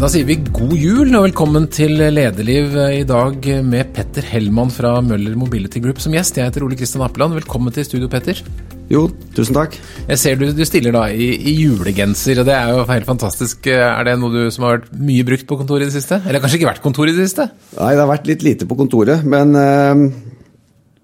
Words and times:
Da 0.00 0.08
sier 0.08 0.24
vi 0.24 0.38
god 0.40 0.70
jul 0.80 1.10
og 1.12 1.26
velkommen 1.26 1.66
til 1.68 1.98
Lederliv 2.00 2.72
i 2.72 3.02
dag 3.04 3.44
med 3.68 3.90
Petter 3.92 4.24
Hellmann 4.24 4.70
fra 4.72 4.94
Møller 5.04 5.34
Mobility 5.36 5.82
Group 5.84 5.98
som 6.00 6.14
gjest. 6.16 6.38
Jeg 6.40 6.48
heter 6.48 6.64
Ole 6.64 6.78
Kristian 6.78 7.04
Appeland. 7.04 7.36
Velkommen 7.36 7.74
til 7.76 7.84
studio, 7.84 8.08
Petter. 8.08 8.40
Jo, 8.88 9.02
tusen 9.36 9.58
takk. 9.58 9.76
Jeg 10.08 10.22
ser 10.22 10.38
du, 10.40 10.46
du 10.56 10.62
stiller 10.64 10.96
da 10.96 11.02
i, 11.12 11.26
i, 11.36 11.52
julegenser, 11.66 12.40
og 12.40 12.48
det 12.48 12.54
er 12.56 12.72
jo 12.72 12.86
helt 12.88 13.10
fantastisk. 13.10 13.68
Er 13.68 14.08
det 14.08 14.16
noe 14.22 14.32
du 14.32 14.48
som 14.48 14.64
har 14.64 14.78
vært 14.78 14.88
mye 15.10 15.28
brukt 15.28 15.44
på 15.52 15.60
kontoret 15.60 15.84
i 15.84 15.90
det 15.90 15.98
siste? 15.98 16.22
Eller 16.24 16.40
kanskje 16.40 16.62
ikke 16.62 16.70
vært 16.70 16.84
kontor 16.86 17.12
i 17.12 17.16
det 17.18 17.28
siste? 17.28 17.50
Nei, 17.74 17.92
det 17.92 18.00
har 18.00 18.10
vært 18.14 18.32
litt 18.32 18.48
lite 18.48 18.70
på 18.72 18.80
kontoret, 18.80 19.28
men 19.36 19.52
uh, 19.52 20.08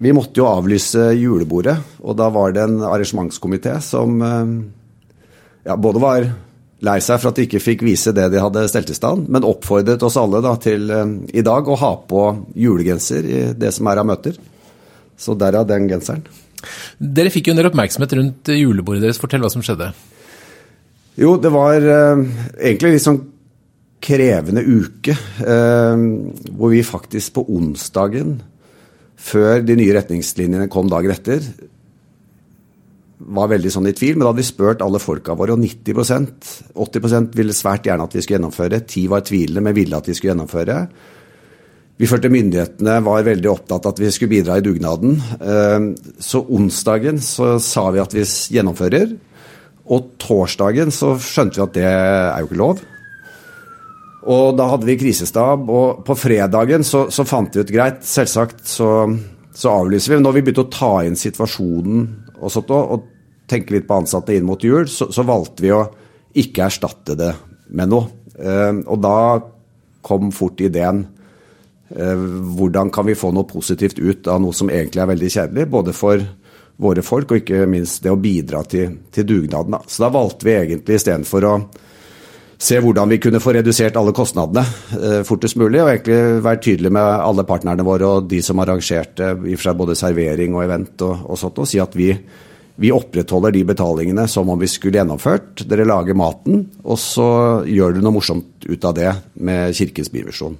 vi 0.08 0.16
måtte 0.16 0.40
jo 0.40 0.48
avlyse 0.48 1.10
julebordet. 1.20 1.76
Og 2.00 2.16
da 2.16 2.32
var 2.32 2.56
det 2.56 2.64
en 2.64 2.80
arrangementskomité 2.88 3.76
som 3.84 4.16
uh, 4.24 4.56
ja, 5.68 5.76
både 5.76 6.06
var 6.08 6.32
lei 6.84 6.98
seg 7.00 7.20
for 7.20 7.30
at 7.30 7.38
de 7.38 7.46
ikke 7.46 7.62
fikk 7.62 7.84
vise 7.86 8.12
det 8.16 8.26
de 8.32 8.42
hadde 8.42 8.66
stelt 8.68 8.90
i 8.92 8.96
stand, 8.96 9.30
men 9.32 9.46
oppfordret 9.48 10.02
oss 10.04 10.18
alle 10.20 10.42
da, 10.44 10.56
til 10.60 10.90
uh, 10.92 11.04
i 11.32 11.44
dag 11.46 11.68
å 11.68 11.78
ha 11.80 11.92
på 12.08 12.24
julegenser 12.58 13.30
i 13.30 13.38
det 13.56 13.72
som 13.72 13.88
er 13.88 14.02
av 14.02 14.08
møter. 14.08 14.36
Så 15.16 15.32
derav 15.38 15.64
den 15.68 15.88
genseren. 15.88 16.26
Dere 16.98 17.32
fikk 17.32 17.48
jo 17.48 17.54
en 17.54 17.60
del 17.60 17.70
oppmerksomhet 17.70 18.12
rundt 18.18 18.50
julebordet 18.52 19.06
deres. 19.06 19.20
Fortell 19.20 19.40
hva 19.44 19.48
som 19.52 19.64
skjedde. 19.64 19.88
Jo, 21.16 21.36
det 21.40 21.52
var 21.52 21.80
eh, 21.80 22.24
egentlig 22.60 22.96
litt 22.96 23.04
sånn 23.06 23.22
krevende 24.04 24.60
uke. 24.60 25.16
Eh, 25.40 26.04
hvor 26.52 26.74
vi 26.74 26.82
faktisk 26.84 27.38
på 27.38 27.46
onsdagen, 27.56 28.36
før 29.16 29.64
de 29.64 29.78
nye 29.80 29.96
retningslinjene 29.96 30.68
kom 30.72 30.92
dagen 30.92 31.14
etter, 31.14 31.40
var 33.18 33.48
veldig 33.48 33.70
sånn 33.72 33.88
i 33.88 33.94
tvil, 33.96 34.16
men 34.16 34.26
da 34.26 34.30
hadde 34.30 34.42
vi 34.42 34.48
spurt 34.50 34.82
alle 34.84 35.00
folka 35.00 35.36
våre, 35.38 35.54
og 35.56 35.62
90% 35.62 36.50
80% 36.76 37.36
ville 37.38 37.56
svært 37.56 37.88
gjerne 37.88 38.04
at 38.04 38.16
vi 38.16 38.22
skulle 38.24 38.38
gjennomføre. 38.38 38.82
10 38.84 39.06
var 39.12 39.24
tvilende, 39.24 39.62
men 39.64 39.76
ville 39.76 39.96
at 39.96 40.08
vi 40.08 40.16
skulle 40.16 40.34
gjennomføre. 40.34 40.80
Vi 41.96 42.08
følte 42.10 42.28
myndighetene 42.28 42.98
var 43.06 43.24
veldig 43.24 43.48
opptatt 43.48 43.86
av 43.88 43.94
at 43.94 44.02
vi 44.02 44.10
skulle 44.12 44.34
bidra 44.34 44.58
i 44.60 44.64
dugnaden. 44.64 45.14
Så 46.20 46.42
onsdagen 46.44 47.22
så 47.24 47.54
sa 47.62 47.86
vi 47.94 48.02
at 48.02 48.12
vi 48.12 48.26
gjennomfører. 48.52 49.14
Og 49.86 50.10
torsdagen 50.20 50.92
så 50.92 51.14
skjønte 51.22 51.56
vi 51.56 51.64
at 51.64 51.78
det 51.78 51.86
er 51.88 52.42
jo 52.42 52.50
ikke 52.50 52.60
lov. 52.60 52.84
Og 54.26 54.56
da 54.58 54.66
hadde 54.72 54.88
vi 54.88 54.98
krisestab, 54.98 55.68
og 55.70 56.02
på 56.04 56.16
fredagen 56.18 56.84
så, 56.84 57.06
så 57.14 57.24
fant 57.24 57.54
vi 57.54 57.62
ut 57.62 57.72
greit, 57.72 58.02
selvsagt 58.04 58.64
så, 58.68 58.90
så 59.54 59.74
avlyser 59.84 60.12
vi. 60.12 60.18
Men 60.18 60.26
når 60.26 60.36
vi 60.36 60.44
begynte 60.48 60.66
å 60.66 60.72
ta 60.74 60.92
inn 61.06 61.16
situasjonen 61.16 62.08
og, 62.40 62.50
sånt, 62.52 62.70
og 62.70 63.06
tenke 63.50 63.76
litt 63.76 63.88
på 63.88 64.00
ansatte 64.00 64.34
inn 64.36 64.46
mot 64.46 64.62
jul, 64.62 64.88
så, 64.90 65.10
så, 65.12 65.24
valgte 65.26 65.64
vi 65.64 65.74
å 65.74 65.82
ikke 66.36 66.66
erstatte 66.66 67.16
det 67.18 67.32
med 67.76 67.92
noe. 67.92 68.08
Eh, 68.36 68.72
og 68.84 68.98
da 69.02 69.18
kom 70.06 70.30
fort 70.34 70.60
ideen 70.62 71.04
eh, 71.90 72.26
hvordan 72.58 72.92
kan 72.94 73.08
vi 73.08 73.16
få 73.18 73.32
noe 73.34 73.48
positivt 73.48 73.98
ut 73.98 74.28
av 74.30 74.42
noe 74.42 74.54
som 74.54 74.70
egentlig 74.70 75.02
er 75.02 75.12
veldig 75.14 75.32
kjedelig, 75.38 75.70
både 75.72 75.96
for 75.96 76.26
våre 76.76 77.02
folk 77.04 77.32
og 77.32 77.40
ikke 77.40 77.64
minst 77.70 78.02
det 78.04 78.12
å 78.12 78.20
bidra 78.20 78.60
til, 78.68 78.98
til 79.12 79.26
dugnaden. 79.28 79.78
Så 79.88 80.04
da 80.04 80.12
valgte 80.12 80.48
vi 80.48 80.56
egentlig 80.58 80.98
istedenfor 80.98 81.48
å 81.48 81.54
se 82.58 82.78
hvordan 82.80 83.10
vi 83.12 83.18
kunne 83.20 83.40
få 83.42 83.52
redusert 83.56 83.96
alle 84.00 84.14
kostnadene 84.16 84.64
eh, 84.96 85.20
fortest 85.28 85.58
mulig, 85.60 85.82
og 85.82 85.90
egentlig 85.92 86.42
være 86.44 86.62
tydelig 86.64 86.92
med 86.96 87.04
alle 87.04 87.44
partnerne 87.48 87.84
våre 87.86 88.08
og 88.16 88.30
de 88.30 88.40
som 88.44 88.60
arrangerte 88.62 89.34
i 89.44 89.56
for 89.56 89.68
seg 89.68 89.80
både 89.80 89.96
servering 89.98 90.56
og 90.56 90.64
event 90.64 91.04
og, 91.06 91.26
og 91.26 91.40
sånt, 91.40 91.60
og 91.60 91.68
si 91.68 91.80
at 91.82 91.96
vi, 91.98 92.08
vi 92.80 92.94
opprettholder 92.94 93.54
de 93.56 93.66
betalingene 93.68 94.24
som 94.30 94.48
om 94.52 94.60
vi 94.60 94.70
skulle 94.70 95.02
gjennomført. 95.02 95.66
Dere 95.68 95.88
lager 95.88 96.16
maten, 96.16 96.64
og 96.84 97.00
så 97.00 97.28
gjør 97.68 97.96
dere 97.96 98.06
noe 98.06 98.16
morsomt 98.16 98.66
ut 98.66 98.88
av 98.88 98.96
det 98.96 99.12
med 99.36 99.76
Kirkens 99.76 100.12
bivisjon. 100.12 100.56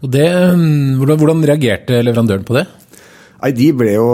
Og 0.00 0.08
det, 0.08 0.28
hvordan, 0.30 1.18
hvordan 1.20 1.44
reagerte 1.50 2.00
leverandøren 2.04 2.46
på 2.46 2.56
det? 2.56 2.64
Nei, 3.42 3.52
De 3.52 3.68
ble 3.76 3.98
jo 3.98 4.08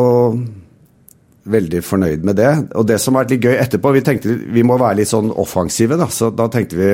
veldig 1.45 1.83
fornøyd 1.85 2.27
med 2.27 2.39
det. 2.39 2.51
Og 2.79 2.87
det 2.87 2.99
som 3.03 3.17
har 3.17 3.25
vært 3.25 3.37
litt 3.37 3.47
gøy 3.47 3.57
etterpå, 3.59 3.93
vi 3.97 4.05
tenkte 4.07 4.37
vi 4.55 4.65
må 4.67 4.79
være 4.81 5.01
litt 5.01 5.11
sånn 5.11 5.33
offensive. 5.35 5.99
Da, 6.01 6.09
så 6.13 6.31
da 6.35 6.49
tenkte 6.53 6.79
vi 6.79 6.91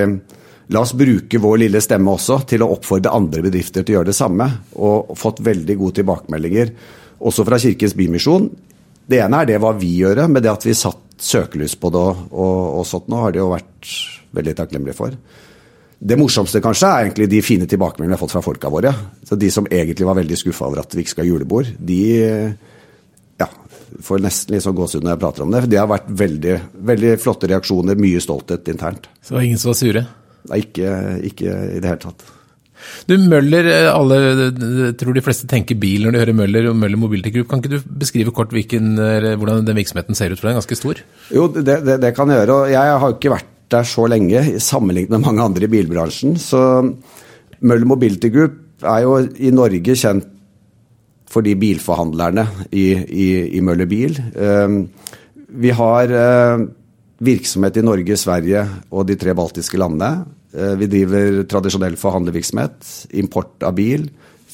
la 0.73 0.85
oss 0.85 0.95
bruke 0.97 1.41
vår 1.41 1.63
lille 1.65 1.83
stemme 1.85 2.13
også 2.13 2.43
til 2.49 2.65
å 2.65 2.71
oppfordre 2.75 3.13
andre 3.17 3.45
bedrifter 3.45 3.85
til 3.85 3.95
å 3.95 3.99
gjøre 3.99 4.11
det 4.13 4.19
samme. 4.19 4.49
Og 4.81 5.13
fått 5.19 5.43
veldig 5.45 5.79
gode 5.81 6.01
tilbakemeldinger 6.01 6.73
også 7.19 7.45
fra 7.49 7.59
Kirkens 7.61 7.97
Bymisjon. 7.99 8.49
Det 9.09 9.21
ene 9.25 9.43
er 9.43 9.53
det 9.53 9.61
hva 9.63 9.73
vi 9.77 9.95
gjør, 10.03 10.27
men 10.29 10.45
det 10.45 10.53
at 10.53 10.67
vi 10.69 10.77
satt 10.77 11.05
søkelys 11.19 11.75
på 11.81 11.91
det 11.91 11.99
og, 11.99 12.25
og, 12.31 12.57
og 12.79 12.87
sånt 12.87 13.09
nå, 13.11 13.21
har 13.25 13.35
det 13.35 13.41
jo 13.41 13.51
vært 13.51 13.93
veldig 14.37 14.55
takknemlige 14.59 14.97
for. 14.97 15.17
Det 15.99 16.15
morsomste 16.15 16.61
kanskje 16.63 16.87
er 16.87 17.07
egentlig 17.07 17.27
de 17.33 17.41
fine 17.43 17.67
tilbakemeldingene 17.67 18.15
vi 18.15 18.19
har 18.19 18.23
fått 18.23 18.37
fra 18.37 18.45
folka 18.45 18.71
våre. 18.71 18.93
Så 19.27 19.35
De 19.41 19.49
som 19.51 19.67
egentlig 19.67 20.07
var 20.07 20.19
veldig 20.21 20.37
skuffa 20.39 20.69
over 20.69 20.85
at 20.85 20.95
vi 20.95 21.03
ikke 21.03 21.17
skal 21.17 21.27
ha 21.27 21.31
julebord, 21.33 21.73
de 21.75 22.03
får 24.05 24.23
nesten 24.25 24.55
litt 24.55 24.65
sånn 24.65 24.77
gåsehud 24.79 25.05
når 25.05 25.15
jeg 25.15 25.23
prater 25.25 25.45
om 25.45 25.53
det. 25.55 25.67
Det 25.73 25.81
har 25.81 25.91
vært 25.91 26.09
veldig, 26.23 26.57
veldig 26.91 27.13
flotte 27.23 27.51
reaksjoner, 27.51 27.99
mye 28.01 28.23
stolthet 28.23 28.71
internt. 28.73 29.09
Så 29.21 29.33
det 29.33 29.39
var 29.39 29.47
ingen 29.49 29.63
som 29.63 29.73
var 29.73 29.79
sure? 29.81 30.05
Nei, 30.49 30.61
ikke, 30.65 30.97
ikke 31.29 31.55
i 31.77 31.81
det 31.83 31.91
hele 31.91 32.03
tatt. 32.07 32.27
Du, 33.09 33.17
Møller, 33.19 33.67
alle, 33.91 34.19
tror 34.99 35.17
de 35.17 35.23
fleste 35.25 35.49
tenker 35.51 35.79
bil 35.81 36.05
når 36.07 36.15
de 36.15 36.21
hører 36.23 36.37
Møller 36.39 36.69
og 36.71 36.79
Møller 36.79 37.01
Mobility 37.01 37.33
Group. 37.35 37.49
Kan 37.51 37.63
ikke 37.63 37.75
du 37.75 37.93
beskrive 38.01 38.35
kort 38.35 38.55
hvilken, 38.55 38.95
hvordan 38.99 39.67
den 39.67 39.81
virksomheten 39.81 40.19
ser 40.19 40.33
ut, 40.33 40.39
for 40.39 40.49
den 40.49 40.55
er 40.55 40.61
ganske 40.61 40.79
stor? 40.79 41.03
Jo, 41.35 41.49
det, 41.53 41.67
det, 41.67 41.99
det 42.05 42.15
kan 42.17 42.31
jeg 42.31 42.45
gjøre. 42.45 42.59
og 42.63 42.73
Jeg 42.73 43.01
har 43.03 43.17
ikke 43.17 43.35
vært 43.35 43.55
der 43.69 43.85
så 43.85 44.07
lenge 44.09 44.45
sammenlignet 44.65 45.13
med 45.13 45.27
mange 45.27 45.45
andre 45.45 45.67
i 45.67 45.73
bilbransjen. 45.73 46.39
Så 46.41 46.63
Møller 47.61 47.89
Mobility 47.91 48.31
Group 48.33 48.61
er 48.87 49.03
jo 49.05 49.19
i 49.43 49.51
Norge 49.55 49.97
kjent 49.99 50.29
for 51.29 51.45
de 51.45 51.55
bilforhandlerne 51.59 52.47
i, 52.73 52.89
i, 52.97 53.29
i 53.59 53.63
Møller 53.65 53.89
Bil. 53.89 54.17
Ehm, 54.37 54.81
vi 55.49 55.73
har 55.77 56.15
eh, 56.15 56.65
virksomhet 57.25 57.79
i 57.81 57.85
Norge, 57.85 58.17
Sverige 58.21 58.65
og 58.91 59.07
de 59.09 59.19
tre 59.21 59.35
baltiske 59.37 59.81
landene. 59.81 60.25
Eh, 60.55 60.75
vi 60.81 60.89
driver 60.91 61.43
tradisjonell 61.51 61.99
forhandlervirksomhet, 62.01 62.95
import 63.21 63.69
av 63.69 63.77
bil, 63.77 64.09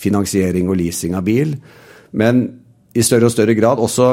finansiering 0.04 0.68
og 0.70 0.78
leasing 0.80 1.16
av 1.18 1.26
bil. 1.26 1.54
Men 2.18 2.44
i 2.94 3.02
større 3.02 3.26
og 3.26 3.34
større 3.34 3.56
grad 3.58 3.80
også 3.82 4.08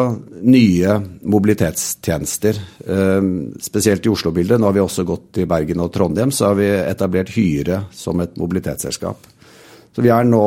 nye 0.50 0.96
mobilitetstjenester. 1.30 2.62
Ehm, 2.90 3.34
spesielt 3.62 4.06
i 4.06 4.14
Oslo-bildet. 4.14 4.58
Nå 4.58 4.70
har 4.70 4.78
vi 4.78 4.86
også 4.86 5.06
gått 5.06 5.28
til 5.38 5.50
Bergen 5.50 5.84
og 5.84 5.92
Trondheim, 5.94 6.34
så 6.34 6.50
har 6.50 6.58
vi 6.62 6.70
etablert 6.70 7.34
Hyre 7.36 7.84
som 7.94 8.22
et 8.22 8.38
mobilitetsselskap. 8.42 9.30
Så 9.92 10.02
vi 10.02 10.10
er 10.14 10.26
nå 10.26 10.42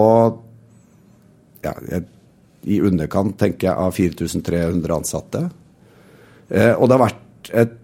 ja, 1.65 2.03
i 2.65 2.81
underkant 2.85 3.37
tenker 3.41 3.69
jeg, 3.69 3.77
av 3.77 3.95
4300 3.95 4.97
ansatte. 4.97 5.43
Eh, 6.49 6.73
og 6.73 6.89
det 6.89 6.97
har 6.97 7.05
vært 7.05 7.51
et 7.65 7.75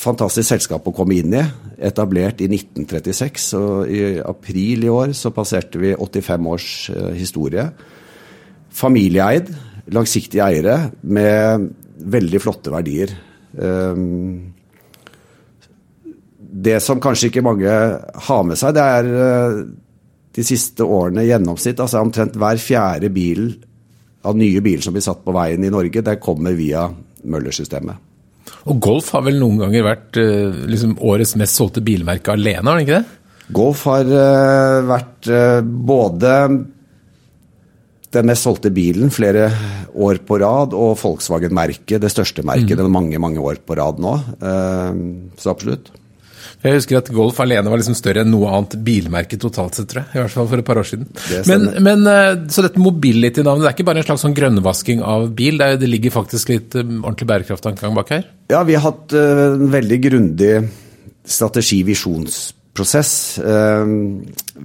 fantastisk 0.00 0.48
selskap 0.48 0.86
å 0.88 0.94
komme 0.94 1.18
inn 1.18 1.36
i. 1.36 1.44
Etablert 1.84 2.42
i 2.44 2.48
1936, 2.50 3.50
og 3.58 3.90
i 3.90 4.16
april 4.22 4.86
i 4.86 4.92
år 4.92 5.14
så 5.16 5.32
passerte 5.34 5.80
vi 5.82 5.94
85 5.94 6.50
års 6.54 6.72
eh, 6.94 7.12
historie. 7.18 7.68
Familieeid, 8.74 9.52
langsiktige 9.94 10.46
eiere 10.46 10.78
med 11.02 11.70
veldig 12.14 12.42
flotte 12.42 12.72
verdier. 12.74 13.14
Eh, 13.54 14.04
det 16.64 16.78
som 16.82 17.00
kanskje 17.02 17.32
ikke 17.32 17.44
mange 17.44 17.70
har 18.28 18.44
med 18.46 18.58
seg, 18.60 18.76
det 18.76 18.84
er 18.98 19.64
de 20.34 20.44
siste 20.46 20.84
årene 20.84 21.26
gjennomsnitt. 21.28 21.80
altså 21.80 22.02
Omtrent 22.02 22.36
hver 22.40 22.60
fjerde 22.60 23.10
bil 23.14 23.48
av 24.24 24.36
nye 24.38 24.62
biler 24.64 24.82
som 24.82 24.94
blir 24.96 25.04
satt 25.04 25.22
på 25.24 25.34
veien 25.36 25.64
i 25.64 25.72
Norge, 25.72 26.02
der 26.02 26.20
kommer 26.22 26.56
via 26.58 26.88
Møller-systemet. 27.24 28.10
Og 28.68 28.80
Golf 28.82 29.10
har 29.14 29.24
vel 29.24 29.38
noen 29.40 29.60
ganger 29.60 29.84
vært 29.84 30.18
liksom, 30.68 30.96
årets 31.04 31.34
mest 31.40 31.58
solgte 31.60 31.84
bilmerke 31.84 32.32
alene, 32.32 32.64
har 32.64 32.80
det 32.80 32.86
ikke 32.86 33.00
det? 33.02 33.20
Golf 33.52 33.82
har 33.90 34.08
uh, 34.08 34.84
vært 34.88 35.28
uh, 35.28 35.60
både 35.60 36.30
den 38.14 38.28
mest 38.30 38.46
solgte 38.46 38.70
bilen 38.72 39.10
flere 39.12 39.48
år 39.94 40.20
på 40.26 40.38
rad, 40.40 40.74
og 40.76 40.96
Volkswagen-merket, 41.00 41.98
det 42.02 42.12
største 42.12 42.44
merket, 42.46 42.78
mm. 42.78 42.92
mange 42.92 43.20
mange 43.20 43.42
år 43.42 43.60
på 43.66 43.76
rad 43.78 44.00
nå. 44.02 44.14
Uh, 44.40 45.34
så 45.40 45.52
absolutt. 45.52 45.90
Jeg 46.64 46.78
husker 46.78 46.98
at 46.98 47.10
Golf 47.14 47.38
alene 47.44 47.70
var 47.70 47.80
liksom 47.80 47.96
større 47.98 48.22
enn 48.24 48.32
noe 48.32 48.50
annet 48.52 48.76
bilmerke 48.86 49.38
totalt 49.40 49.76
sett, 49.78 49.88
tror 49.90 50.02
jeg. 50.02 50.10
I 50.14 50.22
hvert 50.22 50.34
fall 50.34 50.48
for 50.50 50.62
et 50.62 50.68
par 50.68 50.80
år 50.80 50.88
siden. 50.88 51.06
Men, 51.50 51.66
men, 51.84 52.06
eh, 52.10 52.32
Så 52.52 52.64
dette 52.64 52.82
mobility-navnet, 52.82 53.64
det 53.64 53.70
er 53.70 53.76
ikke 53.76 53.88
bare 53.90 54.02
en 54.02 54.08
slags 54.08 54.24
sånn 54.26 54.36
grønnvasking 54.36 55.04
av 55.04 55.28
bil? 55.36 55.60
Det, 55.60 55.66
er, 55.66 55.80
det 55.80 55.90
ligger 55.90 56.14
faktisk 56.14 56.52
litt 56.54 56.76
um, 56.80 57.02
ordentlig 57.04 57.30
bærekrafttankegang 57.30 57.94
bak 57.98 58.12
her? 58.16 58.24
Ja, 58.52 58.64
vi 58.68 58.76
har 58.78 58.84
hatt 58.88 59.14
uh, 59.16 59.54
en 59.54 59.70
veldig 59.72 59.98
grundig 60.08 60.52
strategi-visjonsprosess. 61.24 63.12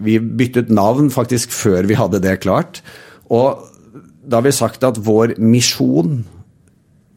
Vi 0.03 0.17
byttet 0.41 0.71
navn 0.73 1.07
faktisk 1.13 1.53
før 1.55 1.87
vi 1.87 1.95
hadde 1.95 2.19
det 2.23 2.41
klart. 2.43 2.81
Og 3.31 3.63
da 4.29 4.41
har 4.41 4.45
vi 4.45 4.53
sagt 4.55 4.83
at 4.83 4.99
vår 4.99 5.37
misjon 5.39 6.25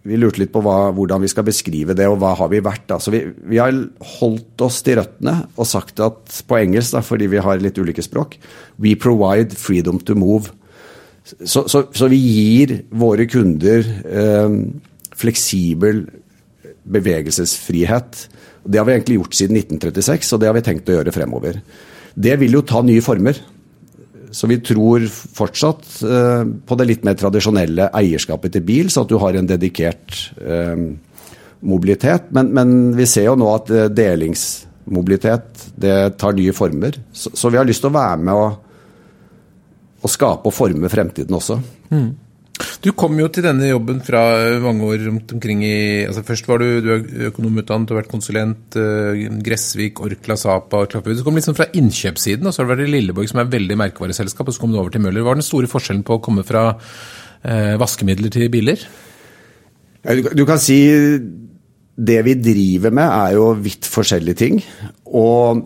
vi 0.02 0.18
lurte 0.18 0.42
litt 0.42 0.50
på 0.50 0.62
hva, 0.64 0.90
hvordan 0.96 1.22
vi 1.22 1.30
skal 1.30 1.46
beskrive 1.46 1.94
det, 1.94 2.08
og 2.10 2.18
hva 2.22 2.32
har 2.40 2.50
vi 2.50 2.62
vært. 2.64 2.88
Da. 2.90 2.98
Så 2.98 3.12
vi, 3.14 3.22
vi, 3.46 3.60
har 3.62 3.74
holdt 4.18 4.64
oss 4.66 4.80
til 4.82 4.98
røttene 4.98 5.36
og 5.54 5.68
sagt 5.68 6.02
at 6.02 6.40
på 6.48 6.58
engelsk, 6.58 6.96
da, 6.96 7.04
fordi 7.06 7.28
vi 7.30 7.42
har 7.42 7.62
litt 7.62 7.78
ulike 7.78 8.02
språk, 8.02 8.34
we 8.82 8.96
provide 8.98 9.54
freedom 9.58 10.00
to 10.02 10.18
move. 10.18 10.50
Så, 11.22 11.68
så, 11.70 11.84
så 11.94 12.10
vi 12.10 12.18
gir 12.18 12.74
våre 12.98 13.28
kunder 13.30 13.86
eh, 13.86 14.58
fleksibel 15.14 16.02
bevegelsesfrihet. 16.82 18.26
Det 18.66 18.80
har 18.80 18.88
vi 18.88 18.96
egentlig 18.96 19.20
gjort 19.20 19.38
siden 19.38 19.60
1936, 19.60 20.34
og 20.34 20.42
det 20.42 20.50
har 20.50 20.58
vi 20.58 20.66
tenkt 20.66 20.90
å 20.90 20.98
gjøre 20.98 21.14
fremover. 21.14 21.62
Det 22.14 22.34
vil 22.42 22.58
jo 22.58 22.66
ta 22.66 22.82
nye 22.84 23.04
former. 23.04 23.38
Så 24.32 24.48
vi 24.48 24.58
tror 24.64 25.04
fortsatt 25.12 25.88
eh, 26.08 26.42
på 26.66 26.76
det 26.80 26.88
litt 26.88 27.02
mer 27.04 27.18
tradisjonelle 27.20 27.90
eierskapet 27.98 28.54
til 28.56 28.64
bil, 28.64 28.90
så 28.92 29.04
at 29.04 29.12
du 29.12 29.18
har 29.20 29.36
en 29.36 29.48
dedikert 29.48 30.16
eh, 30.40 30.86
mobilitet. 31.68 32.30
Men, 32.32 32.48
men, 32.56 32.74
vi 32.96 33.06
ser 33.08 33.28
jo 33.28 33.36
nå 33.38 33.50
at 33.52 33.72
eh, 33.72 33.90
delingsmobilitet 33.92 35.66
det 35.84 35.96
tar 36.20 36.36
nye 36.38 36.54
former. 36.56 36.96
Så, 37.12 37.34
så 37.36 37.52
vi 37.52 37.60
har 37.60 37.68
lyst 37.68 37.84
til 37.84 37.92
å 37.92 37.98
være 37.98 38.24
med 38.24 38.40
og, 38.40 38.56
og 40.02 40.14
skape 40.16 40.48
og 40.48 40.56
forme 40.56 40.90
fremtiden 40.92 41.36
også. 41.36 41.60
Mm. 41.92 42.08
Du 42.82 42.90
kom 42.98 43.14
jo 43.18 43.28
til 43.32 43.44
denne 43.46 43.68
jobben 43.70 44.00
fra 44.04 44.20
mange 44.62 44.86
år 44.86 45.04
rundt 45.06 45.32
omkring 45.36 45.62
i 45.64 45.76
altså 46.04 46.24
Først 46.26 46.48
var 46.50 46.60
du, 46.60 46.66
du 46.84 46.90
er 46.94 47.28
økonomutdannet, 47.30 47.92
har 47.92 48.00
vært 48.02 48.10
konsulent. 48.10 48.76
Uh, 48.76 49.38
Gressvik, 49.44 50.02
Orkla, 50.04 50.36
Sapa 50.38 50.82
Klappud. 50.90 51.16
Du 51.18 51.24
kom 51.26 51.38
liksom 51.38 51.56
fra 51.58 51.68
innkjøpssiden, 51.78 52.46
og 52.46 52.54
så 52.54 52.62
har 52.62 52.68
du 52.68 52.74
vært 52.74 52.88
i 52.88 52.92
Lilleborg, 52.92 53.30
som 53.30 53.42
er 53.42 53.52
veldig 53.52 53.78
merkevareselskap, 53.84 54.50
og 54.50 54.56
så 54.56 54.62
kom 54.62 54.74
du 54.74 54.80
over 54.80 54.92
til 54.94 55.04
Møller. 55.04 55.24
Hva 55.24 55.36
er 55.36 55.40
den 55.40 55.48
store 55.48 55.70
forskjellen 55.70 56.04
på 56.06 56.18
å 56.18 56.24
komme 56.24 56.44
fra 56.46 56.66
eh, 56.74 57.74
vaskemidler 57.80 58.34
til 58.34 58.50
biler? 58.52 58.84
Ja, 60.02 60.18
du, 60.18 60.28
du 60.34 60.44
kan 60.48 60.60
si 60.62 60.82
det 61.92 62.18
vi 62.26 62.34
driver 62.40 62.94
med 62.94 63.06
er 63.06 63.36
jo 63.36 63.52
vidt 63.62 63.88
forskjellige 63.88 64.40
ting. 64.42 64.60
Og 65.06 65.62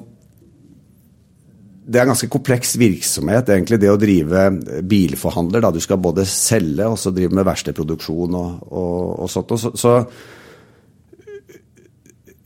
det 1.86 2.00
er 2.00 2.02
en 2.02 2.10
ganske 2.10 2.28
kompleks 2.30 2.74
virksomhet, 2.80 3.50
egentlig, 3.54 3.78
det 3.78 3.90
å 3.92 3.98
drive 4.00 4.48
bilforhandler. 4.90 5.62
Da. 5.62 5.70
Du 5.70 5.78
skal 5.82 6.00
både 6.02 6.24
selge 6.26 6.88
og 6.90 6.98
så 6.98 7.12
drive 7.14 7.36
med 7.38 7.46
verkstedproduksjon 7.46 8.34
og, 8.34 8.56
og, 8.66 8.96
og, 9.22 9.28
sånt. 9.30 9.54
Og 9.54 9.60
så, 9.62 9.70
så 9.78 9.92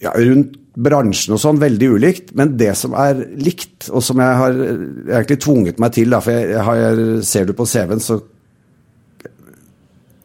ja, 0.04 0.12
rundt 0.12 0.58
bransjen 0.81 1.34
og 1.34 1.40
sånn, 1.40 1.60
veldig 1.60 1.88
ulikt. 1.96 2.34
Men 2.37 2.52
det 2.60 2.75
som 2.78 2.92
er 3.00 3.25
likt, 3.40 3.88
og 3.88 4.04
som 4.04 4.20
jeg 4.20 4.38
har 4.42 4.60
egentlig 4.60 5.40
tvunget 5.40 5.81
meg 5.81 5.96
til, 5.96 6.12
da, 6.12 6.20
for 6.25 6.37
jeg, 6.37 6.60
har, 6.69 7.02
ser 7.32 7.48
du 7.48 7.56
på 7.56 7.69
CV-en, 7.69 8.04
så 8.04 8.20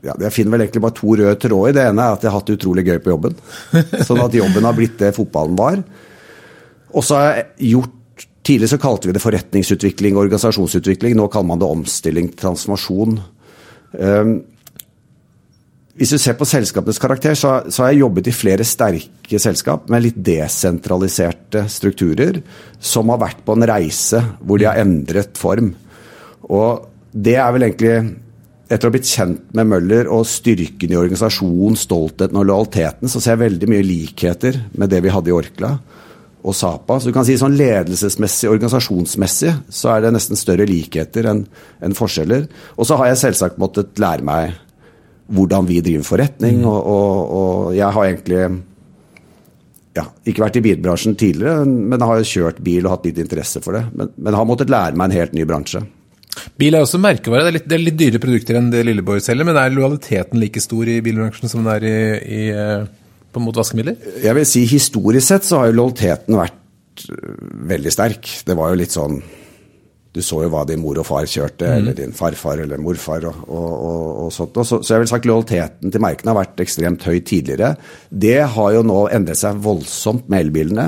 ja, 0.05 0.13
Jeg 0.21 0.35
finner 0.35 0.53
vel 0.53 0.61
egentlig 0.67 0.83
bare 0.83 0.93
to 0.99 1.15
røde 1.17 1.37
tråder. 1.41 1.73
Det 1.73 1.85
ene 1.89 2.03
er 2.03 2.13
at 2.13 2.21
jeg 2.21 2.29
har 2.29 2.37
hatt 2.37 2.49
det 2.51 2.59
utrolig 2.59 2.83
gøy 2.85 2.99
på 3.01 3.09
jobben. 3.09 3.39
Sånn 4.05 4.21
at 4.21 4.35
jobben 4.37 4.67
har 4.67 4.75
blitt 4.77 4.99
det 4.99 5.15
fotballen 5.15 5.55
var. 5.57 5.79
Og 6.93 7.01
så 7.01 7.17
har 7.17 7.31
jeg 7.31 7.71
gjort 7.71 7.95
Tidligere 8.45 8.75
så 8.75 8.81
kalte 8.81 9.09
vi 9.09 9.15
det 9.15 9.23
forretningsutvikling 9.23 10.17
og 10.17 10.27
organisasjonsutvikling. 10.27 11.15
Nå 11.17 11.29
kaller 11.33 11.49
man 11.49 11.61
det 11.61 11.69
omstilling, 11.69 12.29
transformasjon. 12.37 13.17
Um, 13.97 14.35
hvis 15.95 16.11
du 16.11 16.19
ser 16.19 16.35
på 16.35 16.45
selskapenes 16.45 16.99
karakter, 16.99 17.37
så, 17.39 17.55
så, 17.71 17.85
har 17.85 17.93
jeg 17.93 18.03
jobbet 18.03 18.27
i 18.27 18.35
flere 18.35 18.67
sterke 18.67 19.39
selskap 19.39 19.87
med 19.89 20.03
litt 20.03 20.17
desentraliserte 20.27 21.63
strukturer, 21.71 22.41
som 22.83 23.13
har 23.13 23.21
vært 23.23 23.41
på 23.47 23.55
en 23.55 23.65
reise 23.69 24.19
hvor 24.41 24.59
de 24.59 24.67
har 24.67 24.81
endret 24.83 25.39
form. 25.39 25.71
Og 26.51 26.85
det 27.15 27.37
er 27.39 27.55
vel 27.55 27.69
egentlig 27.69 27.95
etter 28.65 28.85
å 28.85 28.89
ha 28.89 28.95
blitt 28.97 29.07
kjent 29.07 29.53
med 29.55 29.69
Møller 29.71 30.09
og 30.11 30.25
styrken 30.27 30.91
i 30.91 30.99
organisasjonen, 30.99 31.79
stoltheten 31.79 32.37
og 32.41 32.49
lojaliteten, 32.49 33.09
så 33.09 33.21
ser 33.21 33.37
jeg 33.37 33.45
veldig 33.45 33.71
mye 33.71 33.85
likheter 33.87 34.59
med 34.75 34.91
det 34.91 34.99
vi 35.05 35.13
hadde 35.15 35.31
i 35.31 35.37
Orkla 35.37 35.77
og 36.45 36.55
Sapa. 36.55 36.99
Så 36.99 37.09
du 37.09 37.15
kan 37.15 37.25
si 37.27 37.37
sånn 37.39 37.57
ledelsesmessig, 37.57 38.51
organisasjonsmessig, 38.51 39.55
så 39.73 39.95
er 39.95 40.05
det 40.05 40.13
nesten 40.15 40.39
større 40.39 40.67
likheter 40.69 41.29
enn 41.31 41.43
en 41.83 41.97
forskjeller. 41.97 42.45
Og 42.77 42.87
så 42.87 42.99
har 42.99 43.11
jeg 43.11 43.23
selvsagt 43.23 43.59
måttet 43.61 43.97
lære 44.01 44.25
meg 44.25 44.61
hvordan 45.33 45.65
vi 45.65 45.81
driver 45.81 46.05
forretning, 46.05 46.61
mm. 46.61 46.69
og, 46.69 46.79
og, 46.85 47.35
og, 47.35 47.59
jeg 47.73 47.89
har 47.95 48.07
egentlig 48.11 48.41
ja, 49.95 50.03
ikke 50.27 50.43
vært 50.43 50.59
i 50.59 50.63
bilbransjen 50.67 51.15
tidligere, 51.17 51.63
men 51.65 52.03
har 52.03 52.19
har 52.19 52.27
kjørt 52.29 52.59
bil 52.61 52.85
og 52.85 52.93
hatt 52.93 53.07
litt 53.09 53.21
interesse 53.23 53.61
for 53.65 53.79
det. 53.79 53.87
Men, 53.95 54.11
men 54.21 54.37
har 54.37 54.45
måttet 54.45 54.69
lære 54.69 54.99
meg 54.99 55.09
en 55.09 55.17
helt 55.17 55.33
ny 55.33 55.47
bransje. 55.49 55.81
Bil 56.59 56.75
er 56.75 56.83
også 56.83 56.99
merkevare. 57.01 57.47
Det 57.47 57.49
er 57.49 57.57
litt, 57.57 57.67
det 57.71 57.77
er 57.77 57.83
litt 57.87 57.97
dyre 57.97 58.21
produkter 58.21 58.59
enn 58.59 58.69
det 58.73 58.83
Lilleborg 58.85 59.23
selger, 59.23 59.47
men 59.47 59.57
er 59.57 59.73
lojaliteten 59.73 60.41
like 60.41 60.61
stor 60.61 60.91
i 60.91 60.99
bilbransjen 61.03 61.49
som 61.49 61.63
den 61.63 61.73
er 61.73 61.87
i, 61.87 61.97
i 62.35 62.43
eh, 62.53 62.85
på 63.35 63.43
mot 63.43 63.55
vaskemidler? 63.55 63.97
Jeg 64.23 64.37
vil 64.37 64.47
si 64.47 64.65
Historisk 64.69 65.27
sett 65.27 65.47
så 65.47 65.61
har 65.61 65.71
jo 65.71 65.79
lojaliteten 65.79 66.37
vært 66.39 67.07
øh, 67.11 67.33
veldig 67.71 67.93
sterk. 67.93 68.29
Det 68.47 68.55
var 68.57 68.71
jo 68.71 68.79
litt 68.81 68.95
sånn 68.95 69.19
Du 70.15 70.21
så 70.23 70.45
jo 70.45 70.51
hva 70.53 70.61
din 70.63 70.79
mor 70.79 70.95
og 71.01 71.03
far 71.03 71.25
kjørte, 71.27 71.67
mm. 71.67 71.77
eller 71.77 71.95
din 71.97 72.13
farfar 72.15 72.61
eller 72.63 72.79
morfar 72.79 73.25
og, 73.27 73.41
og, 73.49 73.71
og, 73.73 74.05
og 74.23 74.29
sånt. 74.31 74.55
Så, 74.63 74.79
så 74.79 74.95
jeg 74.95 75.03
vil 75.03 75.11
sagt 75.11 75.27
lojaliteten 75.27 75.91
til 75.91 76.03
merkene 76.03 76.31
har 76.31 76.39
vært 76.39 76.63
ekstremt 76.63 77.03
høy 77.03 77.19
tidligere. 77.19 77.73
Det 78.09 78.39
har 78.55 78.77
jo 78.77 78.85
nå 78.87 79.01
endret 79.11 79.41
seg 79.41 79.59
voldsomt 79.65 80.31
med 80.31 80.47
elbilene. 80.47 80.87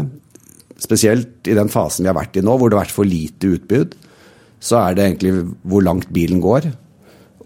Spesielt 0.80 1.50
i 1.50 1.58
den 1.58 1.68
fasen 1.74 2.06
vi 2.06 2.14
har 2.14 2.16
vært 2.16 2.40
i 2.40 2.46
nå, 2.46 2.56
hvor 2.56 2.72
det 2.72 2.80
har 2.80 2.86
vært 2.86 2.96
for 2.96 3.10
lite 3.10 3.52
utbud. 3.58 3.98
Så 4.64 4.80
er 4.80 4.96
det 4.96 5.10
egentlig 5.10 5.34
hvor 5.68 5.84
langt 5.84 6.08
bilen 6.16 6.40
går 6.42 6.72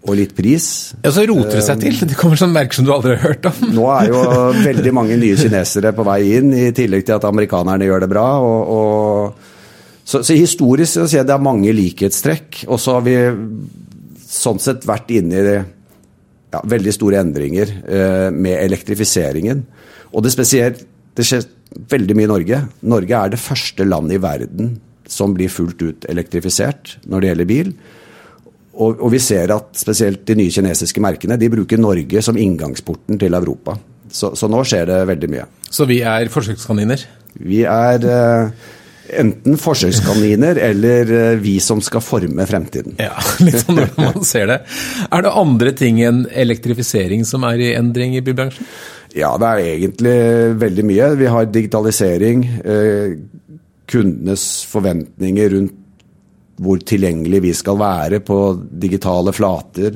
og 0.01 0.15
litt 0.17 0.33
pris. 0.33 0.65
Ja, 1.03 1.11
Så 1.13 1.25
roter 1.29 1.59
det 1.59 1.65
seg 1.65 1.81
til? 1.83 1.97
Det 2.09 2.17
kommer 2.17 2.39
sånn 2.39 2.53
merke 2.55 2.73
som 2.77 2.87
du 2.87 2.91
aldri 2.93 3.13
har 3.15 3.33
hørt 3.33 3.45
om. 3.51 3.59
Nå 3.77 3.85
er 3.93 4.09
jo 4.09 4.21
veldig 4.63 4.93
mange 4.97 5.17
nye 5.21 5.37
kinesere 5.37 5.93
på 5.97 6.05
vei 6.07 6.21
inn, 6.39 6.53
i 6.57 6.71
tillegg 6.75 7.05
til 7.05 7.19
at 7.19 7.27
amerikanerne 7.29 7.85
gjør 7.85 8.05
det 8.05 8.11
bra. 8.11 8.27
og, 8.41 8.71
og 8.75 9.51
så, 10.01 10.23
så, 10.25 10.33
historisk 10.33 10.97
så 10.97 11.05
sier 11.05 11.21
jeg 11.21 11.29
det 11.29 11.35
er 11.37 11.45
mange 11.45 11.75
likhetstrekk. 11.77 12.63
Og 12.67 12.81
så 12.81 12.97
har 12.97 13.05
vi 13.05 13.15
sånn 14.31 14.61
sett 14.63 14.87
vært 14.89 15.13
inne 15.13 15.41
i 15.41 15.55
ja, 15.55 16.61
veldig 16.73 16.93
store 16.95 17.21
endringer 17.21 17.69
eh, 17.85 18.27
med 18.33 18.57
elektrifiseringen. 18.57 19.65
Og 20.11 20.25
det 20.25 20.33
spesielt 20.33 20.87
Det 21.11 21.25
skjer 21.27 21.43
veldig 21.91 22.15
mye 22.15 22.23
i 22.23 22.29
Norge. 22.31 22.57
Norge 22.87 23.17
er 23.17 23.31
det 23.33 23.39
første 23.43 23.83
landet 23.83 24.15
i 24.15 24.21
verden 24.23 24.69
som 25.11 25.33
blir 25.35 25.51
fullt 25.51 25.81
ut 25.83 26.05
elektrifisert 26.07 26.93
når 27.03 27.19
det 27.19 27.27
gjelder 27.27 27.49
bil. 27.49 27.73
Og, 28.81 28.97
og, 28.97 29.07
vi 29.13 29.21
ser 29.21 29.53
at 29.53 29.71
spesielt 29.77 30.25
de 30.27 30.35
nye 30.39 30.51
kinesiske 30.53 31.03
merkene 31.03 31.37
de 31.39 31.49
bruker 31.53 31.81
Norge 31.81 32.23
som 32.25 32.37
inngangsporten 32.39 33.19
til 33.21 33.37
Europa. 33.37 33.77
Så, 34.11 34.33
så 34.35 34.49
nå 34.51 34.63
skjer 34.67 34.89
det 34.89 34.99
veldig 35.07 35.31
mye. 35.31 35.47
Så 35.71 35.87
vi 35.87 36.01
er 36.03 36.31
forsøkskaniner? 36.33 37.03
Vi 37.39 37.61
er 37.69 38.07
eh, 38.11 38.71
enten 39.21 39.59
forsøkskaniner 39.61 40.59
eller 40.69 41.13
eh, 41.17 41.35
vi 41.41 41.57
som 41.63 41.83
skal 41.83 42.03
forme 42.03 42.47
fremtiden. 42.49 42.97
Ja, 42.99 43.13
litt 43.45 43.61
sånn 43.63 43.79
når 43.79 43.93
man 43.99 44.25
ser 44.27 44.49
det. 44.51 44.61
Er 45.07 45.27
det 45.27 45.35
andre 45.43 45.75
ting 45.77 46.01
enn 46.03 46.25
elektrifisering 46.31 47.27
som 47.27 47.45
er 47.47 47.61
i 47.61 47.73
endring 47.77 48.17
i 48.17 48.25
bybransjen? 48.25 48.67
Ja, 49.15 49.35
det 49.39 49.47
er 49.47 49.61
egentlig 49.73 50.17
veldig 50.59 50.87
mye. 50.87 51.13
Vi 51.19 51.31
har 51.31 51.51
digitalisering. 51.51 52.47
Eh, 52.63 53.19
kundenes 53.91 54.45
forventninger 54.71 55.49
rundt 55.51 55.80
hvor 56.61 56.77
tilgjengelig 56.85 57.39
vi 57.47 57.53
skal 57.57 57.79
være 57.81 58.19
på 58.25 58.37
digitale 58.83 59.31
flater. 59.35 59.91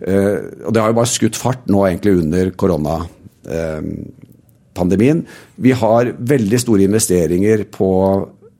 Eh, 0.00 0.36
og 0.64 0.72
det 0.72 0.80
har 0.80 0.88
jo 0.92 0.98
bare 1.00 1.12
skutt 1.12 1.36
fart 1.38 1.62
nå 1.70 1.78
egentlig 1.86 2.12
under 2.22 2.44
koronapandemien. 2.62 5.18
Vi 5.60 5.72
har 5.76 6.14
veldig 6.16 6.58
store 6.62 6.82
investeringer 6.88 7.58
på 7.72 7.90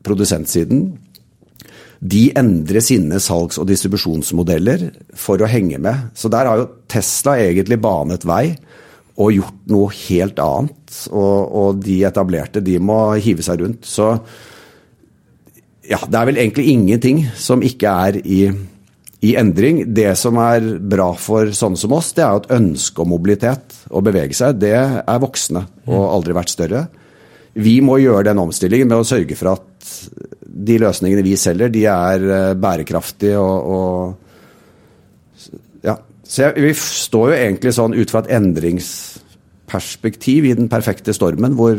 produsentsiden. 0.05 0.99
De 2.01 2.33
endrer 2.37 2.81
sine 2.81 3.21
salgs- 3.21 3.59
og 3.61 3.67
distribusjonsmodeller 3.69 4.91
for 5.17 5.41
å 5.41 5.47
henge 5.51 5.79
med. 5.79 5.97
Så 6.17 6.29
der 6.33 6.47
har 6.49 6.57
jo 6.61 6.69
Tesla 6.89 7.37
egentlig 7.41 7.81
banet 7.81 8.25
vei 8.29 8.57
og 9.21 9.35
gjort 9.37 9.67
noe 9.69 9.91
helt 10.07 10.39
annet. 10.41 10.81
Og, 11.13 11.53
og 11.61 11.83
de 11.85 12.05
etablerte, 12.09 12.65
de 12.65 12.79
må 12.81 13.13
hive 13.21 13.43
seg 13.45 13.61
rundt. 13.61 13.85
Så 13.85 14.17
ja, 15.91 15.99
det 16.07 16.19
er 16.19 16.27
vel 16.29 16.39
egentlig 16.39 16.69
ingenting 16.71 17.25
som 17.39 17.63
ikke 17.67 17.91
er 17.91 18.19
i, 18.23 18.45
i, 18.47 19.35
endring. 19.41 19.95
Det 19.95 20.17
som 20.19 20.39
er 20.43 20.61
bra 20.79 21.13
for 21.19 21.51
sånne 21.57 21.79
som 21.81 21.93
oss, 21.97 22.13
det 22.15 22.23
er 22.25 22.37
jo 22.37 22.43
et 22.45 22.55
ønske 22.61 23.03
om 23.03 23.09
mobilitet. 23.11 23.67
Å 23.91 24.03
bevege 24.07 24.35
seg. 24.39 24.61
Det 24.63 24.77
er 24.77 25.23
voksne 25.23 25.63
og 25.91 26.03
aldri 26.07 26.33
vært 26.37 26.55
større. 26.55 26.83
Vi 27.59 27.81
må 27.83 27.99
gjøre 27.99 28.29
den 28.29 28.39
omstillingen 28.39 28.89
med 28.91 28.99
å 29.03 29.09
sørge 29.09 29.35
for 29.39 29.47
at 29.57 29.67
de 30.61 30.77
løsningene 30.79 31.23
vi 31.27 31.37
selger, 31.41 31.69
de 31.73 31.85
er 31.91 32.19
eh, 32.23 32.59
bærekraftige 32.59 33.39
og, 33.41 33.57
og 33.75 34.15
ja. 35.87 35.95
Så 36.23 36.43
jeg, 36.45 36.53
vi 36.63 36.75
står 36.79 37.31
jo 37.33 37.37
egentlig 37.39 37.73
sånn 37.75 37.95
ut 37.97 38.11
fra 38.13 38.21
et 38.23 38.33
endringsperspektiv 38.37 40.45
i 40.47 40.57
den 40.59 40.69
perfekte 40.71 41.13
stormen, 41.17 41.55
hvor 41.59 41.77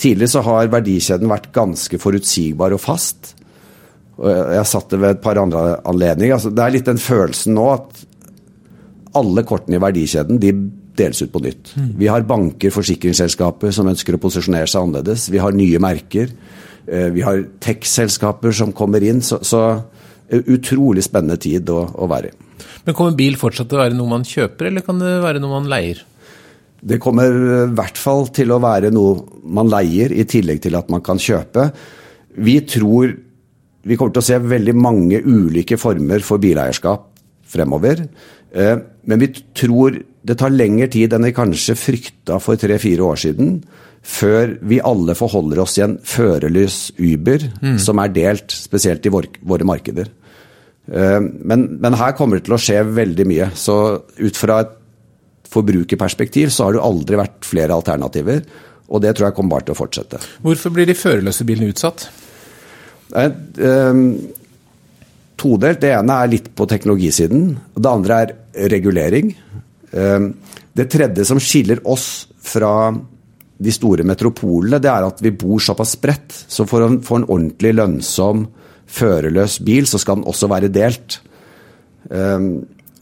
Tidligere 0.00 0.32
så 0.32 0.42
har 0.46 0.72
verdikjeden 0.72 1.30
vært 1.30 1.52
ganske 1.54 1.98
forutsigbar 2.02 2.74
og 2.74 2.82
fast. 2.82 3.34
Jeg 4.18 4.58
har 4.58 4.66
satt 4.68 4.92
det 4.92 5.00
ved 5.02 5.16
et 5.16 5.22
par 5.22 5.38
andre 5.40 5.78
anledninger. 5.86 6.34
Altså, 6.36 6.52
det 6.54 6.64
er 6.64 6.74
litt 6.74 6.88
den 6.88 7.02
følelsen 7.02 7.54
nå 7.56 7.68
at 7.72 8.02
alle 9.18 9.44
kortene 9.46 9.78
i 9.78 9.82
verdikjeden 9.82 10.40
de 10.42 10.52
deles 10.98 11.22
ut 11.22 11.32
på 11.34 11.42
nytt. 11.42 11.72
Mm. 11.78 11.88
Vi 11.98 12.10
har 12.10 12.26
banker, 12.26 12.74
forsikringsselskaper 12.74 13.74
som 13.74 13.90
ønsker 13.90 14.16
å 14.16 14.22
posisjonere 14.22 14.70
seg 14.70 14.86
annerledes. 14.86 15.28
Vi 15.30 15.42
har 15.42 15.54
nye 15.54 15.80
merker. 15.82 16.30
Eh, 16.86 17.10
vi 17.14 17.24
har 17.26 17.42
tech-selskaper 17.62 18.54
som 18.54 18.74
kommer 18.76 19.02
inn. 19.02 19.22
Så, 19.22 19.40
så 19.46 19.64
utrolig 20.30 21.04
spennende 21.06 21.38
tid 21.40 21.70
å, 21.70 21.82
å 21.94 22.10
være 22.10 22.30
i. 22.30 22.40
Men 22.84 22.96
Kommer 22.96 23.16
bil 23.18 23.38
fortsatt 23.40 23.70
til 23.70 23.78
å 23.78 23.84
være 23.84 23.96
noe 23.96 24.10
man 24.10 24.26
kjøper, 24.28 24.70
eller 24.70 24.84
kan 24.86 25.00
det 25.00 25.16
være 25.24 25.40
noe 25.42 25.56
man 25.56 25.70
leier? 25.70 26.02
Det 26.84 27.00
kommer 27.00 27.32
i 27.32 27.60
hvert 27.72 27.98
fall 28.00 28.26
til 28.34 28.52
å 28.52 28.60
være 28.60 28.90
noe 28.92 29.42
man 29.44 29.70
leier, 29.72 30.12
i 30.12 30.26
tillegg 30.28 30.60
til 30.64 30.76
at 30.76 30.90
man 30.92 31.04
kan 31.04 31.20
kjøpe. 31.20 31.70
Vi 32.44 32.58
tror 32.68 33.14
vi 33.84 33.96
kommer 34.00 34.14
til 34.16 34.22
å 34.22 34.28
se 34.30 34.40
veldig 34.40 34.74
mange 34.76 35.20
ulike 35.20 35.76
former 35.80 36.24
for 36.24 36.40
bileierskap 36.40 37.10
fremover. 37.54 38.04
Eh, 38.54 38.76
men 39.04 39.20
vi 39.20 39.30
tror 39.56 39.98
det 40.24 40.38
tar 40.40 40.54
lengre 40.54 40.88
tid 40.92 41.12
enn 41.12 41.26
vi 41.28 41.34
kanskje 41.36 41.76
frykta 41.76 42.38
for 42.40 42.60
tre-fire 42.60 43.04
år 43.04 43.20
siden, 43.26 43.58
før 44.04 44.56
vi 44.68 44.82
alle 44.84 45.16
forholder 45.16 45.62
oss 45.64 45.78
i 45.78 45.84
en 45.84 45.96
førerløs 46.04 46.78
Uber 47.00 47.46
mm. 47.60 47.78
som 47.80 48.00
er 48.00 48.12
delt, 48.12 48.52
spesielt 48.52 49.04
i 49.04 49.12
våre 49.12 49.68
markeder. 49.68 50.08
Eh, 50.88 51.20
men, 51.20 51.68
men, 51.80 51.98
her 52.00 52.16
kommer 52.16 52.40
det 52.40 52.48
til 52.48 52.56
å 52.56 52.60
skje 52.60 52.80
veldig 52.88 53.28
mye. 53.28 53.50
Så 53.56 53.76
ut 54.20 54.40
fra 54.40 54.62
et 54.64 54.74
forbrukerperspektiv 55.54 56.52
så 56.52 56.68
har 56.68 56.76
det 56.76 56.84
aldri 56.84 57.20
vært 57.20 57.46
flere 57.46 57.76
alternativer. 57.76 58.42
Og 58.92 59.00
det 59.02 59.14
tror 59.14 59.30
jeg 59.30 59.36
kommer 59.38 59.56
bare 59.56 59.68
til 59.68 59.76
å 59.76 59.78
fortsette. 59.78 60.20
Hvorfor 60.44 60.74
blir 60.74 60.88
de 60.88 60.96
førerløse 60.98 61.46
bilene 61.48 61.72
utsatt? 61.72 62.08
Nei, 63.14 63.28
um, 63.64 64.02
todelt. 65.40 65.80
Det 65.82 65.94
ene 65.94 66.18
er 66.20 66.32
litt 66.34 66.50
på 66.56 66.66
teknologisiden. 66.70 67.48
Det 67.74 67.90
andre 67.90 68.20
er 68.24 68.68
regulering. 68.72 69.32
Um, 69.94 70.32
det 70.74 70.90
tredje 70.92 71.26
som 71.28 71.40
skiller 71.42 71.80
oss 71.86 72.26
fra 72.44 72.92
de 73.64 73.72
store 73.72 74.04
metropolene, 74.06 74.80
det 74.82 74.90
er 74.90 75.06
at 75.06 75.20
vi 75.22 75.32
bor 75.38 75.62
såpass 75.62 75.94
spredt. 75.96 76.34
Så 76.50 76.66
for 76.68 76.84
å 76.84 76.92
få 77.06 77.20
en 77.20 77.28
ordentlig 77.28 77.74
lønnsom 77.78 78.48
førerløs 78.94 79.60
bil, 79.64 79.88
så 79.88 80.00
skal 80.02 80.20
den 80.20 80.28
også 80.28 80.50
være 80.50 80.72
delt. 80.74 81.20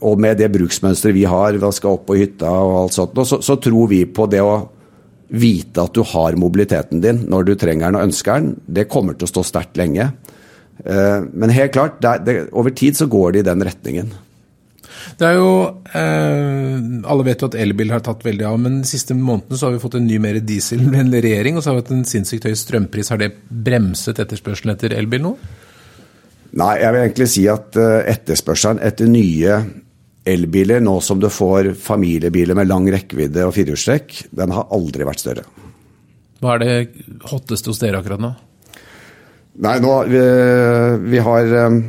Og 0.03 0.19
med 0.19 0.39
det 0.41 0.51
bruksmønsteret 0.53 1.15
vi 1.15 1.25
har 1.29 1.55
ved 1.55 1.75
skal 1.75 1.97
opp 1.97 2.07
på 2.09 2.17
hytta 2.19 2.49
og 2.51 2.77
alt 2.83 2.95
sånt, 2.97 3.19
så, 3.29 3.39
så, 3.43 3.57
tror 3.61 3.87
vi 3.91 4.03
på 4.05 4.27
det 4.31 4.41
å 4.43 4.57
vite 5.33 5.81
at 5.81 5.95
du 5.95 6.03
har 6.05 6.35
mobiliteten 6.37 7.01
din 7.01 7.23
når 7.31 7.47
du 7.47 7.53
trenger 7.57 7.87
den 7.87 7.99
og 7.99 8.09
ønsker 8.09 8.41
den. 8.41 8.51
Det 8.65 8.89
kommer 8.91 9.17
til 9.17 9.29
å 9.29 9.31
stå 9.31 9.45
sterkt 9.47 9.79
lenge. 9.79 10.11
Uh, 10.83 11.23
men 11.31 11.53
helt 11.53 11.73
klart, 11.73 12.01
det, 12.03 12.17
det, 12.27 12.37
over 12.51 12.73
tid 12.75 12.97
så 12.99 13.07
går 13.09 13.33
det 13.33 13.43
i 13.43 13.49
den 13.49 13.65
retningen. 13.65 14.13
Det 15.19 15.27
er 15.27 15.35
jo, 15.35 15.49
eh, 15.93 16.77
Alle 17.11 17.25
vet 17.27 17.41
jo 17.41 17.49
at 17.49 17.57
elbil 17.59 17.91
har 17.91 18.03
tatt 18.05 18.23
veldig 18.25 18.45
av, 18.47 18.59
men 18.61 18.81
de 18.81 18.87
siste 18.87 19.15
månedene 19.17 19.59
så 19.59 19.67
har 19.67 19.75
vi 19.75 19.81
fått 19.83 19.97
en 19.99 20.07
ny 20.07 20.19
mer 20.21 20.39
dieselvennlig 20.39 21.23
regjering, 21.25 21.57
og 21.57 21.63
så 21.63 21.71
har 21.71 21.77
vi 21.77 21.83
hatt 21.83 21.93
en 21.95 22.07
sinnssykt 22.07 22.47
høy 22.47 22.55
strømpris. 22.59 23.11
Har 23.11 23.19
det 23.21 23.33
bremset 23.49 24.21
etterspørselen 24.23 24.73
etter 24.75 24.95
elbil 24.97 25.25
nå? 25.25 25.33
Nei, 26.61 26.73
jeg 26.83 26.93
vil 26.93 27.01
egentlig 27.01 27.29
si 27.33 27.47
at 27.49 27.79
eh, 27.81 27.99
etterspørselen 28.13 28.81
etter 28.85 29.09
nye 29.09 29.59
elbiler, 30.25 30.79
nå 30.83 30.99
som 31.03 31.19
du 31.19 31.29
får 31.31 31.73
familiebiler 31.79 32.55
med 32.57 32.69
lang 32.69 32.87
rekkevidde 32.91 33.43
og 33.47 33.53
firehjulstrekk, 33.55 34.15
den 34.31 34.53
har 34.55 34.69
aldri 34.75 35.07
vært 35.07 35.23
større. 35.23 35.43
Hva 36.43 36.55
er 36.55 36.63
det 36.63 37.25
hotteste 37.31 37.71
hos 37.71 37.81
dere 37.81 37.99
akkurat 37.99 38.21
nå? 38.23 38.31
Nei, 39.63 39.75
nå 39.83 39.91
Vi, 40.09 40.21
vi 41.13 41.19
har 41.23 41.51
um, 41.67 41.81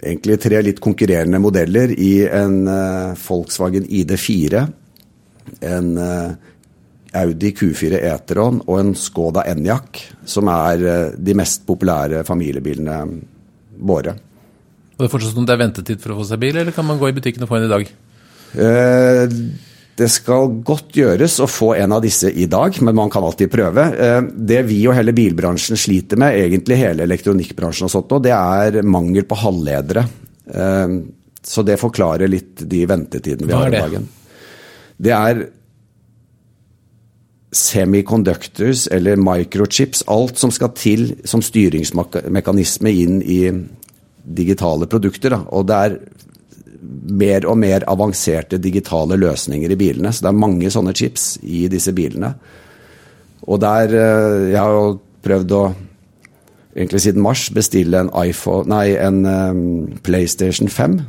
egentlig 0.00 0.38
tre 0.40 0.62
litt 0.64 0.80
konkurrerende 0.82 1.42
modeller 1.42 1.92
i 1.92 2.14
en 2.26 2.62
uh, 2.66 3.18
Volkswagen 3.20 3.84
ID4. 3.84 4.64
En 5.66 5.92
uh, 5.98 6.30
Audi 7.20 7.50
Q4 7.58 8.00
E-tron 8.06 8.62
og 8.64 8.76
en 8.78 8.94
Skoda 8.94 9.42
Enyaq, 9.50 9.98
som 10.30 10.48
er 10.52 10.84
de 11.18 11.34
mest 11.34 11.64
populære 11.66 12.22
familiebilene 12.24 13.00
våre. 13.82 14.14
Og 15.00 15.06
Det 15.06 15.08
er 15.08 15.14
fortsatt 15.14 15.32
sånn 15.32 15.48
det 15.48 15.56
er 15.56 15.62
ventetid 15.62 16.00
for 16.02 16.12
å 16.12 16.20
få 16.20 16.28
seg 16.28 16.40
bil, 16.42 16.60
eller 16.60 16.76
kan 16.76 16.84
man 16.84 16.98
gå 17.00 17.08
i 17.08 17.14
butikken 17.16 17.46
og 17.46 17.48
få 17.48 17.56
en 17.56 17.64
i 17.64 17.70
dag? 17.70 17.92
Eh, 18.60 19.36
det 19.96 20.08
skal 20.12 20.52
godt 20.66 20.98
gjøres 21.00 21.38
å 21.40 21.46
få 21.48 21.70
en 21.80 21.94
av 21.96 22.02
disse 22.04 22.28
i 22.28 22.44
dag, 22.52 22.76
men 22.84 22.98
man 22.98 23.12
kan 23.12 23.24
alltid 23.24 23.48
prøve. 23.52 23.86
Eh, 23.96 24.20
det 24.52 24.60
vi 24.68 24.82
og 24.84 24.98
hele 24.98 25.14
bilbransjen 25.16 25.80
sliter 25.80 26.20
med, 26.20 26.36
egentlig 26.36 26.82
hele 26.82 27.08
elektronikkbransjen 27.08 27.88
og 27.88 27.94
sånt, 27.94 28.12
det 28.28 28.36
er 28.36 28.82
mangel 28.84 29.24
på 29.24 29.40
halvledere. 29.40 30.04
Så 31.40 31.62
det 31.64 31.78
forklarer 31.80 32.28
litt 32.28 32.60
de 32.68 32.82
ventetidene 32.90 33.48
vi 33.48 33.54
har 33.54 33.70
i 33.70 33.80
dagen. 33.80 34.08
Det 35.00 35.12
er 35.16 35.44
semiconductors 37.56 38.86
eller 38.92 39.16
microchips, 39.16 40.04
alt 40.12 40.38
som 40.38 40.52
skal 40.54 40.74
til 40.76 41.14
som 41.24 41.42
styringsmekanisme 41.42 42.92
inn 42.92 43.22
i 43.22 43.40
digitale 44.36 44.88
produkter. 44.90 45.34
Da. 45.34 45.42
Og 45.56 45.66
det 45.68 45.76
er 45.76 45.98
mer 47.10 47.46
og 47.48 47.58
mer 47.60 47.84
avanserte 47.90 48.60
digitale 48.62 49.18
løsninger 49.20 49.72
i 49.72 49.78
bilene. 49.78 50.12
Så 50.12 50.24
det 50.24 50.32
er 50.32 50.42
mange 50.42 50.72
sånne 50.72 50.94
chips 50.96 51.34
i 51.42 51.66
disse 51.72 51.94
bilene. 51.96 52.32
Og 53.48 53.60
der 53.62 53.94
eh, 53.94 54.50
Jeg 54.52 54.58
har 54.60 54.74
jo 54.76 54.98
prøvd 55.24 55.54
å 55.56 55.62
egentlig 56.74 57.00
siden 57.02 57.22
mars 57.24 57.48
bestille 57.52 57.98
en, 57.98 58.10
iPhone, 58.22 58.68
nei, 58.70 58.94
en 58.96 59.24
um, 59.26 59.62
PlayStation 60.06 60.68
5. 60.70 61.00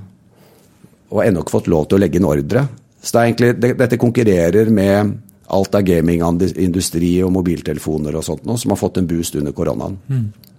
Og 1.12 1.24
ennå 1.25 1.44
ikke 1.44 1.60
fått 1.60 1.70
lov 1.72 1.88
til 1.88 2.00
å 2.00 2.01
legge 2.01 2.20
inn 2.20 2.28
ordre. 2.28 2.66
Så 3.01 3.16
det 3.16 3.25
egentlig, 3.25 3.51
det, 3.62 3.75
dette 3.80 4.00
konkurrerer 4.01 4.72
med 4.74 5.18
alt 5.51 5.75
av 5.75 5.84
gamingindustri 5.84 7.18
og 7.25 7.34
mobiltelefoner 7.36 8.16
og 8.16 8.24
sånt 8.24 8.46
nå, 8.48 8.56
som 8.60 8.72
har 8.72 8.80
fått 8.80 9.01
en 9.01 9.10
boost 9.10 9.36
under 9.40 9.56
koronaen. 9.56 9.98
Mm. 10.08 10.50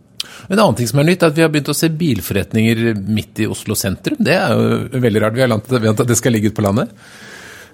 En 0.49 0.59
annen 0.59 0.79
ting 0.79 0.89
som 0.91 1.01
er 1.03 1.09
nytt, 1.09 1.23
er 1.23 1.33
at 1.33 1.39
vi 1.39 1.45
har 1.45 1.53
begynt 1.53 1.71
å 1.73 1.77
se 1.77 1.91
bilforretninger 1.91 2.95
midt 3.03 3.43
i 3.43 3.51
Oslo 3.51 3.77
sentrum. 3.79 4.21
Det 4.23 4.37
er 4.39 4.55
jo 4.55 5.03
veldig 5.03 5.23
rart. 5.25 5.37
Vi 5.37 5.45
har 5.45 5.85
vent 5.87 6.03
at 6.05 6.09
det 6.09 6.19
skal 6.19 6.37
ligge 6.37 6.53
ute 6.53 6.59
på 6.59 6.67
landet. 6.67 6.93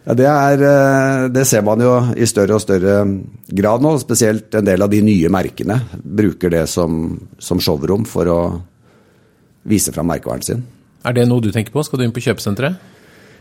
Ja, 0.09 0.14
det, 0.17 0.26
er, 0.31 0.62
eh, 0.64 1.26
det, 1.35 1.45
ser 1.45 1.64
man 1.67 1.83
jo 1.85 1.93
i 2.17 2.26
større 2.28 2.57
og 2.57 2.62
større 2.64 3.02
grad 3.61 3.85
nå. 3.85 3.93
Spesielt 4.00 4.55
en 4.57 4.69
del 4.69 4.85
av 4.85 4.93
de 4.93 5.02
nye 5.05 5.33
merkene 5.33 5.81
bruker 6.00 6.55
det 6.55 6.64
som, 6.73 7.19
som 7.37 7.61
showrom 7.61 8.07
for 8.09 8.33
å 8.33 8.40
vise 9.69 9.93
fram 9.93 10.09
merkevaren 10.09 10.47
sin. 10.47 10.62
Er 11.05 11.17
det 11.19 11.26
noe 11.28 11.45
du 11.45 11.50
tenker 11.52 11.75
på? 11.75 11.85
Skal 11.85 12.00
du 12.00 12.07
inn 12.07 12.14
på 12.17 12.25
kjøpesenteret? 12.25 12.81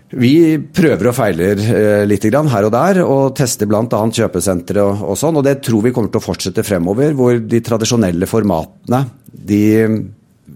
Vi 0.07 0.55
prøver 0.71 1.09
og 1.09 1.15
feiler 1.17 1.59
eh, 1.59 2.03
litt 2.07 2.23
her 2.23 2.67
og 2.67 2.71
der, 2.71 3.01
og 3.03 3.33
tester 3.35 3.67
bl.a. 3.67 3.83
kjøpesentre 3.91 4.83
og, 4.83 5.01
og, 5.03 5.17
sånn. 5.19 5.35
Og 5.35 5.43
det 5.43 5.57
tror 5.65 5.83
vi 5.83 5.91
kommer 5.95 6.13
til 6.13 6.21
å 6.21 6.27
fortsette 6.27 6.63
fremover, 6.63 7.11
hvor 7.17 7.41
de 7.41 7.59
tradisjonelle 7.63 8.29
formatene 8.29 9.03
de 9.27 9.63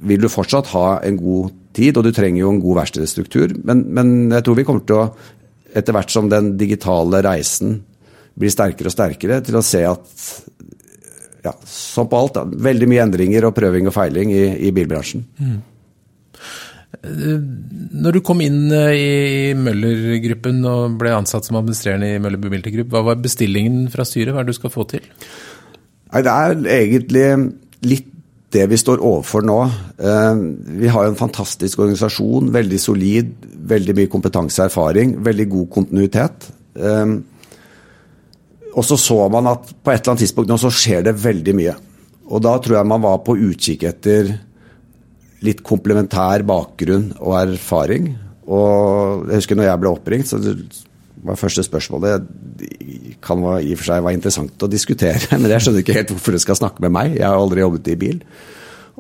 vil 0.02 0.24
du 0.24 0.30
fortsatt 0.32 0.72
ha 0.72 0.86
en 1.04 1.20
god 1.20 1.52
tid, 1.76 1.98
og 1.98 2.08
du 2.08 2.14
trenger 2.16 2.46
jo 2.46 2.54
en 2.54 2.62
god 2.64 2.80
verkstedstruktur. 2.80 3.58
Men, 3.68 3.84
men 3.92 4.14
jeg 4.32 4.48
tror 4.48 4.58
vi 4.60 4.66
kommer 4.68 4.88
til 4.88 5.02
å, 5.02 5.10
etter 5.76 5.96
hvert 5.96 6.14
som 6.14 6.32
den 6.32 6.54
digitale 6.60 7.22
reisen 7.26 7.82
blir 8.40 8.54
sterkere 8.54 8.88
og 8.88 8.96
sterkere, 8.96 9.42
til 9.44 9.60
å 9.60 9.66
se 9.66 9.84
at 9.88 10.26
ja, 11.44 11.54
som 11.68 12.08
på 12.08 12.18
alt, 12.18 12.40
veldig 12.64 12.88
mye 12.88 13.04
endringer 13.04 13.50
og 13.50 13.56
prøving 13.58 13.90
og 13.90 13.96
feiling 13.96 14.32
i, 14.32 14.46
i 14.68 14.72
bilbransjen. 14.76 15.26
Mm. 15.42 15.60
Når 17.02 18.14
du 18.14 18.20
kom 18.22 18.44
inn 18.46 18.70
eh, 18.76 18.94
i 18.94 19.54
Møller-gruppen 19.58 20.60
og 20.70 21.00
ble 21.02 21.16
ansatt 21.16 21.48
som 21.48 21.58
administrerende 21.58 22.12
i 22.14 22.20
Møller 22.22 22.42
Mobility 22.42 22.84
hva 22.84 23.02
var 23.08 23.24
bestillingen 23.24 23.88
fra 23.94 24.06
styret? 24.06 24.36
Hva 24.36 24.44
er 24.44 24.50
det 24.50 24.54
du 24.54 24.60
skal 24.60 24.74
få 24.74 24.86
til? 24.92 25.08
Det 26.12 26.34
er 26.36 26.54
egentlig 26.76 27.26
litt 27.88 28.10
det 28.52 28.68
vi 28.68 28.78
står 28.78 29.02
overfor 29.02 29.46
nå. 29.48 29.58
Eh, 29.98 30.44
vi 30.84 30.92
har 30.92 31.08
en 31.08 31.18
fantastisk 31.18 31.82
organisasjon, 31.82 32.52
veldig 32.54 32.80
solid, 32.84 33.34
veldig 33.72 33.98
mye 33.98 34.12
kompetanse 34.12 34.62
og 34.62 34.68
erfaring, 34.68 35.16
veldig 35.24 35.48
god 35.56 35.70
kontinuitet. 35.74 36.50
Eh, 36.76 37.16
og 38.72 38.86
så 38.88 39.00
så 39.00 39.24
man 39.32 39.50
at 39.52 39.74
på 39.74 39.92
et 39.92 40.04
eller 40.04 40.14
annet 40.14 40.26
tidspunkt 40.28 40.52
nå 40.52 40.60
så 40.62 40.72
skjer 40.72 41.10
det 41.10 41.18
veldig 41.18 41.58
mye. 41.58 41.76
Og 42.32 42.44
da 42.44 42.56
tror 42.62 42.78
jeg 42.78 42.88
man 42.88 43.04
var 43.04 43.24
på 43.26 43.40
utkikk 43.40 43.90
etter 43.90 44.36
litt 45.46 45.64
komplementær 45.66 46.46
bakgrunn 46.48 47.12
og 47.20 47.36
erfaring. 47.40 48.14
Og 48.52 49.28
jeg 49.30 49.42
husker 49.42 49.58
når 49.58 49.70
jeg 49.70 49.82
ble 49.82 49.92
oppringt, 49.92 50.30
så 50.30 50.40
var 51.22 51.38
første 51.38 51.64
spørsmålet 51.66 52.26
kan 53.22 53.44
i 53.62 53.74
og 53.74 53.80
for 53.80 53.88
seg 53.88 54.04
være 54.06 54.18
interessant 54.18 54.66
å 54.66 54.70
diskutere, 54.70 55.22
men 55.42 55.52
jeg 55.54 55.66
skjønner 55.66 55.86
ikke 55.86 55.98
helt 56.00 56.14
hvorfor 56.16 56.38
du 56.38 56.42
skal 56.42 56.60
snakke 56.60 56.84
med 56.86 56.94
meg. 56.98 57.16
Jeg 57.20 57.28
har 57.28 57.38
aldri 57.38 57.64
jobbet 57.64 57.94
i 57.94 57.98
bil. 58.02 58.22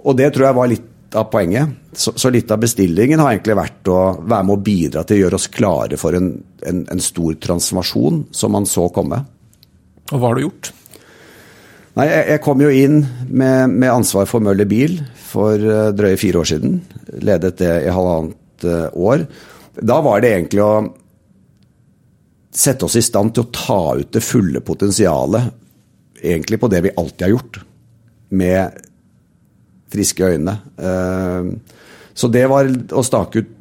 Og 0.02 0.18
det 0.18 0.32
tror 0.34 0.50
jeg 0.50 0.60
var 0.60 0.72
litt 0.72 0.90
av 1.18 1.28
poenget. 1.32 1.78
Så, 1.92 2.14
så 2.16 2.32
litt 2.32 2.52
av 2.54 2.62
bestillingen 2.62 3.20
har 3.20 3.34
egentlig 3.34 3.58
vært 3.60 3.90
å 3.92 4.00
være 4.22 4.48
med 4.48 4.56
å 4.56 4.64
bidra 4.64 5.04
til 5.04 5.20
å 5.20 5.24
gjøre 5.26 5.40
oss 5.42 5.50
klare 5.52 6.00
for 6.00 6.16
en, 6.18 6.34
en, 6.68 6.86
en 6.94 7.04
stor 7.04 7.36
transformasjon 7.44 8.24
som 8.36 8.54
man 8.56 8.70
så 8.70 8.88
komme. 8.96 9.20
Og 10.12 10.16
hva 10.18 10.32
har 10.32 10.40
du 10.40 10.46
gjort? 10.46 10.72
Nei, 11.98 12.08
jeg, 12.08 12.24
jeg 12.32 12.44
kom 12.46 12.62
jo 12.64 12.72
inn 12.72 13.02
med, 13.28 13.74
med, 13.74 13.90
ansvar 13.92 14.30
for 14.30 14.44
Møller 14.44 14.70
Bil 14.70 15.00
for 15.28 15.60
uh, 15.60 15.92
drøye 15.96 16.20
fire 16.20 16.44
år 16.44 16.52
siden. 16.54 16.80
Ledet 17.20 17.58
det 17.60 17.74
i 17.86 17.92
halvannet 17.92 18.68
uh, 18.68 18.88
år. 18.96 19.26
Da 19.76 20.00
var 20.04 20.24
det 20.24 20.32
egentlig 20.36 20.64
å 20.64 20.74
sette 22.52 22.86
oss 22.86 22.98
i 23.00 23.04
stand 23.04 23.34
til 23.36 23.46
å 23.46 23.52
ta 23.56 23.82
ut 24.00 24.12
det 24.12 24.24
fulle 24.24 24.62
potensialet 24.64 25.52
egentlig 26.22 26.60
på 26.62 26.70
det 26.72 26.82
vi 26.86 26.96
alltid 26.98 27.26
har 27.26 27.34
gjort, 27.34 27.60
med 28.30 28.82
friske 29.92 30.26
øyne. 30.36 30.58
Eh, 30.78 31.50
så 32.14 32.28
det 32.32 32.46
var 32.52 32.70
å 32.70 33.04
stake 33.04 33.42
ut 33.42 33.58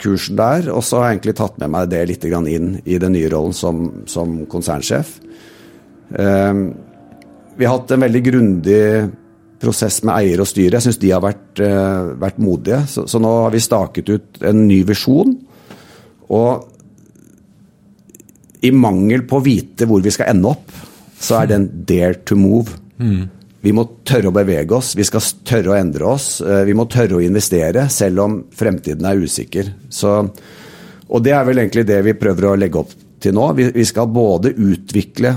kursen 0.00 0.36
der, 0.36 0.70
og 0.72 0.82
så 0.84 0.98
har 0.98 1.10
jeg 1.10 1.18
egentlig 1.18 1.36
tatt 1.38 1.58
med 1.60 1.72
meg 1.74 1.90
det 1.92 2.00
litt 2.08 2.24
inn 2.24 2.70
i 2.84 2.98
den 2.98 3.12
nye 3.12 3.30
rollen 3.32 3.52
som, 3.56 4.04
som 4.08 4.46
konsernsjef. 4.48 5.18
Eh, 6.16 6.62
vi 7.56 7.66
har 7.66 7.78
hatt 7.78 7.90
en 7.94 8.04
veldig 8.04 8.22
grundig 8.26 8.82
prosess 9.60 10.00
med 10.06 10.16
eier 10.16 10.40
og 10.40 10.48
styre. 10.48 10.78
Jeg 10.78 10.86
syns 10.86 11.00
de 11.02 11.12
har 11.12 11.22
vært, 11.24 11.60
uh, 11.60 12.12
vært 12.20 12.40
modige. 12.42 12.80
Så, 12.90 13.06
så, 13.10 13.20
nå 13.22 13.32
har 13.44 13.54
vi 13.54 13.62
staket 13.62 14.12
ut 14.12 14.44
en 14.50 14.62
ny 14.68 14.80
visjon. 14.88 15.34
Og 16.30 16.68
i 18.64 18.70
mangel 18.76 19.24
på 19.28 19.40
å 19.40 19.44
vite 19.44 19.88
hvor 19.88 20.02
vi 20.04 20.12
skal 20.14 20.32
ende 20.34 20.52
opp, 20.52 20.72
så 21.20 21.40
er 21.40 21.50
det 21.50 21.58
en 21.58 21.68
dare 21.88 22.22
to 22.28 22.38
move. 22.40 22.78
Mm. 23.00 23.28
Vi 23.60 23.74
må 23.76 23.84
tørre 24.08 24.30
å 24.30 24.32
bevege 24.32 24.72
oss, 24.72 24.94
vi 24.96 25.04
skal 25.04 25.24
tørre 25.44 25.74
å 25.74 25.76
endre 25.76 26.08
oss. 26.14 26.32
Uh, 26.40 26.62
vi 26.68 26.76
må 26.76 26.88
tørre 26.88 27.18
å 27.18 27.24
investere, 27.24 27.88
selv 27.92 28.24
om 28.24 28.40
fremtiden 28.56 29.08
er 29.08 29.20
usikker. 29.20 29.74
Så, 29.92 30.16
og 31.10 31.24
det 31.26 31.36
er 31.36 31.44
vel 31.48 31.60
egentlig 31.60 31.84
det 31.88 32.00
vi 32.06 32.16
prøver 32.16 32.48
å 32.48 32.56
legge 32.60 32.80
opp 32.80 32.96
til 33.20 33.36
nå. 33.36 33.50
Vi, 33.58 33.68
vi 33.76 33.84
skal 33.84 34.08
både 34.08 34.54
utvikle 34.56 35.36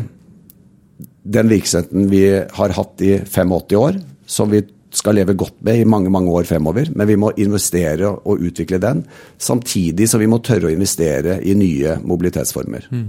den 1.23 1.51
virksomheten 1.51 2.07
vi 2.11 2.23
har 2.57 2.75
hatt 2.77 3.03
i 3.03 3.17
85 3.23 3.77
år, 3.79 3.99
som 4.27 4.51
vi 4.51 4.63
skal 4.93 5.17
leve 5.17 5.35
godt 5.37 5.57
med 5.65 5.81
i 5.81 5.89
mange 5.89 6.11
mange 6.13 6.31
år 6.31 6.45
fremover. 6.47 6.91
Men 6.93 7.09
vi 7.09 7.17
må 7.19 7.31
investere 7.41 8.11
og 8.11 8.43
utvikle 8.43 8.79
den, 8.81 9.03
samtidig 9.41 10.09
som 10.09 10.21
vi 10.21 10.29
må 10.29 10.41
tørre 10.45 10.69
å 10.69 10.73
investere 10.73 11.39
i 11.41 11.55
nye 11.57 11.97
mobilitetsformer. 12.03 12.89
Mm. 12.93 13.07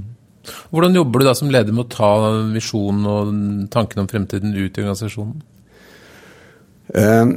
Hvordan 0.72 0.96
jobber 0.98 1.20
du 1.20 1.26
da 1.28 1.34
som 1.36 1.50
leder 1.52 1.72
med 1.72 1.86
å 1.86 1.92
ta 1.92 2.12
visjonen 2.52 3.08
og 3.08 3.34
tankene 3.72 4.04
om 4.04 4.10
fremtiden 4.10 4.54
ut 4.56 4.76
i 4.76 4.84
organisasjonen? 4.84 5.42
Uh, 6.94 7.36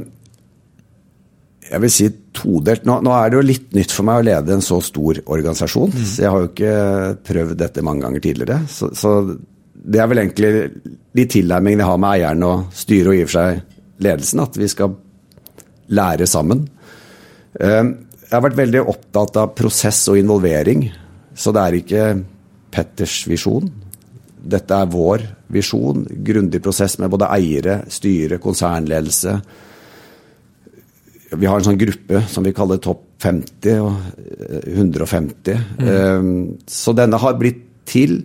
jeg 1.67 1.83
vil 1.83 1.91
si 1.91 2.07
todelt. 2.35 2.85
Nå, 2.87 2.99
nå, 3.03 3.13
er 3.15 3.31
det 3.31 3.39
jo 3.39 3.45
litt 3.47 3.69
nytt 3.75 3.93
for 3.95 4.07
meg 4.07 4.21
å 4.21 4.25
lede 4.27 4.55
en 4.55 4.63
så 4.63 4.79
stor 4.83 5.19
organisasjon. 5.25 5.91
Mm. 5.91 6.07
så 6.07 6.23
Jeg 6.23 6.33
har 6.33 6.43
jo 6.43 6.51
ikke 6.51 6.75
prøvd 7.27 7.59
dette 7.59 7.83
mange 7.83 8.05
ganger 8.05 8.23
tidligere. 8.23 8.59
Så, 8.71 8.91
så 8.95 9.13
det 9.87 10.01
er 10.03 10.09
vel 10.11 10.21
egentlig 10.21 10.51
de 11.15 11.25
tilnærmingene 11.31 11.83
jeg 11.83 11.89
har 11.89 11.99
med 12.01 12.13
eieren 12.17 12.45
og 12.47 12.63
styret 12.75 13.11
og 13.11 13.15
i 13.15 13.23
og 13.23 13.29
for 13.29 13.37
seg 13.37 14.03
ledelsen, 14.03 14.41
at 14.43 14.57
vi 14.59 14.67
skal 14.69 14.95
lære 15.97 16.27
sammen. 16.29 16.65
Eh, 17.59 17.83
jeg 18.27 18.35
har 18.35 18.43
vært 18.43 18.59
veldig 18.59 18.83
opptatt 18.91 19.39
av 19.39 19.53
prosess 19.55 20.01
og 20.11 20.19
involvering, 20.19 20.89
så 21.37 21.53
det 21.55 21.63
er 21.63 21.77
ikke 21.79 22.07
Petters 22.73 23.21
visjon. 23.29 23.69
Dette 24.37 24.75
er 24.75 24.89
vår 24.91 25.23
visjon. 25.55 26.03
Grundig 26.27 26.59
prosess 26.63 26.97
med 26.99 27.09
både 27.13 27.29
eiere, 27.31 27.79
styre, 27.91 28.41
konsernledelse. 28.43 29.37
Vi 31.31 31.47
har 31.47 31.59
en 31.59 31.67
sånn 31.67 31.79
gruppe 31.79 32.21
som 32.31 32.43
vi 32.45 32.53
kaller 32.55 32.83
Topp 32.83 33.05
50 33.23 33.79
og 33.81 33.95
150. 34.67 35.63
Mm. 35.79 35.87
Eh, 35.87 36.27
så 36.69 36.93
denne 36.95 37.19
har 37.23 37.39
blitt 37.39 37.63
til 37.87 38.19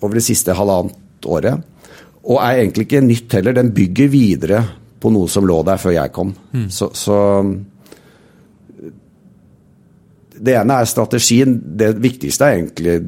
over 0.00 0.18
det 0.18 0.24
siste 0.26 0.56
halvannet 0.56 1.28
året. 1.28 1.62
Og 2.24 2.38
er 2.40 2.60
egentlig 2.60 2.86
ikke 2.88 3.02
nytt 3.04 3.32
heller. 3.38 3.56
Den 3.56 3.72
bygger 3.76 4.12
videre 4.12 4.62
på 5.00 5.12
noe 5.12 5.28
som 5.32 5.46
lå 5.48 5.60
der 5.66 5.80
før 5.80 5.96
jeg 5.96 6.12
kom. 6.14 6.34
Mm. 6.52 6.68
Så, 6.72 6.90
så, 6.96 7.16
Det 10.40 10.54
ene 10.56 10.80
er 10.80 10.88
strategien. 10.88 11.58
Det 11.60 11.94
viktigste 12.00 12.44
er 12.44 12.58
egentlig 12.58 13.00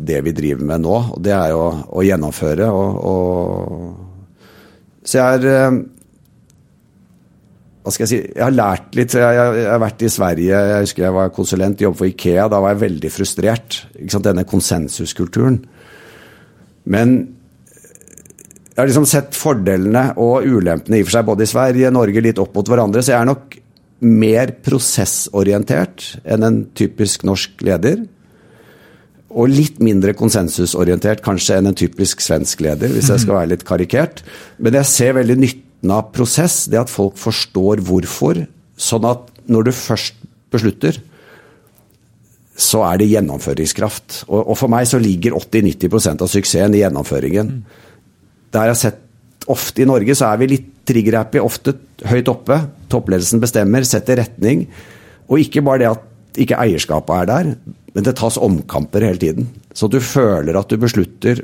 det 0.00 0.20
vi 0.24 0.32
driver 0.32 0.64
med 0.64 0.84
nå. 0.86 0.96
og 1.14 1.22
Det 1.22 1.34
er 1.34 1.54
å, 1.54 1.66
å 1.90 2.04
gjennomføre. 2.06 2.66
Og, 2.70 2.88
og, 3.12 4.38
så 5.04 5.18
jeg 5.18 5.40
er 5.40 5.48
eh, 5.54 5.80
hva 7.80 7.92
skal 7.94 8.04
jeg 8.04 8.10
si, 8.10 8.18
jeg 8.36 8.44
har 8.44 8.52
lært 8.52 8.96
litt. 8.98 9.14
Jeg, 9.16 9.36
jeg, 9.36 9.52
jeg, 9.56 9.68
har 9.70 9.80
vært 9.80 10.02
i 10.04 10.12
Sverige, 10.12 10.62
jeg 10.70 10.84
husker 10.84 11.04
jeg 11.06 11.16
var 11.16 11.30
konsulent, 11.34 11.80
jobbet 11.80 11.98
for 11.98 12.10
Ikea. 12.10 12.48
Da 12.52 12.60
var 12.60 12.74
jeg 12.74 12.82
veldig 12.84 13.12
frustrert. 13.14 13.78
Denne 14.26 14.44
konsensuskulturen. 14.48 15.62
Men 16.90 17.18
jeg 18.70 18.78
har 18.78 18.88
liksom 18.88 19.08
sett 19.08 19.36
fordelene 19.36 20.10
og 20.20 20.46
ulempene 20.46 20.98
i 20.98 21.02
og 21.02 21.08
for 21.08 21.16
seg 21.18 21.26
både 21.28 21.44
i 21.44 21.50
Sverige 21.50 21.90
og 21.90 21.98
Norge 21.98 22.22
litt 22.24 22.38
opp 22.40 22.54
mot 22.56 22.70
hverandre. 22.70 23.02
Så 23.04 23.12
jeg 23.12 23.20
er 23.20 23.28
nok 23.28 23.58
mer 24.00 24.54
prosessorientert 24.64 26.06
enn 26.24 26.46
en 26.46 26.62
typisk 26.78 27.26
norsk 27.28 27.60
leder. 27.66 28.00
Og 29.30 29.52
litt 29.52 29.82
mindre 29.84 30.14
konsensusorientert 30.18 31.20
kanskje 31.22 31.58
enn 31.60 31.70
en 31.70 31.76
typisk 31.78 32.24
svensk 32.24 32.64
leder, 32.64 32.90
hvis 32.90 33.12
jeg 33.12 33.22
skal 33.26 33.36
være 33.36 33.52
litt 33.52 33.66
karikert. 33.68 34.24
Men 34.58 34.78
jeg 34.80 34.90
ser 34.90 35.18
veldig 35.20 35.36
nytten 35.38 35.92
av 35.94 36.08
prosess, 36.14 36.64
det 36.72 36.80
at 36.80 36.90
folk 36.90 37.20
forstår 37.20 37.84
hvorfor. 37.86 38.42
Sånn 38.80 39.06
at 39.06 39.28
når 39.50 39.68
du 39.68 39.72
først 39.76 40.16
beslutter, 40.50 40.98
så 42.60 42.82
er 42.86 43.00
det 43.00 43.10
gjennomføringskraft. 43.10 44.24
Og, 44.28 44.40
og 44.42 44.58
for 44.58 44.72
meg 44.72 44.88
så 44.90 45.00
ligger 45.02 45.36
80-90% 45.38 46.24
av 46.24 46.30
suksessen 46.30 46.76
i 46.76 46.82
gjennomføringen. 46.82 47.54
Mm. 47.60 48.50
jeg 48.52 48.72
har 48.72 48.78
sett 48.78 49.06
ofte 49.50 49.82
i 49.82 49.88
Norge, 49.88 50.14
så 50.14 50.30
er 50.30 50.40
vi 50.40 50.50
litt 50.52 50.68
trigger-happy, 50.90 51.40
ofte 51.42 51.74
høyt 52.10 52.28
oppe. 52.30 52.58
Toppledelsen 52.92 53.42
bestemmer, 53.42 53.86
setter 53.88 54.20
retning. 54.20 54.66
Og 55.30 55.42
ikke 55.42 55.64
bare 55.64 55.82
det 55.82 55.88
at 55.90 56.40
ikke 56.40 56.58
eierskapet 56.62 57.22
er 57.22 57.30
der, 57.30 57.48
men 57.94 58.06
det 58.06 58.14
tas 58.18 58.38
omkamper 58.38 59.06
hele 59.06 59.18
tiden. 59.22 59.48
Så 59.74 59.88
du 59.90 59.98
føler 60.02 60.58
at 60.58 60.70
du 60.70 60.78
beslutter 60.80 61.42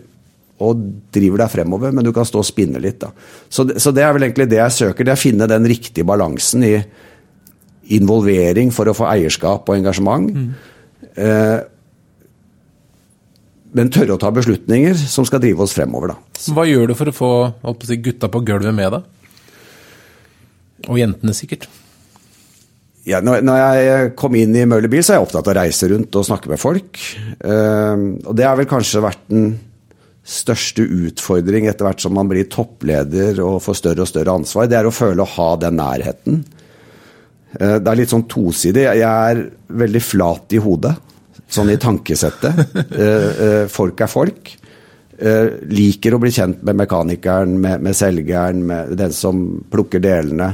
og 0.62 0.84
driver 1.12 1.42
deg 1.42 1.52
fremover, 1.52 1.92
men 1.92 2.06
du 2.06 2.12
kan 2.16 2.26
stå 2.28 2.40
og 2.40 2.48
spinne 2.48 2.80
litt. 2.80 3.00
Da. 3.02 3.10
Så, 3.52 3.66
så 3.82 3.92
det 3.92 4.04
er 4.06 4.14
vel 4.16 4.28
egentlig 4.28 4.48
det 4.52 4.60
jeg 4.60 4.76
søker, 4.76 5.04
det 5.04 5.12
er 5.12 5.18
å 5.18 5.24
finne 5.24 5.50
den 5.50 5.66
riktige 5.68 6.06
balansen 6.08 6.64
i 6.64 6.76
involvering 7.96 8.72
for 8.74 8.88
å 8.88 8.96
få 8.96 9.08
eierskap 9.10 9.68
og 9.68 9.78
engasjement. 9.78 10.32
Mm 10.32 10.72
Eh, 11.16 11.58
men 13.76 13.90
tørre 13.92 14.16
å 14.16 14.20
ta 14.20 14.30
beslutninger 14.32 14.96
som 14.96 15.26
skal 15.28 15.42
drive 15.42 15.64
oss 15.64 15.74
fremover. 15.76 16.14
Da. 16.14 16.44
Hva 16.56 16.64
gjør 16.68 16.92
du 16.92 16.94
for 16.96 17.10
å 17.10 17.16
få 17.16 17.32
si, 17.84 17.98
gutta 18.00 18.30
på 18.32 18.40
gulvet 18.46 18.76
med 18.76 18.94
deg? 18.96 19.10
Og 20.86 21.00
jentene, 21.00 21.34
sikkert? 21.36 21.66
Ja, 23.06 23.20
når, 23.22 23.44
jeg 23.78 24.10
kom 24.18 24.34
inn 24.38 24.56
i 24.58 24.64
Møller 24.66 24.90
Bil, 24.90 25.04
så 25.04 25.14
er 25.14 25.20
jeg 25.20 25.28
opptatt 25.28 25.46
av 25.46 25.54
å 25.54 25.60
reise 25.60 25.88
rundt 25.92 26.16
og 26.18 26.26
snakke 26.26 26.50
med 26.50 26.60
folk. 26.62 26.98
Eh, 27.38 28.04
og 28.24 28.32
det 28.38 28.46
har 28.48 28.58
vel 28.58 28.68
kanskje 28.70 29.04
vært 29.04 29.22
den 29.30 29.52
største 30.26 30.82
utfordring 30.82 31.68
etter 31.70 31.86
hvert 31.86 32.02
som 32.02 32.16
man 32.16 32.26
blir 32.30 32.48
toppleder 32.50 33.38
og 33.44 33.60
får 33.62 33.78
større 33.78 34.02
og 34.02 34.10
større 34.10 34.34
ansvar. 34.40 34.66
Det 34.70 34.80
er 34.80 34.88
å 34.88 34.94
føle 34.94 35.22
å 35.22 35.34
ha 35.36 35.50
den 35.62 35.78
nærheten. 35.78 36.40
Eh, 37.56 37.78
det 37.80 37.90
er 37.90 37.98
litt 38.00 38.12
sånn 38.12 38.26
tosidig. 38.30 38.84
Jeg 38.84 39.06
er 39.06 39.42
veldig 39.80 40.02
flat 40.04 40.54
i 40.56 40.60
hodet, 40.62 40.94
sånn 41.48 41.72
i 41.72 41.80
tankesettet. 41.80 42.62
Eh, 42.96 43.42
eh, 43.46 43.64
folk 43.72 44.00
er 44.00 44.10
folk. 44.10 44.54
Liker 45.16 46.12
å 46.12 46.18
bli 46.20 46.30
kjent 46.34 46.60
med 46.66 46.76
mekanikeren, 46.76 47.54
med, 47.60 47.80
med 47.84 47.96
selgeren, 47.96 48.58
med 48.68 48.90
den 49.00 49.14
som 49.16 49.38
plukker 49.72 50.02
delene. 50.04 50.50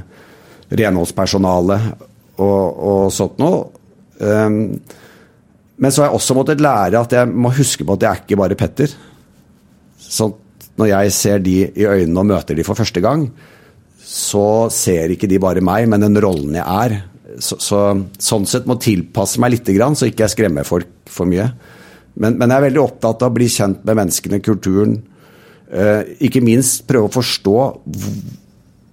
Renholdspersonalet 0.71 1.89
og, 2.39 2.69
og 2.71 3.01
sånt 3.15 3.41
noe. 3.43 3.65
Men 4.23 5.91
så 5.91 6.05
har 6.05 6.13
jeg 6.13 6.21
også 6.21 6.37
måttet 6.39 6.63
lære 6.63 7.01
at 7.01 7.17
jeg 7.19 7.33
må 7.35 7.51
huske 7.57 7.83
på 7.83 7.97
at 7.99 8.07
jeg 8.07 8.11
er 8.13 8.23
ikke 8.23 8.39
bare 8.39 8.59
Petter. 8.61 8.95
Sånn 9.99 10.37
når 10.79 10.93
jeg 10.93 11.17
ser 11.19 11.43
de 11.43 11.57
i 11.67 11.85
øynene 11.85 12.23
og 12.23 12.31
møter 12.31 12.57
de 12.57 12.65
for 12.67 12.79
første 12.79 13.03
gang, 13.05 13.27
så 14.03 14.69
ser 14.75 15.15
ikke 15.15 15.31
de 15.31 15.41
bare 15.43 15.63
meg, 15.65 15.87
men 15.91 16.03
den 16.03 16.19
rollen 16.23 16.59
jeg 16.59 16.67
er. 16.67 16.99
Så, 17.43 17.57
så, 17.63 17.85
sånn 18.21 18.45
sett 18.49 18.67
må 18.69 18.77
tilpasse 18.83 19.41
meg 19.41 19.55
litt, 19.55 19.71
så 19.97 20.09
ikke 20.09 20.27
jeg 20.27 20.35
skremmer 20.35 20.69
folk 20.69 20.91
for 21.11 21.29
mye. 21.29 21.49
Men, 22.13 22.37
men, 22.37 22.51
jeg 22.51 22.59
er 22.59 22.67
veldig 22.67 22.83
opptatt 22.83 23.25
av 23.25 23.33
å 23.33 23.37
bli 23.39 23.49
kjent 23.49 23.87
med 23.89 23.97
menneskene, 23.97 24.43
kulturen. 24.45 24.99
Eh, 25.73 26.19
ikke 26.29 26.43
minst 26.45 26.85
prøve 26.89 27.09
å 27.09 27.15
forstå 27.15 27.57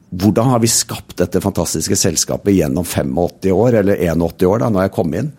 hvordan 0.09 0.53
har 0.53 0.61
vi 0.63 0.69
skapt 0.71 1.17
dette 1.19 1.41
fantastiske 1.43 1.97
selskapet 1.99 2.55
gjennom 2.55 2.87
85 2.87 3.51
år, 3.53 3.81
eller 3.81 3.99
81 4.07 4.47
år, 4.47 4.63
da 4.63 4.71
når 4.71 4.87
jeg 4.87 4.95
kom 4.95 5.17
inn. 5.19 5.33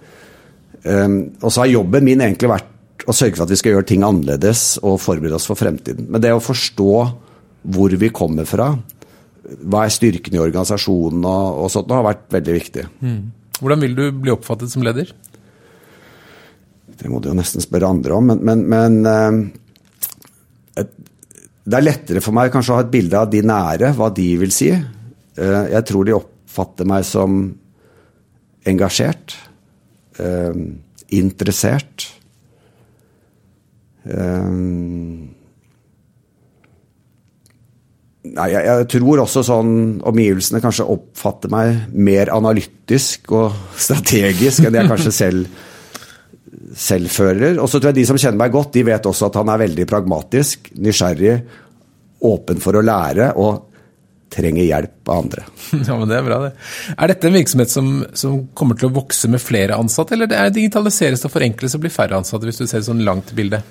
Eh, 0.82 1.08
og 1.40 1.48
så 1.48 1.64
har 1.64 1.72
jobben 1.72 2.06
min 2.06 2.26
egentlig 2.26 2.52
vært 2.52 3.08
å 3.08 3.16
sørge 3.16 3.38
for 3.38 3.46
at 3.46 3.54
vi 3.54 3.58
skal 3.60 3.78
gjøre 3.78 3.88
ting 3.88 4.04
annerledes 4.04 4.76
og 4.84 5.00
forberede 5.00 5.38
oss 5.38 5.48
for 5.48 5.58
fremtiden. 5.58 6.10
Men 6.12 6.20
det 6.20 6.34
å 6.36 6.44
forstå 6.44 6.92
hvor 7.72 7.96
vi 8.00 8.12
kommer 8.12 8.48
fra, 8.48 8.74
hva 9.58 9.84
er 9.84 9.94
styrken 9.94 10.36
i 10.36 10.42
organisasjonen 10.42 11.24
og, 11.26 11.64
og 11.64 11.72
sånt, 11.72 11.90
har 11.94 12.06
vært 12.06 12.26
veldig 12.34 12.56
viktig. 12.56 12.86
Mm. 13.02 13.20
Hvordan 13.60 13.84
vil 13.84 13.96
du 13.98 14.04
bli 14.22 14.32
oppfattet 14.32 14.72
som 14.72 14.84
leder? 14.86 15.10
Det 17.00 17.08
må 17.08 17.20
du 17.20 17.30
jo 17.30 17.36
nesten 17.36 17.64
spørre 17.64 17.88
andre 17.90 18.16
om, 18.16 18.30
men, 18.32 18.42
men, 18.44 18.64
men 18.68 18.98
uh, 20.76 20.84
Det 21.64 21.78
er 21.78 21.86
lettere 21.86 22.22
for 22.24 22.36
meg 22.36 22.52
kanskje 22.52 22.74
å 22.74 22.78
ha 22.80 22.84
et 22.84 22.92
bilde 22.92 23.20
av 23.20 23.30
de 23.32 23.42
nære, 23.46 23.94
hva 23.96 24.10
de 24.16 24.28
vil 24.40 24.54
si. 24.54 24.70
Uh, 24.70 25.66
jeg 25.72 25.86
tror 25.88 26.06
de 26.06 26.16
oppfatter 26.18 26.88
meg 26.88 27.06
som 27.08 27.42
engasjert. 28.68 29.36
Uh, 30.20 30.76
interessert. 31.16 32.10
Um, 34.04 35.39
Nei, 38.20 38.50
jeg, 38.52 38.64
jeg, 38.66 38.86
tror 38.92 39.22
også 39.22 39.42
sånn 39.46 39.72
omgivelsene 40.04 40.60
kanskje 40.60 40.84
oppfatter 40.92 41.52
meg 41.52 41.86
mer 41.96 42.28
analytisk 42.34 43.32
og 43.32 43.54
strategisk 43.80 44.66
enn 44.68 44.76
jeg 44.76 44.90
kanskje 44.90 45.14
selv, 45.22 45.62
selv 46.76 47.08
fører. 47.14 47.56
Og 47.56 47.70
så 47.70 47.80
tror 47.80 47.94
jeg 47.94 48.02
de 48.02 48.06
som 48.10 48.20
kjenner 48.20 48.42
meg 48.42 48.52
godt, 48.52 48.74
de 48.76 48.84
vet 48.90 49.08
også 49.08 49.30
at 49.30 49.40
han 49.40 49.52
er 49.54 49.64
veldig 49.64 49.88
pragmatisk, 49.88 50.68
nysgjerrig, 50.76 51.34
åpen 52.28 52.60
for 52.60 52.76
å 52.76 52.84
lære 52.84 53.32
og 53.40 53.66
trenger 54.30 54.68
hjelp 54.68 55.08
av 55.08 55.24
andre. 55.24 55.48
Ja, 55.88 55.96
men 55.96 56.08
det 56.10 56.20
Er 56.20 56.28
bra 56.28 56.42
det. 56.44 56.54
Er 56.96 57.10
dette 57.10 57.30
en 57.30 57.40
virksomhet 57.40 57.72
som, 57.72 57.90
som 58.12 58.40
kommer 58.52 58.76
til 58.76 58.90
å 58.90 58.94
vokse 59.00 59.32
med 59.32 59.42
flere 59.42 59.80
ansatte, 59.80 60.14
eller 60.14 60.28
det 60.30 60.38
er 60.38 60.52
digitaliseres 60.54 61.24
og 61.24 61.32
forenkles 61.32 61.74
og 61.76 61.86
blir 61.86 61.94
færre 61.94 62.20
ansatte, 62.20 62.44
hvis 62.46 62.60
du 62.60 62.66
ser 62.66 62.82
et 62.82 62.90
sånn 62.92 63.00
langt 63.06 63.32
bilde? 63.36 63.64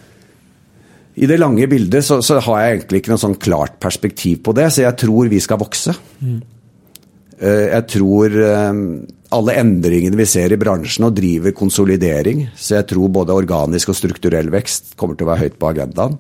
I 1.19 1.27
det 1.27 1.39
lange 1.39 1.67
bildet 1.67 2.05
så, 2.05 2.21
så, 2.23 2.39
har 2.45 2.62
jeg 2.62 2.75
egentlig 2.77 3.01
ikke 3.01 3.13
noe 3.13 3.21
sånn 3.21 3.39
klart 3.41 3.79
perspektiv 3.84 4.43
på 4.45 4.53
det, 4.55 4.69
så 4.71 4.86
jeg 4.86 4.99
tror 5.01 5.32
vi 5.32 5.41
skal 5.43 5.60
vokse. 5.60 5.95
Mm. 6.23 6.39
Jeg 7.39 7.86
tror 7.88 8.34
eh, 8.43 8.79
alle 9.36 9.55
endringene 9.62 10.19
vi 10.19 10.27
ser 10.27 10.51
i 10.51 10.60
bransjen 10.60 11.08
og 11.08 11.15
driver 11.15 11.55
konsolidering, 11.55 12.47
så 12.58 12.79
jeg 12.79 12.89
tror 12.91 13.12
både 13.19 13.36
organisk 13.36 13.91
og 13.93 13.99
strukturell 13.99 14.51
vekst 14.53 14.95
kommer 14.99 15.15
til 15.15 15.27
å 15.27 15.32
være 15.34 15.45
høyt 15.45 15.60
på 15.60 15.69
agendaen. 15.69 16.17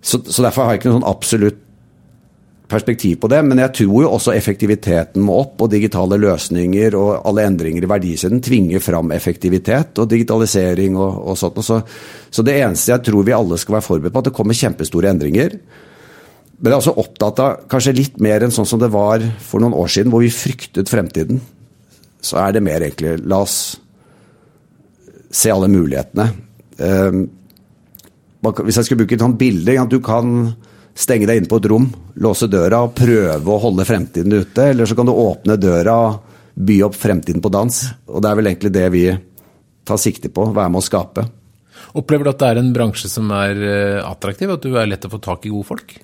Så, 0.00 0.22
så 0.24 0.46
derfor 0.46 0.64
har 0.64 0.74
jeg 0.74 0.80
ikke 0.80 0.90
noe 0.90 0.98
sånn 1.00 1.10
absolutt 1.10 1.60
perspektiv 2.70 3.18
på 3.22 3.28
det, 3.32 3.40
men 3.46 3.60
jeg 3.60 3.72
tror 3.80 4.04
jo 4.04 4.12
også 4.14 4.32
effektiviteten 4.36 5.22
må 5.24 5.40
opp, 5.42 5.58
og 5.64 5.72
digitale 5.72 6.18
løsninger 6.22 6.94
og 6.98 7.26
alle 7.28 7.44
endringer 7.48 7.84
i 7.84 7.90
verdisiden 7.90 8.42
tvinger 8.44 8.82
fram 8.84 9.12
effektivitet 9.16 9.98
og 10.00 10.08
digitalisering 10.12 10.98
og, 10.98 11.18
og 11.32 11.38
sånt. 11.40 11.60
Så, 11.66 11.80
så, 12.30 12.44
det 12.46 12.56
eneste 12.60 12.94
jeg 12.94 13.04
tror 13.10 13.26
vi 13.26 13.36
alle 13.36 13.58
skal 13.60 13.78
være 13.78 13.86
forberedt 13.88 14.16
på, 14.16 14.22
at 14.22 14.30
det 14.30 14.36
kommer 14.36 14.58
kjempestore 14.58 15.10
endringer. 15.10 15.58
Men 16.60 16.70
jeg 16.70 16.76
er 16.76 16.80
også 16.80 16.96
opptatt 17.00 17.42
av 17.42 17.66
kanskje 17.72 17.96
litt 17.96 18.22
mer 18.22 18.44
enn 18.44 18.54
sånn 18.54 18.68
som 18.68 18.80
det 18.80 18.92
var 18.92 19.24
for 19.44 19.62
noen 19.62 19.76
år 19.76 19.90
siden, 19.90 20.12
hvor 20.12 20.24
vi 20.24 20.32
fryktet 20.34 20.92
fremtiden. 20.92 21.40
Så 22.20 22.36
er 22.40 22.54
det 22.54 22.64
mer 22.64 22.84
egentlig 22.84 23.16
La 23.24 23.40
oss 23.46 23.60
se 25.30 25.52
alle 25.52 25.70
mulighetene. 25.70 26.26
Um, 26.80 27.22
hvis 28.40 28.78
jeg 28.78 28.88
skulle 28.88 29.02
bruke 29.02 29.18
et 29.18 29.20
sånt 29.20 29.36
bilde 29.36 29.74
Du 29.92 29.98
kan 30.00 30.54
stenge 30.96 31.28
deg 31.28 31.40
inne 31.40 31.50
på 31.50 31.60
et 31.60 31.68
rom, 31.70 31.88
låse 32.20 32.48
døra 32.50 32.82
og 32.86 32.94
prøve 32.98 33.54
å 33.54 33.60
holde 33.62 33.86
fremtiden 33.88 34.34
ute. 34.34 34.70
Eller 34.72 34.88
så 34.88 34.96
kan 34.98 35.08
du 35.08 35.14
åpne 35.14 35.58
døra 35.60 35.96
og 36.06 36.30
by 36.60 36.80
opp 36.86 36.96
fremtiden 36.98 37.42
på 37.42 37.52
dans. 37.52 37.82
Og 38.10 38.22
det 38.22 38.30
er 38.30 38.38
vel 38.38 38.50
egentlig 38.50 38.72
det 38.74 38.86
vi 38.94 39.04
tar 39.86 40.00
sikte 40.00 40.30
på, 40.32 40.50
være 40.54 40.72
med 40.72 40.82
å 40.82 40.86
skape. 40.86 41.26
Opplever 41.98 42.26
du 42.26 42.32
at 42.32 42.42
det 42.42 42.50
er 42.52 42.60
en 42.60 42.72
bransje 42.74 43.10
som 43.10 43.30
er 43.34 43.62
eh, 43.66 43.98
attraktiv, 44.04 44.52
at 44.52 44.62
du 44.62 44.76
er 44.78 44.90
lett 44.90 45.06
å 45.06 45.12
få 45.12 45.20
tak 45.22 45.46
i 45.46 45.52
gode 45.52 45.68
folk? 45.70 45.96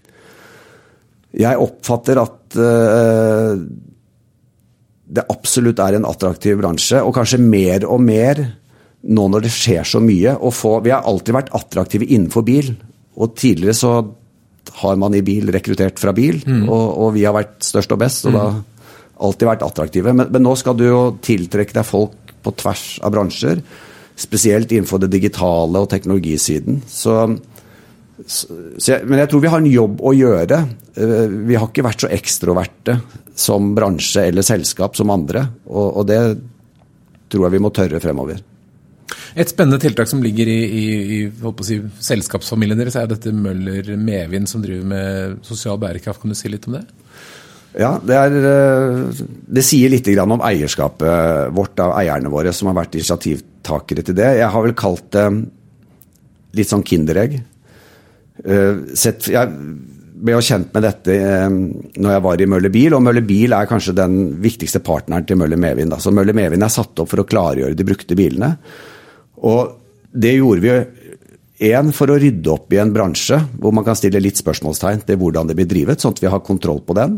Jeg 1.36 1.60
oppfatter 1.60 2.16
at 2.22 2.56
uh, 2.56 3.52
det 5.06 5.24
absolutt 5.30 5.82
er 5.84 5.98
en 5.98 6.06
attraktiv 6.08 6.56
bransje, 6.62 7.02
og 7.04 7.12
kanskje 7.14 7.42
mer 7.42 7.84
og 7.84 8.00
mer 8.00 8.40
nå 9.06 9.26
når 9.30 9.44
det 9.44 9.52
skjer 9.54 9.86
så 9.86 10.00
mye. 10.02 10.38
Få, 10.54 10.78
vi 10.82 10.94
har 10.94 11.04
alltid 11.06 11.36
vært 11.36 11.52
attraktive 11.54 12.08
innenfor 12.08 12.46
bil, 12.46 12.72
og 13.20 13.36
tidligere 13.36 13.76
så 13.76 13.92
har 14.82 14.96
man 15.00 15.14
i 15.16 15.24
bil 15.24 15.50
rekruttert 15.54 16.00
fra 16.02 16.12
bil, 16.16 16.40
mm. 16.46 16.64
og, 16.68 16.86
og, 16.90 17.12
vi 17.16 17.24
har 17.26 17.36
vært 17.36 17.58
størst 17.64 17.94
og 17.94 18.00
best. 18.02 18.26
og 18.28 18.34
mm. 18.34 18.38
da 18.40 18.46
alltid 19.16 19.48
vært 19.48 19.66
attraktive. 19.66 20.14
Men, 20.14 20.30
men, 20.32 20.44
nå 20.44 20.54
skal 20.58 20.76
du 20.78 20.86
jo 20.86 21.02
tiltrekke 21.24 21.76
deg 21.76 21.86
folk 21.88 22.34
på 22.44 22.54
tvers 22.60 22.86
av 23.04 23.14
bransjer. 23.14 23.62
Spesielt 24.16 24.72
innenfor 24.72 25.02
det 25.02 25.12
digitale 25.12 25.82
og 25.82 25.90
teknologisiden. 25.92 26.80
Så, 26.88 27.16
så, 28.24 28.48
jeg, 28.80 29.04
men 29.08 29.20
jeg 29.22 29.32
tror 29.32 29.44
vi 29.44 29.52
har 29.52 29.62
en 29.62 29.70
jobb 29.70 30.02
å 30.04 30.14
gjøre. 30.16 30.60
Eh, 30.96 31.38
vi 31.48 31.56
har 31.58 31.68
ikke 31.68 31.86
vært 31.86 32.06
så 32.06 32.12
ekstroverte 32.12 32.98
som 33.36 33.74
bransje 33.76 34.28
eller 34.30 34.46
selskap 34.46 34.96
som 34.98 35.12
andre. 35.12 35.46
Og, 35.68 35.88
og 36.02 36.08
det 36.08 36.20
tror 37.32 37.48
jeg 37.48 37.56
vi 37.56 37.64
må 37.64 37.72
tørre 37.74 38.00
fremover. 38.02 38.40
Et 39.36 39.50
spennende 39.50 39.76
tiltak 39.82 40.08
som 40.08 40.22
ligger 40.24 40.48
i, 40.48 40.60
i, 40.64 40.84
i 41.18 41.64
si, 41.68 41.76
selskapsfamilien 42.08 42.78
deres, 42.80 42.96
er 42.96 43.10
dette 43.10 43.34
Møller 43.36 43.90
Medvind 44.00 44.48
som 44.48 44.62
driver 44.64 44.86
med 44.88 45.42
sosial 45.44 45.76
bærekraft. 45.82 46.22
Kan 46.22 46.32
du 46.32 46.38
si 46.38 46.48
litt 46.48 46.64
om 46.70 46.78
det? 46.78 46.86
Ja, 47.76 47.98
det, 48.00 48.16
er, 48.16 48.36
eh, 48.48 49.26
det 49.58 49.64
sier 49.66 49.92
litt 49.92 50.08
om 50.22 50.40
eierskapet 50.40 51.52
vårt 51.52 51.82
av 51.84 51.92
eierne 51.98 52.32
våre 52.32 52.54
som 52.56 52.70
har 52.70 52.78
vært 52.78 52.96
initiativtakere 52.96 54.06
til 54.06 54.16
det. 54.16 54.30
Jeg 54.40 54.48
har 54.54 54.64
vel 54.64 54.76
kalt 54.78 55.10
det 55.12 55.26
litt 56.56 56.72
sånn 56.72 56.86
kinderegg. 56.86 57.36
Eh, 58.40 58.80
jeg 58.96 59.52
ble 60.16 60.32
jo 60.32 60.42
kjent 60.44 60.72
med 60.72 60.84
dette 60.86 61.12
eh, 61.12 61.46
når 61.52 62.16
jeg 62.16 62.24
var 62.30 62.40
i 62.40 62.48
Møller 62.48 62.72
Bil, 62.72 62.96
og 62.96 63.04
Møller 63.04 63.28
Bil 63.28 63.52
er 63.52 63.68
kanskje 63.68 63.98
den 64.00 64.18
viktigste 64.40 64.80
partneren 64.80 65.28
til 65.28 65.36
Møller 65.40 65.60
Medvind. 65.60 65.92
Så 66.00 66.14
Møller 66.14 66.36
Medvind 66.36 66.64
er 66.64 66.72
satt 66.72 67.04
opp 67.04 67.12
for 67.12 67.20
å 67.20 67.28
klargjøre 67.28 67.76
de 67.76 67.92
brukte 67.92 68.16
bilene. 68.16 68.54
Og 69.44 69.76
det 70.16 70.38
gjorde 70.38 70.64
vi 70.64 70.76
Én 71.56 71.88
for 71.96 72.12
å 72.12 72.18
rydde 72.20 72.50
opp 72.52 72.72
i 72.74 72.78
en 72.82 72.90
bransje 72.92 73.38
hvor 73.56 73.72
man 73.72 73.84
kan 73.86 73.96
stille 73.96 74.20
litt 74.20 74.36
spørsmålstegn 74.36 75.06
til 75.08 75.16
hvordan 75.16 75.48
det 75.48 75.54
blir 75.56 75.68
drevet, 75.70 76.02
sånn 76.02 76.12
at 76.12 76.20
vi 76.20 76.28
har 76.28 76.42
kontroll 76.44 76.82
på 76.84 76.92
den. 76.98 77.14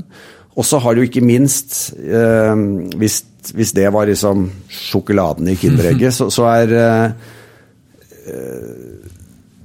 Og 0.58 0.66
så 0.66 0.78
har 0.82 0.94
jo 0.94 1.06
ikke 1.06 1.22
minst, 1.26 1.94
eh, 1.98 2.54
hvis, 2.98 3.20
hvis, 3.50 3.74
det 3.74 3.88
var 3.94 4.06
liksom 4.06 4.46
sjokoladen 4.70 5.50
i 5.50 5.56
Kinderegget, 5.58 6.14
så, 6.14 6.28
så, 6.30 6.46
er 6.50 6.74
eh, 6.78 7.10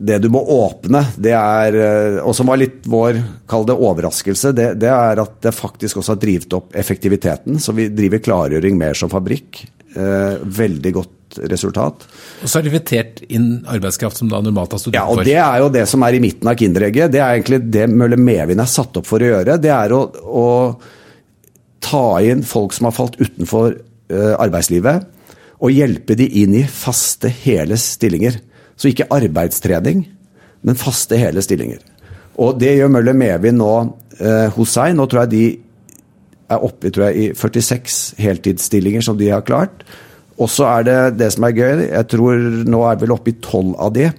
Det 0.04 0.18
du 0.24 0.30
må 0.34 0.42
åpne, 0.42 1.04
det 1.22 1.34
er 1.38 1.78
eh, 1.78 2.20
Og 2.26 2.34
som 2.34 2.50
var 2.50 2.58
litt 2.58 2.86
vår, 2.90 3.22
kall 3.50 3.66
det 3.70 3.78
overraskelse, 3.78 4.54
det, 4.58 4.68
det, 4.82 4.90
er 4.90 5.22
at 5.22 5.38
det 5.46 5.54
faktisk 5.54 6.02
også 6.02 6.16
har 6.16 6.22
drevet 6.22 6.58
opp 6.58 6.74
effektiviteten. 6.76 7.62
Så 7.62 7.78
vi 7.78 7.92
driver 7.94 8.26
klargjøring 8.26 8.78
mer 8.78 8.98
som 8.98 9.10
fabrikk. 9.14 9.68
Eh, 9.94 10.42
veldig 10.42 10.94
godt 10.98 11.18
resultat. 11.52 12.06
Og 12.42 12.50
så 12.50 12.58
har 12.58 12.66
de 12.66 12.72
invitert 12.72 13.22
inn 13.28 13.48
arbeidskraft 13.70 14.20
som 14.20 14.30
da 14.32 14.42
normalt 14.44 14.76
har 14.76 14.82
studert 14.82 15.00
for. 15.00 15.22
Ja, 15.22 15.22
og 15.22 15.26
Det 15.28 15.38
er 15.40 15.64
jo 15.64 15.72
det 15.74 15.86
som 15.92 16.06
er 16.06 16.18
i 16.18 16.22
midten 16.24 16.50
av 16.50 16.58
kinderegget. 16.60 17.14
Det 17.14 17.22
er 17.22 17.38
egentlig 17.38 17.62
det 17.74 17.88
Mølle 17.92 18.20
Medvind 18.20 18.64
er 18.64 18.70
satt 18.70 19.00
opp 19.00 19.10
for 19.10 19.24
å 19.24 19.32
gjøre. 19.32 19.58
Det 19.62 19.72
er 19.74 19.96
å, 19.96 20.04
å 20.24 20.48
ta 21.84 22.06
inn 22.26 22.46
folk 22.48 22.76
som 22.76 22.90
har 22.90 22.96
falt 22.96 23.20
utenfor 23.22 23.76
uh, 23.76 24.36
arbeidslivet, 24.42 25.10
og 25.64 25.72
hjelpe 25.72 26.18
de 26.20 26.28
inn 26.44 26.58
i 26.60 26.66
faste, 26.68 27.32
hele 27.44 27.78
stillinger. 27.80 28.40
Så 28.76 28.90
ikke 28.90 29.08
arbeidstrening, 29.14 30.06
men 30.64 30.80
faste, 30.80 31.20
hele 31.20 31.44
stillinger. 31.46 31.84
Og 32.42 32.58
det 32.60 32.74
gjør 32.76 32.92
Møller 32.92 33.16
Medvind 33.16 33.62
nå 33.62 33.74
eh, 34.18 34.50
hos 34.56 34.74
seg. 34.74 34.96
Nå 34.98 35.06
tror 35.08 35.24
jeg 35.24 35.32
de 35.34 35.44
er 36.54 36.66
oppe 36.66 36.92
tror 36.94 37.10
jeg, 37.10 37.16
i 37.16 37.38
46 37.38 38.00
heltidsstillinger 38.22 39.06
som 39.06 39.20
de 39.20 39.30
har 39.32 39.46
klart. 39.46 39.86
Og 40.44 40.52
så 40.52 40.68
er 40.68 40.86
det 40.88 41.00
det 41.22 41.32
som 41.36 41.48
er 41.48 41.56
gøy, 41.56 41.88
jeg 41.88 42.10
tror 42.12 42.46
nå 42.68 42.84
er 42.90 43.00
vel 43.00 43.16
oppe 43.16 43.32
i 43.32 43.40
tolv 43.44 43.78
av 43.80 43.94
de 43.96 44.10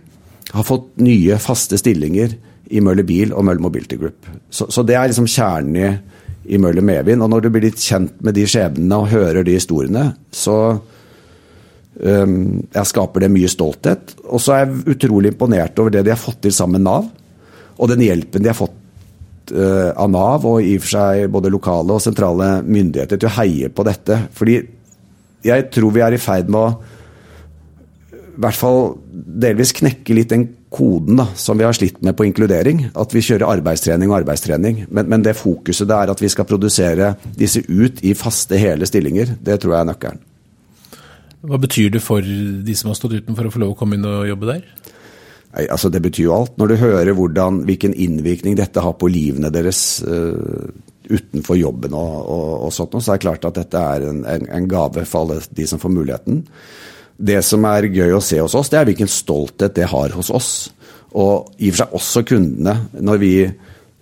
har 0.55 0.67
fått 0.67 0.93
nye 1.03 1.39
faste 1.43 1.79
stillinger 1.81 2.37
i 2.75 2.81
Møller 2.85 3.07
Bil 3.07 3.33
og 3.35 3.45
Møller 3.47 3.63
Mobility 3.65 3.99
Group. 4.01 4.29
Så, 4.51 4.69
så 4.73 4.85
det 4.87 4.97
er 4.97 5.11
liksom 5.11 5.27
kjernen 5.31 5.79
i, 5.79 5.89
i 6.55 6.61
Møller 6.63 6.85
Medvind. 6.85 7.25
Og 7.25 7.33
når 7.33 7.45
du 7.45 7.51
blir 7.55 7.67
litt 7.67 7.83
kjent 7.83 8.21
med 8.25 8.37
de 8.39 8.47
skjebnene 8.49 9.01
og 9.01 9.11
hører 9.13 9.43
de 9.47 9.57
historiene, 9.57 10.07
så 10.35 10.57
um, 10.77 12.39
jeg 12.63 12.91
skaper 12.93 13.25
det 13.25 13.33
mye 13.35 13.51
stolthet. 13.51 14.15
Og 14.29 14.43
så 14.43 14.55
er 14.55 14.65
jeg 14.65 14.95
utrolig 14.95 15.35
imponert 15.35 15.83
over 15.83 15.97
det 15.97 16.05
de 16.07 16.15
har 16.15 16.23
fått 16.23 16.41
til 16.47 16.55
sammen 16.55 16.81
med 16.81 16.89
Nav. 16.89 17.11
Og 17.75 17.91
den 17.91 18.05
hjelpen 18.07 18.45
de 18.45 18.53
har 18.53 18.59
fått 18.59 19.55
uh, 19.57 19.91
av 19.91 20.09
Nav, 20.15 20.47
og 20.47 20.63
i 20.63 20.77
og 20.79 20.87
for 20.87 20.95
seg 20.95 21.27
både 21.35 21.53
lokale 21.53 21.99
og 21.99 22.05
sentrale 22.05 22.57
myndigheter 22.63 23.19
til 23.19 23.33
å 23.33 23.37
heie 23.41 23.75
på 23.75 23.87
dette. 23.91 24.23
Fordi 24.39 24.61
jeg 25.45 25.71
tror 25.75 25.95
vi 25.95 26.03
er 26.05 26.17
i 26.17 26.21
ferd 26.21 26.51
med 26.53 26.61
å 26.61 26.93
i 28.35 28.41
hvert 28.43 28.59
fall 28.59 28.97
delvis 29.15 29.71
knekke 29.79 30.15
litt 30.17 30.33
den 30.33 30.49
koden 30.75 31.21
da, 31.21 31.29
som 31.39 31.59
vi 31.59 31.67
har 31.67 31.77
slitt 31.77 32.01
med 32.03 32.17
på 32.19 32.27
inkludering. 32.27 32.89
At 32.99 33.15
vi 33.15 33.23
kjører 33.23 33.47
arbeidstrening 33.47 34.11
og 34.11 34.17
arbeidstrening. 34.23 34.85
Men, 34.91 35.07
men, 35.13 35.23
det 35.23 35.37
fokuset 35.39 35.87
det 35.87 35.99
er 36.01 36.11
at 36.11 36.23
vi 36.23 36.31
skal 36.33 36.49
produsere 36.49 37.13
disse 37.39 37.63
ut 37.69 38.03
i 38.03 38.15
faste, 38.19 38.59
hele 38.59 38.89
stillinger, 38.91 39.37
det 39.39 39.61
tror 39.63 39.77
jeg 39.77 39.85
er 39.85 39.91
nøkkelen. 39.93 40.25
Hva 41.45 41.61
betyr 41.61 41.95
det 41.95 42.03
for 42.03 42.25
de 42.25 42.75
som 42.75 42.91
har 42.91 42.99
stått 42.99 43.19
utenfor 43.21 43.47
å 43.47 43.55
få 43.55 43.63
lov 43.63 43.75
å 43.75 43.79
komme 43.79 43.99
inn 43.99 44.09
og 44.09 44.27
jobbe 44.27 44.51
der? 44.51 44.93
Altså 45.55 45.89
Det 45.89 46.03
betyr 46.03 46.25
jo 46.27 46.35
alt. 46.35 46.57
Når 46.59 46.73
du 46.73 46.77
hører 46.81 47.13
hvordan, 47.15 47.63
hvilken 47.69 47.95
innvirkning 47.95 48.57
dette 48.59 48.83
har 48.83 48.97
på 48.99 49.11
livene 49.11 49.53
deres 49.55 50.03
uh, 50.03 50.67
utenfor 51.11 51.59
jobben 51.61 51.95
og, 51.95 52.15
og, 52.23 52.49
og, 52.67 52.73
sånt, 52.75 52.97
så 52.99 53.13
er 53.13 53.21
det 53.21 53.27
klart 53.27 53.47
at 53.47 53.61
dette 53.61 53.83
er 53.95 54.09
en, 54.09 54.25
en, 54.25 54.49
en, 54.57 54.67
gave 54.69 55.05
for 55.05 55.25
alle 55.25 55.43
de 55.55 55.67
som 55.69 55.83
får 55.83 55.93
muligheten. 55.95 56.43
Det 57.15 57.39
som 57.47 57.67
er 57.71 57.87
gøy 57.93 58.17
å 58.17 58.25
se 58.25 58.41
hos 58.41 58.57
oss, 58.59 58.73
det 58.73 58.81
er 58.81 58.89
hvilken 58.89 59.11
stolthet 59.11 59.77
det 59.77 59.93
har 59.93 60.17
hos 60.17 60.33
oss. 60.35 60.51
Og 61.15 61.53
i 61.63 61.71
og 61.71 61.77
for 61.77 61.83
seg 61.85 61.95
også 62.01 62.25
kundene, 62.33 62.79
når 62.99 63.23
vi 63.23 63.35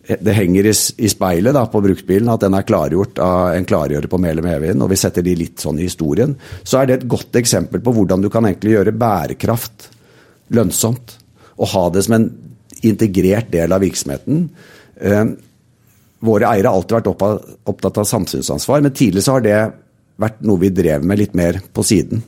det 0.03 0.35
henger 0.35 0.67
i, 0.67 0.73
i 0.73 1.09
speilet 1.11 1.55
da, 1.55 1.62
på 1.71 1.81
bruktbilen 1.85 2.31
at 2.33 2.43
den 2.43 2.57
er 2.59 2.67
klargjort 2.67 3.21
av 3.23 3.53
en 3.55 3.67
klargjører 3.69 4.11
på 4.11 4.19
Melum 4.19 4.49
Evin, 4.51 4.83
og 4.83 4.91
vi 4.91 4.99
setter 4.99 5.23
de 5.23 5.37
litt 5.38 5.62
sånn 5.62 5.79
i 5.79 5.87
historien, 5.87 6.35
så 6.67 6.81
er 6.81 6.88
det 6.88 6.97
et 6.97 7.11
godt 7.11 7.38
eksempel 7.38 7.83
på 7.85 7.95
hvordan 7.95 8.25
du 8.25 8.31
kan 8.33 8.49
egentlig 8.49 8.75
gjøre 8.75 8.97
bærekraft 8.99 9.87
lønnsomt. 10.57 11.22
Og 11.59 11.73
ha 11.75 11.87
det 11.93 12.05
som 12.07 12.17
en 12.19 12.29
integrert 12.83 13.51
del 13.53 13.75
av 13.75 13.83
virksomheten. 13.85 14.47
Eh, 15.01 15.25
våre 16.23 16.51
eiere 16.51 16.71
har 16.71 16.79
alltid 16.79 16.99
vært 17.01 17.11
opptatt 17.71 17.99
av 17.99 18.07
samfunnsansvar, 18.09 18.83
men 18.85 18.95
tidligere 18.95 19.27
så 19.27 19.38
har 19.38 19.47
det 19.47 19.57
vært 20.23 20.45
noe 20.47 20.61
vi 20.62 20.71
drev 20.75 21.05
med 21.07 21.19
litt 21.19 21.35
mer 21.38 21.59
på 21.75 21.85
siden. 21.87 22.23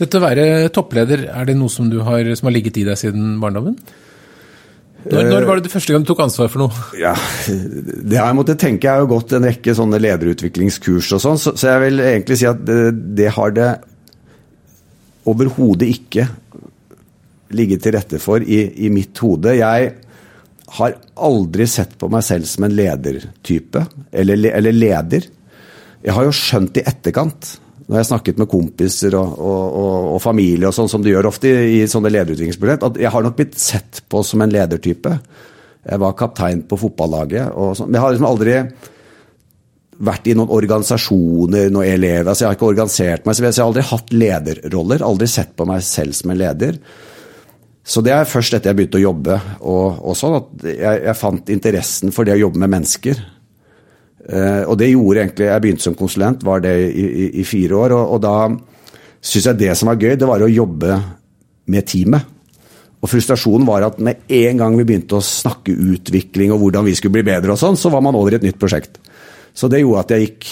Dette 0.00 0.16
å 0.16 0.22
være 0.22 0.44
toppleder, 0.72 1.26
er 1.28 1.48
det 1.48 1.56
noe 1.56 1.72
som, 1.72 1.88
har, 2.06 2.28
som 2.36 2.48
har 2.48 2.56
ligget 2.56 2.80
i 2.80 2.86
deg 2.88 3.00
siden 3.00 3.34
barndommen? 3.42 3.76
Når, 5.00 5.30
når, 5.30 5.46
var 5.48 5.56
det, 5.56 5.64
det 5.64 5.72
første 5.72 5.94
gang 5.94 6.02
du 6.04 6.10
tok 6.10 6.20
ansvar 6.26 6.50
for 6.52 6.66
noe? 6.66 6.82
Ja, 7.00 7.14
Det 7.48 8.18
har 8.18 8.28
jeg 8.28 8.36
måttet 8.36 8.60
tenke. 8.60 8.84
Jeg 8.84 8.92
har 8.92 9.06
jo 9.06 9.12
gått 9.14 9.32
en 9.36 9.46
rekke 9.48 9.74
sånne 9.76 10.00
lederutviklingskurs 10.02 11.14
og 11.16 11.22
sånn, 11.24 11.40
så, 11.40 11.54
så, 11.56 11.70
jeg 11.72 11.84
vil 11.86 12.04
egentlig 12.04 12.36
si 12.40 12.48
at 12.48 12.60
det, 12.68 12.80
det 13.16 13.30
har 13.36 13.54
det 13.56 13.70
overhodet 15.30 15.88
ikke 15.88 16.26
ligget 17.56 17.82
til 17.84 17.96
rette 17.96 18.20
for 18.22 18.42
i, 18.42 18.60
i 18.86 18.90
mitt 18.92 19.16
hode. 19.22 19.56
Jeg 19.58 19.92
har 20.76 20.96
aldri 21.18 21.66
sett 21.66 21.96
på 21.98 22.10
meg 22.12 22.24
selv 22.26 22.46
som 22.50 22.66
en 22.66 22.76
ledertype, 22.76 23.84
eller, 24.12 24.46
eller 24.54 24.76
leder. 24.76 25.26
Jeg 26.00 26.16
har 26.16 26.26
jo 26.26 26.36
skjønt 26.36 26.78
i 26.80 26.86
etterkant 26.86 27.56
når 27.90 27.96
jeg 27.96 28.04
har 28.04 28.08
snakket 28.12 28.36
med 28.38 28.46
kompiser 28.52 29.14
og, 29.18 29.32
og, 29.42 29.62
og, 29.80 30.04
og 30.14 30.20
familie, 30.22 30.68
og 30.68 30.74
sånn 30.76 30.88
som 30.92 31.02
du 31.02 31.08
gjør 31.10 31.26
ofte 31.32 31.50
i, 31.50 31.80
i 31.80 31.88
sånne 31.90 32.12
lederutviklingsprosjekt, 32.14 32.86
at 32.86 33.00
jeg 33.02 33.10
har 33.10 33.24
nok 33.26 33.34
blitt 33.40 33.58
sett 33.58 33.98
på 34.06 34.22
som 34.22 34.44
en 34.44 34.52
ledertype. 34.54 35.16
Jeg 35.90 35.98
var 35.98 36.14
kaptein 36.14 36.62
på 36.70 36.78
fotballaget. 36.78 37.50
og 37.50 37.74
sånn. 37.74 37.90
Jeg 37.90 38.04
har 38.04 38.14
liksom 38.14 38.28
aldri 38.28 38.54
vært 40.06 40.30
i 40.30 40.36
noen 40.38 40.54
organisasjoner, 40.54 41.72
noen 41.74 41.90
elever. 41.90 42.30
altså 42.30 42.44
Jeg 42.44 42.52
har 42.52 42.58
ikke 42.60 42.70
organisert 42.70 43.26
meg, 43.26 43.36
så 43.36 43.44
jeg 43.48 43.58
har 43.58 43.66
aldri 43.66 43.86
hatt 43.90 44.14
lederroller. 44.14 45.04
Aldri 45.10 45.28
sett 45.34 45.56
på 45.58 45.66
meg 45.68 45.82
selv 45.84 46.14
som 46.16 46.30
en 46.30 46.40
leder. 46.40 46.78
Så 47.84 48.02
det 48.04 48.12
er 48.12 48.28
først 48.28 48.54
etter 48.54 48.70
jeg 48.70 48.78
begynte 48.78 48.98
å 49.00 49.02
jobbe 49.02 49.36
og, 49.60 50.00
og 50.10 50.16
sånn, 50.18 50.36
at 50.36 50.66
jeg, 50.68 51.04
jeg, 51.06 51.16
fant 51.16 51.52
interessen 51.52 52.12
for 52.14 52.28
det 52.28 52.36
å 52.36 52.42
jobbe 52.42 52.60
med 52.60 52.72
mennesker. 52.76 53.22
Eh, 54.30 54.62
og 54.68 54.76
det 54.78 54.90
gjorde 54.90 55.22
egentlig 55.22 55.46
Jeg 55.48 55.62
begynte 55.64 55.86
som 55.86 55.96
konsulent, 55.96 56.44
var 56.46 56.60
det 56.62 56.74
i, 56.84 57.06
i, 57.06 57.30
i 57.40 57.46
fire 57.48 57.78
år. 57.80 57.96
Og, 57.96 58.16
og 58.16 58.20
da 58.22 58.34
syns 59.20 59.48
jeg 59.48 59.62
det 59.62 59.72
som 59.78 59.90
var 59.90 60.00
gøy, 60.00 60.14
det 60.20 60.28
var 60.28 60.44
å 60.44 60.50
jobbe 60.50 61.00
med 61.70 61.88
teamet. 61.88 62.36
Og 63.00 63.08
frustrasjonen 63.08 63.64
var 63.68 63.86
at 63.86 64.00
med 64.02 64.26
en 64.36 64.60
gang 64.60 64.74
vi 64.76 64.84
begynte 64.84 65.16
å 65.16 65.24
snakke 65.24 65.72
utvikling 65.72 66.52
og 66.52 66.60
hvordan 66.60 66.84
vi 66.84 66.96
skulle 66.98 67.16
bli 67.16 67.24
bedre, 67.30 67.54
og 67.54 67.60
sånn, 67.60 67.78
så 67.80 67.92
var 67.92 68.04
man 68.04 68.18
over 68.18 68.36
i 68.36 68.40
et 68.40 68.44
nytt 68.44 68.60
prosjekt. 68.60 69.00
Så 69.56 69.70
det 69.72 69.80
gjorde 69.80 70.04
at 70.04 70.12
jeg 70.14 70.26
gikk 70.26 70.50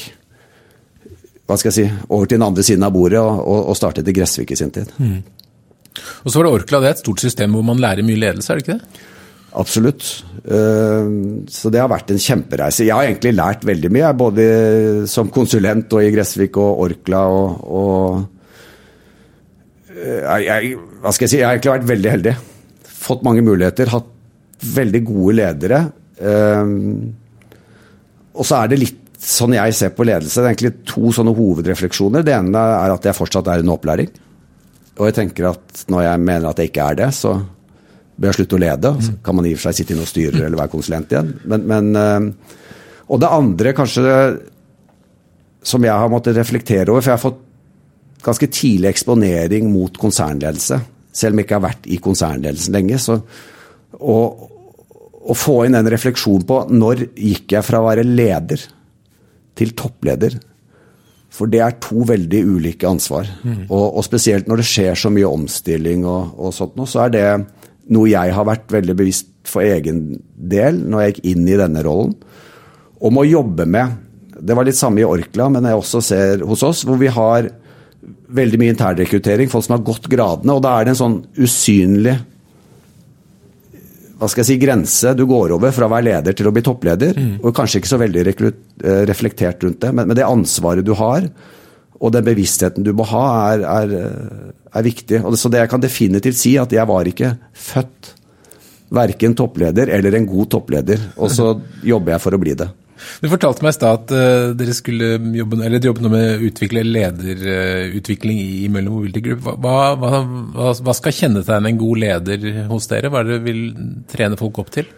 hva 1.49 1.57
skal 1.57 1.71
jeg 1.71 1.77
si, 1.79 2.05
over 2.13 2.29
til 2.29 2.37
den 2.37 2.45
andre 2.45 2.65
siden 2.65 2.85
av 2.85 2.93
bordet 2.93 3.21
og, 3.23 3.39
og, 3.41 3.77
startet 3.77 4.09
i 4.11 4.13
Gressvik 4.17 4.51
i 4.53 4.57
sin 4.61 4.73
tid. 4.73 4.91
Mm. 5.01 5.23
Og 6.25 6.31
så 6.31 6.39
var 6.39 6.49
det 6.49 6.57
Orkla, 6.57 6.81
det 6.83 6.91
er 6.91 6.97
et 6.97 7.05
stort 7.05 7.23
system 7.23 7.55
hvor 7.57 7.65
man 7.67 7.81
lærer 7.83 8.07
mye 8.07 8.21
ledelse, 8.21 8.51
er 8.53 8.59
det 8.59 8.67
ikke 8.67 8.79
det? 8.79 9.05
Absolutt. 9.59 10.25
Eh, 10.45 11.07
så 11.51 11.71
det 11.73 11.81
har 11.81 11.89
vært 11.91 12.13
en 12.13 12.21
kjempereise. 12.21 12.85
Jeg 12.85 12.95
har 12.95 13.07
egentlig 13.09 13.33
lært 13.37 13.65
veldig 13.67 13.91
mye, 13.95 14.11
både 14.19 14.45
som 15.11 15.31
konsulent 15.33 15.93
og 15.97 16.05
i 16.05 16.13
Gressvik 16.15 16.59
og 16.61 16.85
Orkla 16.85 17.23
og, 17.33 17.65
og 17.65 17.97
eh, 19.97 20.23
jeg, 20.45 20.77
hva 21.01 21.15
skal 21.15 21.25
jeg 21.27 21.33
si, 21.33 21.41
jeg 21.41 21.49
har 21.49 21.57
egentlig 21.57 21.75
vært 21.79 21.91
veldig 21.95 22.15
heldig. 22.17 22.37
Fått 22.99 23.25
mange 23.27 23.45
muligheter, 23.47 23.95
hatt 23.95 24.15
veldig 24.79 25.03
gode 25.09 25.39
ledere. 25.41 25.83
Eh, 26.21 26.67
og 28.39 28.47
så 28.47 28.61
er 28.61 28.71
det 28.71 28.83
litt 28.85 29.05
sånn 29.19 29.57
jeg 29.57 29.75
ser 29.75 29.91
på 29.97 30.07
ledelse. 30.07 30.39
Det 30.39 30.47
er 30.47 30.53
egentlig 30.55 30.87
to 30.87 31.11
sånne 31.15 31.35
hovedrefleksjoner. 31.35 32.23
Det 32.27 32.37
ene 32.37 32.65
er 32.79 32.95
at 32.95 33.09
jeg 33.09 33.17
fortsatt 33.17 33.49
er 33.51 33.65
under 33.65 33.75
opplæring. 33.79 34.13
Og 34.99 35.09
jeg 35.09 35.17
tenker 35.21 35.53
at 35.53 35.85
når 35.91 36.05
jeg 36.05 36.25
mener 36.27 36.51
at 36.51 36.61
jeg 36.61 36.73
ikke 36.73 36.91
er 36.91 37.01
det, 37.01 37.09
så 37.15 37.37
bør 38.19 38.33
jeg 38.33 38.41
slutte 38.41 38.59
å 38.59 38.63
lede. 38.63 38.95
Så 39.07 39.17
kan 39.25 39.39
man 39.39 39.47
i 39.47 39.55
og 39.55 39.61
for 39.61 39.69
seg 39.69 39.81
sitte 39.81 39.95
i 39.95 39.99
noen 39.99 40.11
styrer 40.11 40.45
eller 40.45 40.59
være 40.59 40.75
konsulent 40.75 41.13
igjen. 41.15 41.35
Men, 41.51 41.67
men, 41.71 41.91
eh, 41.99 42.57
og 43.09 43.23
det 43.23 43.31
andre 43.39 43.75
kanskje 43.79 44.15
som 45.69 45.85
jeg 45.85 45.95
har 45.95 46.11
måttet 46.11 46.37
reflektere 46.39 46.91
over, 46.93 47.03
for 47.03 47.13
jeg 47.13 47.19
har 47.19 47.25
fått 47.25 47.45
ganske 48.25 48.49
tidlig 48.51 48.91
eksponering 48.93 49.69
mot 49.71 49.99
konsernledelse. 50.01 50.81
Selv 51.15 51.35
om 51.35 51.41
jeg 51.41 51.49
ikke 51.49 51.59
har 51.59 51.67
vært 51.69 51.89
i 51.91 51.99
konsernledelsen 52.03 52.77
lenge. 52.77 52.99
Så, 53.03 53.19
å 55.29 55.35
få 55.37 55.61
inn 55.67 55.77
en 55.77 55.91
refleksjon 55.91 56.45
på 56.49 56.63
når 56.73 57.09
gikk 57.13 57.57
jeg 57.57 57.67
fra 57.67 57.83
å 57.83 57.89
være 57.89 58.07
leder 58.07 58.63
til 59.59 59.75
toppleder. 59.77 60.39
For 61.35 61.51
det 61.51 61.61
er 61.61 61.77
to 61.85 62.07
veldig 62.09 62.41
ulike 62.49 62.89
ansvar. 62.89 63.29
Mm. 63.45 63.67
Og, 63.69 63.85
og, 63.85 64.03
spesielt 64.07 64.49
når 64.49 64.63
det 64.63 64.69
skjer 64.71 64.99
så 64.99 65.13
mye 65.13 65.29
omstilling 65.29 66.07
og, 66.09 66.35
og 66.41 66.55
sånt 66.57 66.79
noe, 66.79 66.89
så 66.89 67.05
er 67.05 67.15
det 67.15 67.27
noe 67.93 68.09
jeg 68.11 68.35
har 68.37 68.49
vært 68.49 68.73
veldig 68.73 68.97
bevisst 68.97 69.31
for 69.49 69.65
egen 69.65 70.19
del 70.37 70.81
når 70.85 71.03
jeg 71.03 71.15
gikk 71.15 71.31
inn 71.33 71.47
i 71.49 71.59
denne 71.61 71.85
rollen. 71.85 72.17
Om 72.99 73.21
å 73.21 73.29
jobbe 73.29 73.69
med. 73.69 74.05
Det 74.39 74.57
var 74.57 74.67
litt 74.67 74.79
samme 74.79 75.03
i 75.03 75.07
Orkla, 75.07 75.49
men 75.53 75.67
jeg 75.69 75.79
også 75.79 76.03
ser 76.05 76.45
hos 76.47 76.65
oss, 76.67 76.85
hvor 76.87 76.99
vi 77.01 77.11
har 77.13 77.49
veldig 78.29 78.61
mye 78.61 78.75
internrekruttering, 78.75 79.51
folk 79.51 79.67
som 79.67 79.77
har 79.77 79.87
gått 79.87 80.09
gradene. 80.11 80.57
Og 80.57 80.65
da 80.65 80.75
er 80.77 80.87
det 80.87 80.95
en 80.95 81.03
sånn 81.03 81.19
usynlig 81.39 82.17
hva 84.19 84.27
skal 84.27 84.43
jeg 84.43 84.49
si, 84.49 84.59
grense 84.59 85.13
du 85.15 85.25
går 85.31 85.55
over 85.55 85.75
fra 85.75 85.87
å 85.87 85.93
være 85.93 86.09
leder 86.09 86.35
til 86.37 86.49
å 86.51 86.53
bli 86.55 86.63
toppleder. 86.67 87.15
Mm. 87.15 87.37
Og 87.39 87.55
kanskje 87.55 87.81
ikke 87.81 87.93
så 87.93 88.01
veldig 88.03 88.25
eh, 88.27 89.05
reflektert 89.07 89.63
rundt 89.63 89.81
det, 89.85 89.93
men, 89.95 90.15
det 90.19 90.27
ansvaret 90.27 90.87
du 90.87 90.95
har, 90.99 91.29
og 91.99 92.15
den 92.15 92.27
bevisstheten 92.27 92.87
du 92.87 92.93
må 92.99 93.07
ha, 93.11 93.25
er, 93.55 93.65
er, 93.67 93.95
er 94.75 94.87
viktig. 94.87 95.23
Det, 95.23 95.39
så 95.39 95.51
det 95.51 95.63
jeg 95.63 95.71
kan 95.71 95.83
definitivt 95.83 96.39
si, 96.39 96.57
at 96.59 96.75
jeg 96.75 96.91
var 96.91 97.11
ikke 97.11 97.33
født 97.55 98.13
verken 98.95 99.35
toppleder 99.39 99.91
eller 99.95 100.17
en 100.17 100.27
god 100.29 100.51
toppleder. 100.57 101.11
Og 101.19 101.33
så 101.35 101.53
jobber 101.93 102.17
jeg 102.17 102.25
for 102.25 102.35
å 102.35 102.43
bli 102.43 102.55
det. 102.59 102.69
Du 103.23 103.29
fortalte 103.31 103.65
meg 103.65 103.75
i 103.75 103.77
stad 103.77 104.03
at 104.03 104.15
uh, 104.15 104.53
dere 104.59 104.77
skulle 104.77 105.11
jobbe, 105.39 105.59
eller 105.65 105.89
jobbe 105.91 106.05
noe 106.05 106.15
med 106.15 106.31
å 106.35 106.47
utvikle 106.49 106.85
lederutvikling 106.87 108.41
uh, 108.41 108.47
i 108.47 108.71
Møller 108.73 108.95
Mobility 108.95 109.23
Group. 109.25 109.45
Hva, 109.47 109.77
hva, 109.99 110.23
hva, 110.55 110.73
hva, 110.73 110.97
skal 110.97 111.17
kjennetegne 111.17 111.73
en 111.73 111.81
god 111.81 112.03
leder 112.05 112.49
hos 112.71 112.89
dere? 112.91 113.13
Hva 113.13 113.23
er 113.23 113.29
det 113.29 113.37
dere 113.37 113.47
vil 113.47 113.63
trene 114.11 114.41
folk 114.41 114.63
opp 114.63 114.73
til? 114.75 114.89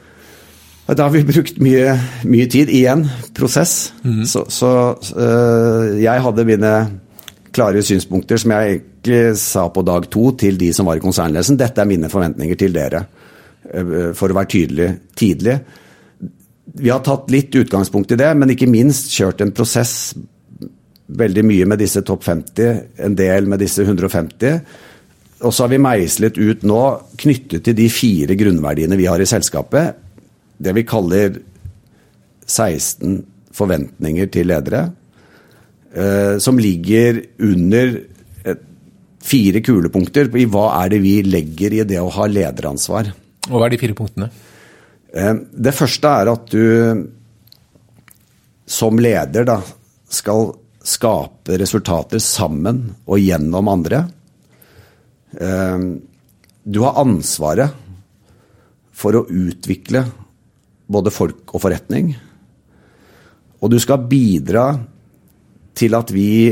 Da 0.90 1.06
har 1.06 1.12
vi 1.14 1.22
brukt 1.22 1.60
mye, 1.62 1.92
mye 2.26 2.46
tid. 2.50 2.70
Igjen 2.74 3.04
prosess. 3.36 3.92
Mm. 4.02 4.24
Så, 4.26 4.42
så 4.50 4.70
øh, 4.98 6.00
jeg 6.02 6.24
hadde 6.24 6.46
mine 6.48 6.72
klare 7.54 7.82
synspunkter 7.86 8.40
som 8.40 8.54
jeg 8.56 8.72
egentlig 8.72 9.20
sa 9.38 9.68
på 9.70 9.84
dag 9.86 10.08
to 10.10 10.32
til 10.38 10.58
de 10.58 10.72
som 10.74 10.90
var 10.90 10.98
i 10.98 11.04
konsernledelsen. 11.04 11.58
Dette 11.60 11.82
er 11.82 11.90
mine 11.90 12.10
forventninger 12.10 12.58
til 12.58 12.74
dere, 12.74 13.04
for 14.18 14.30
å 14.32 14.36
være 14.40 14.50
tydelig 14.50 14.88
tidlig 15.18 15.56
vi 16.64 16.90
har 16.90 17.02
tatt 17.04 17.30
litt 17.32 17.54
utgangspunkt 17.56 18.12
i 18.14 18.18
det, 18.20 18.30
men 18.38 18.52
ikke 18.52 18.70
minst 18.70 19.10
kjørt 19.14 19.42
en 19.42 19.54
prosess 19.54 20.14
veldig 21.10 21.42
mye 21.42 21.66
med 21.66 21.80
disse 21.82 22.02
topp 22.06 22.22
50, 22.28 22.82
en 23.02 23.16
del 23.18 23.48
med 23.50 23.62
disse 23.62 23.82
150. 23.82 24.60
Og 25.40 25.54
så 25.54 25.64
har 25.64 25.72
vi 25.72 25.80
meislet 25.82 26.38
ut 26.38 26.62
nå, 26.68 26.82
knyttet 27.18 27.64
til 27.66 27.76
de 27.78 27.88
fire 27.90 28.36
grunnverdiene 28.38 28.98
vi 29.00 29.08
har 29.10 29.22
i 29.22 29.28
selskapet, 29.28 29.98
det 30.60 30.76
vi 30.76 30.86
kaller 30.86 31.40
16 32.46 33.18
forventninger 33.56 34.30
til 34.30 34.50
ledere, 34.52 34.84
eh, 35.94 36.38
som 36.38 36.60
ligger 36.60 37.24
under 37.42 37.96
fire 39.24 39.60
kulepunkter 39.64 40.30
i 40.38 40.46
hva 40.50 40.66
er 40.80 40.94
det 40.94 41.00
vi 41.04 41.16
legger 41.26 41.76
i 41.76 41.84
det 41.88 42.00
å 42.00 42.12
ha 42.14 42.28
lederansvar. 42.28 43.12
Og 43.50 43.56
hva 43.56 43.66
er 43.66 43.74
de 43.74 43.80
fire 43.80 43.96
punktene? 43.96 44.30
Eh, 45.12 45.34
det 45.50 45.74
første 45.74 46.12
er 46.20 46.30
at 46.30 46.52
du 46.52 47.06
som 48.70 49.00
leder 49.02 49.46
da, 49.48 49.58
skal 50.10 50.52
skape 50.86 51.58
resultater 51.60 52.22
sammen 52.22 52.84
og 53.04 53.18
gjennom 53.18 53.68
andre. 53.70 54.04
Eh, 55.34 55.78
du 56.62 56.80
har 56.84 57.00
ansvaret 57.02 57.74
for 59.00 59.16
å 59.16 59.26
utvikle 59.26 60.04
både 60.90 61.12
folk 61.14 61.54
og 61.54 61.62
forretning. 61.64 62.12
Og 63.60 63.72
du 63.72 63.78
skal 63.82 64.06
bidra 64.10 64.72
til 65.76 65.96
at 65.96 66.10
vi 66.12 66.50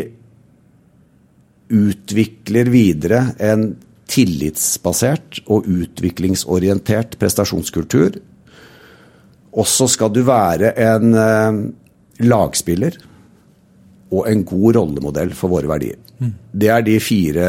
utvikler 1.69 2.71
videre 2.73 3.21
en 3.45 3.71
tillitsbasert 4.09 5.43
og 5.53 5.67
utviklingsorientert 5.69 7.19
prestasjonskultur 7.21 8.17
og 9.53 9.69
så 9.69 9.89
skal 9.91 10.13
du 10.13 10.23
være 10.27 10.75
en 10.85 11.15
eh, 11.17 11.61
lagspiller 12.29 12.99
og 14.13 14.29
en 14.29 14.45
god 14.49 14.79
rollemodell 14.79 15.35
for 15.37 15.53
våre 15.53 15.71
verdier. 15.71 15.99
Mm. 16.19 16.33
Det 16.53 16.71
er 16.73 16.85
de 16.87 16.97
fire 17.03 17.49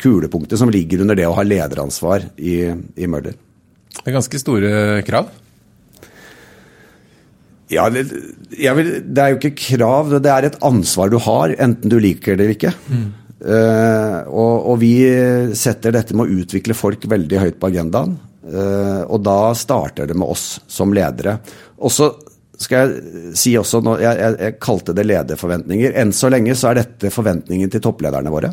kulepunktet 0.00 0.60
som 0.60 0.72
ligger 0.72 1.04
under 1.04 1.18
det 1.18 1.28
å 1.28 1.36
ha 1.36 1.44
lederansvar 1.44 2.30
i, 2.40 2.62
i 2.70 3.08
Møller. 3.10 3.36
Det 3.90 4.06
er 4.08 4.16
ganske 4.16 4.40
store 4.40 4.72
krav? 5.04 5.28
Ja, 7.70 7.84
det, 7.92 8.08
vil, 8.10 8.88
det, 9.04 9.22
er 9.22 9.34
jo 9.34 9.38
ikke 9.38 9.54
krav, 9.76 10.16
det 10.18 10.30
er 10.32 10.48
et 10.48 10.58
ansvar 10.66 11.12
du 11.12 11.20
har, 11.22 11.52
enten 11.62 11.92
du 11.92 12.00
liker 12.02 12.34
det 12.34 12.46
eller 12.46 12.56
ikke. 12.56 12.72
Mm. 12.90 13.08
Uh, 13.40 14.16
og, 14.28 14.54
og, 14.68 14.74
vi 14.82 14.94
setter 15.56 15.94
dette 15.94 16.16
med 16.16 16.26
å 16.26 16.40
utvikle 16.42 16.76
folk 16.76 17.06
veldig 17.08 17.38
høyt 17.44 17.60
på 17.60 17.70
agendaen. 17.70 18.18
Uh, 18.40 19.04
og 19.04 19.20
da 19.24 19.52
starter 19.58 20.08
det 20.08 20.16
med 20.16 20.30
oss 20.32 20.60
som 20.70 20.94
ledere. 20.96 21.36
Og 21.80 21.92
så 21.92 22.08
skal 22.60 22.90
jeg 22.90 23.36
si 23.40 23.54
også, 23.56 23.80
jeg, 24.00 24.16
jeg, 24.20 24.36
jeg 24.40 24.58
kalte 24.60 24.94
det 24.96 25.06
lederforventninger. 25.08 25.94
Enn 26.00 26.12
så 26.16 26.28
lenge 26.32 26.56
så 26.58 26.70
er 26.70 26.82
dette 26.82 27.12
forventningen 27.12 27.72
til 27.72 27.82
topplederne 27.84 28.32
våre. 28.32 28.52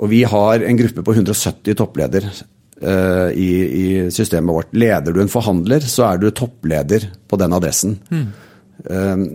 Og 0.00 0.08
vi 0.12 0.22
har 0.24 0.62
en 0.64 0.78
gruppe 0.78 1.04
på 1.04 1.14
170 1.16 1.76
toppleder 1.76 2.28
uh, 2.30 3.28
i, 3.34 3.50
i, 3.82 3.86
systemet 4.14 4.54
vårt. 4.54 4.70
Leder 4.78 5.12
du 5.12 5.20
en 5.22 5.32
forhandler, 5.32 5.84
så 5.84 6.06
er 6.12 6.22
du 6.22 6.30
toppleder 6.30 7.10
på 7.28 7.38
den 7.40 7.56
adressen. 7.58 7.98
Mm. 8.10 8.28
Uh, 8.86 9.26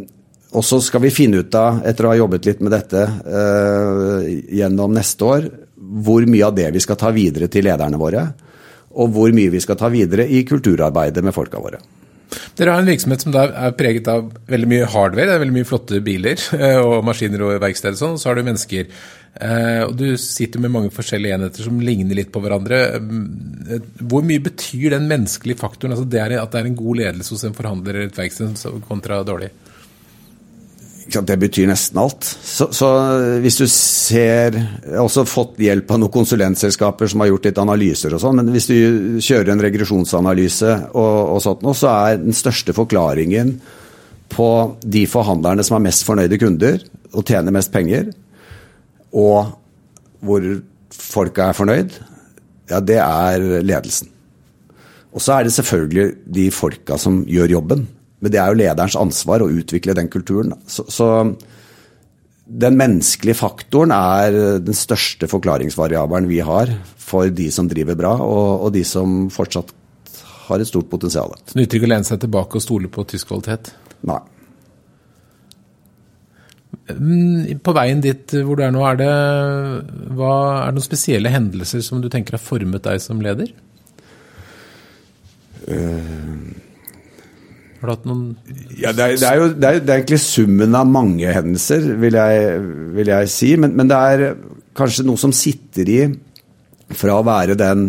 og 0.55 0.63
så 0.63 0.79
skal 0.79 1.03
vi 1.03 1.11
finne 1.11 1.43
ut 1.43 1.59
av, 1.59 1.81
etter 1.85 2.07
å 2.07 2.13
ha 2.13 2.17
jobbet 2.21 2.47
litt 2.47 2.63
med 2.63 2.71
dette 2.71 3.03
uh, 3.03 4.23
gjennom 4.55 4.95
neste 4.95 5.27
år, 5.27 5.51
hvor 5.75 6.23
mye 6.31 6.47
av 6.47 6.55
det 6.55 6.71
vi 6.73 6.81
skal 6.81 6.97
ta 6.99 7.11
videre 7.13 7.51
til 7.51 7.67
lederne 7.67 7.99
våre. 7.99 8.23
Og 8.95 9.12
hvor 9.15 9.36
mye 9.36 9.51
vi 9.53 9.62
skal 9.63 9.77
ta 9.79 9.91
videre 9.91 10.27
i 10.27 10.43
kulturarbeidet 10.47 11.23
med 11.25 11.36
folka 11.36 11.62
våre. 11.62 11.81
Dere 12.55 12.73
har 12.73 12.81
en 12.81 12.89
virksomhet 12.89 13.23
som 13.23 13.36
er 13.36 13.75
preget 13.77 14.08
av 14.12 14.29
veldig 14.49 14.69
mye 14.71 14.88
hardware. 14.91 15.27
Det 15.27 15.36
er 15.36 15.43
veldig 15.43 15.58
mye 15.58 15.67
flotte 15.67 16.01
biler 16.03 16.41
og 16.86 17.03
maskiner 17.08 17.43
og 17.45 17.60
verksted 17.63 17.95
og 17.97 18.01
sånn. 18.01 18.17
Så 18.19 18.29
har 18.29 18.39
du 18.39 18.45
mennesker. 18.47 18.89
Eh, 19.36 19.81
og 19.84 19.95
du 19.99 20.08
sitter 20.21 20.63
med 20.63 20.71
mange 20.71 20.93
forskjellige 20.95 21.36
enheter 21.36 21.67
som 21.67 21.81
ligner 21.84 22.15
litt 22.17 22.31
på 22.34 22.41
hverandre. 22.43 22.81
Eh, 22.95 23.89
hvor 23.99 24.23
mye 24.27 24.43
betyr 24.43 24.95
den 24.95 25.10
menneskelige 25.12 25.60
faktoren, 25.60 25.95
altså 25.95 26.08
det 26.08 26.23
at 26.39 26.55
det 26.55 26.62
er 26.62 26.71
en 26.71 26.79
god 26.79 27.01
ledelse 27.01 27.36
hos 27.36 27.45
en 27.47 27.58
forhandler 27.58 27.99
eller 27.99 28.12
et 28.13 28.21
verksted 28.23 28.84
kontra 28.88 29.21
dårlig? 29.27 29.51
Det 31.05 31.37
betyr 31.37 31.67
nesten 31.69 31.99
alt. 32.01 32.25
Så, 32.25 32.67
så, 32.73 32.87
hvis 33.43 33.59
du 33.59 33.67
ser 33.69 34.55
Jeg 34.57 34.95
har 34.95 35.03
også 35.03 35.25
fått 35.29 35.59
hjelp 35.61 35.91
av 35.93 35.99
noen 36.01 36.13
konsulentselskaper 36.13 37.11
som 37.11 37.21
har 37.21 37.29
gjort 37.29 37.45
litt 37.45 37.61
analyser 37.61 38.15
og 38.15 38.23
sånn, 38.23 38.39
men 38.41 38.49
hvis 38.55 38.69
du 38.71 38.77
kjører 39.21 39.53
en 39.53 39.61
regresjonsanalyse 39.61 40.71
og, 40.97 41.35
og 41.35 41.43
sånt 41.45 41.61
noe, 41.65 41.77
så 41.77 41.91
er 41.93 42.23
den 42.23 42.35
største 42.35 42.73
forklaringen 42.75 43.53
på 44.33 44.49
de 44.81 45.05
forhandlerne 45.09 45.63
som 45.65 45.77
er 45.77 45.85
mest 45.85 46.07
fornøyde 46.07 46.39
kunder 46.41 46.81
og 47.15 47.23
tjener 47.29 47.53
mest 47.53 47.71
penger, 47.71 48.09
og 49.15 49.53
hvor 50.25 50.49
folka 50.91 51.49
er 51.49 51.57
fornøyd, 51.57 51.95
ja, 52.71 52.81
det 52.81 52.97
er 52.97 53.45
ledelsen. 53.63 54.09
Og 55.15 55.23
så 55.23 55.37
er 55.37 55.45
det 55.45 55.53
selvfølgelig 55.55 56.07
de 56.35 56.49
folka 56.51 56.97
som 56.99 57.21
gjør 57.29 57.53
jobben. 57.55 57.85
Men 58.25 58.33
det 58.33 58.41
er 58.41 58.49
jo 58.49 58.57
lederens 58.57 58.97
ansvar 58.97 59.43
å 59.45 59.51
utvikle 59.53 59.93
den 59.93 60.09
kulturen. 60.09 60.55
Så, 60.65 60.88
så 60.89 61.09
den 62.45 62.77
menneskelige 62.77 63.38
faktoren 63.38 63.93
er 63.93 64.59
den 64.65 64.77
største 64.77 65.29
forklaringsvariabelen 65.29 66.29
vi 66.29 66.39
har 66.45 66.73
for 67.05 67.29
de 67.29 67.51
som 67.53 67.69
driver 67.69 67.97
bra, 67.99 68.15
og, 68.25 68.65
og 68.65 68.73
de 68.73 68.81
som 68.85 69.27
fortsatt 69.33 69.73
har 70.47 70.61
et 70.61 70.69
stort 70.69 70.89
potensial. 70.89 71.33
Så 71.45 71.53
det 71.53 71.61
nytter 71.61 71.79
ikke 71.79 71.89
å 71.89 71.93
lene 71.93 72.07
seg 72.07 72.21
tilbake 72.25 72.57
og 72.57 72.65
stole 72.65 72.89
på 72.89 73.05
tysk 73.09 73.29
kvalitet? 73.29 73.69
Nei. 74.09 74.21
Mm, 76.85 77.61
på 77.65 77.73
veien 77.73 78.01
dit 78.01 78.35
hvor 78.45 78.57
du 78.57 78.65
er 78.65 78.73
nå, 78.73 78.81
er 78.85 78.99
det, 78.99 79.13
hva, 80.17 80.33
er 80.65 80.73
det 80.73 80.79
noen 80.79 80.85
spesielle 80.85 81.33
hendelser 81.33 81.81
som 81.85 82.01
du 82.01 82.11
tenker 82.13 82.38
har 82.38 82.43
formet 82.43 82.85
deg 82.85 83.01
som 83.01 83.21
leder? 83.25 83.53
Uh, 85.65 86.64
har 87.91 88.08
noen 88.10 88.24
ja, 88.78 88.91
det, 88.91 89.06
er, 89.06 89.15
det, 89.19 89.30
er 89.30 89.39
jo, 89.39 89.48
det, 89.54 89.69
er, 89.69 89.80
det, 89.80 89.89
er, 89.89 90.00
egentlig 90.00 90.21
summen 90.24 90.78
av 90.78 90.89
mange 90.89 91.34
hendelser, 91.36 91.88
vil 92.02 92.17
jeg, 92.19 92.62
vil 92.98 93.12
jeg 93.13 93.32
si. 93.34 93.52
Men, 93.62 93.76
men, 93.78 93.91
det 93.91 94.00
er 94.12 94.26
kanskje 94.78 95.06
noe 95.08 95.21
som 95.21 95.34
sitter 95.36 95.91
i 95.91 96.00
fra 96.95 97.19
å 97.19 97.26
være 97.26 97.58
den 97.60 97.88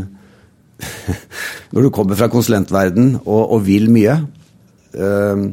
Når 1.73 1.87
du 1.87 1.89
kommer 1.95 2.19
fra 2.19 2.29
konsulentverden 2.29 3.15
og, 3.23 3.43
og 3.57 3.63
vil 3.65 3.87
mye. 3.93 4.19
Uh, 4.93 5.47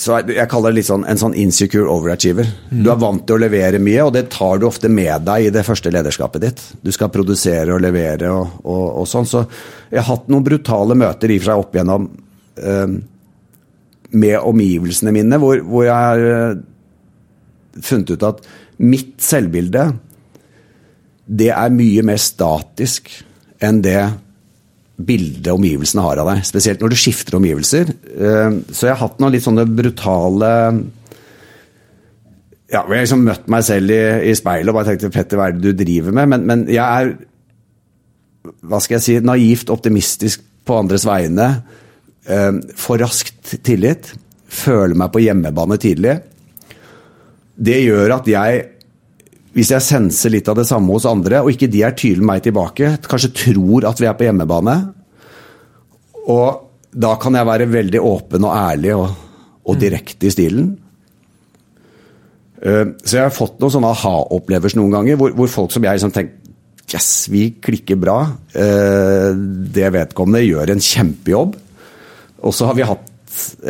så 0.00 0.16
jeg 0.24 0.48
kaller 0.48 0.72
det 0.72 0.80
litt 0.80 0.88
sånn 0.88 1.02
en 1.04 1.18
sånn 1.20 1.34
insecure 1.36 1.90
overachiever. 1.92 2.48
Du 2.72 2.88
er 2.88 3.00
vant 3.00 3.20
til 3.26 3.36
å 3.36 3.42
levere 3.42 3.80
mye, 3.82 4.06
og 4.06 4.14
det 4.16 4.30
tar 4.32 4.60
du 4.60 4.64
ofte 4.70 4.88
med 4.88 5.26
deg 5.26 5.48
i 5.48 5.52
det 5.52 5.64
første 5.66 5.92
lederskapet 5.92 6.44
ditt. 6.44 6.62
Du 6.80 6.88
skal 6.94 7.12
produsere 7.12 7.74
og 7.74 7.82
levere 7.84 8.30
og, 8.32 8.62
og, 8.64 8.86
og 9.02 9.08
sånn. 9.10 9.28
Så 9.28 9.44
jeg 9.90 10.00
har 10.00 10.08
hatt 10.08 10.30
noen 10.32 10.46
brutale 10.46 10.96
møter 10.96 11.34
i 11.34 11.36
for 11.42 11.50
seg 11.50 11.64
opp 11.64 11.76
igjennom 11.76 12.08
med 14.10 14.36
omgivelsene 14.38 15.12
mine, 15.14 15.38
hvor, 15.38 15.60
hvor 15.62 15.86
jeg 15.86 15.94
har 15.94 16.24
eh, 16.30 16.62
funnet 17.80 18.14
ut 18.14 18.26
at 18.26 18.42
mitt 18.82 19.14
selvbilde, 19.22 19.84
det 21.30 21.52
er 21.54 21.74
mye 21.74 22.02
mer 22.06 22.18
statisk 22.18 23.12
enn 23.62 23.82
det 23.84 24.00
bildet 25.00 25.52
omgivelsene 25.52 26.04
har 26.04 26.20
av 26.20 26.32
deg. 26.32 26.42
Spesielt 26.48 26.82
når 26.82 26.92
du 26.92 26.98
skifter 26.98 27.38
omgivelser. 27.38 27.92
Eh, 27.92 28.56
så 28.72 28.88
jeg 28.88 28.96
har 28.96 29.02
hatt 29.04 29.20
noen 29.22 29.36
litt 29.36 29.46
sånne 29.46 29.68
brutale 29.68 30.50
ja, 32.70 32.84
hvor 32.84 32.94
jeg 32.94 33.06
liksom 33.08 33.24
møtt 33.26 33.48
meg 33.50 33.64
selv 33.66 33.90
i, 33.90 34.02
i 34.30 34.34
speilet 34.38 34.70
og 34.70 34.76
bare 34.78 34.92
tenkte 34.92 35.10
Petter, 35.10 35.38
hva 35.38 35.48
er 35.50 35.56
det 35.56 35.72
du 35.72 35.80
driver 35.80 36.14
med? 36.14 36.30
Men, 36.30 36.44
men, 36.46 36.62
jeg 36.70 36.84
er 36.84 37.16
hva 38.70 38.78
skal 38.80 38.96
jeg 38.96 39.04
si, 39.04 39.16
naivt 39.24 39.72
optimistisk 39.72 40.44
på 40.66 40.76
andres 40.78 41.04
vegne. 41.04 41.48
Eh, 42.26 42.52
for 42.76 43.00
raskt 43.00 43.54
tillit. 43.66 44.12
Føler 44.50 44.98
meg 44.98 45.12
på 45.14 45.22
hjemmebane 45.22 45.78
tidlig. 45.80 46.18
Det 47.60 47.80
gjør 47.84 48.18
at 48.18 48.28
jeg 48.30 48.68
hvis 49.50 49.72
jeg 49.72 49.82
senser 49.82 50.30
litt 50.30 50.48
av 50.50 50.60
det 50.60 50.66
samme 50.68 50.94
hos 50.94 51.08
andre, 51.10 51.40
og 51.42 51.50
ikke 51.50 51.68
de 51.70 51.82
er 51.82 51.96
tydelige 51.98 52.26
meg 52.26 52.42
tilbake, 52.44 52.92
kanskje 53.02 53.32
tror 53.34 53.88
at 53.88 53.98
vi 53.98 54.06
er 54.06 54.14
på 54.14 54.28
hjemmebane, 54.28 54.76
og 56.30 56.68
da 56.90 57.16
kan 57.22 57.34
jeg 57.34 57.48
være 57.48 57.66
veldig 57.70 58.02
åpen 58.02 58.46
og 58.46 58.54
ærlig 58.54 58.94
og, 58.94 59.08
og 59.64 59.74
mm. 59.74 59.80
direkte 59.82 60.28
i 60.28 60.32
stilen. 60.34 60.68
Eh, 62.60 62.92
så 63.02 63.16
jeg 63.16 63.26
har 63.26 63.34
fått 63.34 63.58
noen 63.62 63.74
sånne 63.74 63.90
aha-opplevelser 63.94 64.80
noen 64.80 64.94
ganger, 64.98 65.18
hvor, 65.18 65.34
hvor, 65.38 65.50
folk 65.50 65.74
som 65.74 65.86
jeg 65.86 65.98
liksom 66.00 66.14
tenker 66.16 66.38
Yes, 66.90 67.28
vi 67.30 67.52
klikker 67.62 67.94
bra. 68.02 68.16
Eh, 68.50 69.28
det 69.70 69.92
vedkommende 69.94 70.40
gjør 70.42 70.72
en 70.72 70.80
kjempejobb. 70.82 71.52
Og 72.46 72.54
så 72.56 72.68
har 72.68 72.78
vi 72.78 72.88
hatt 72.88 73.08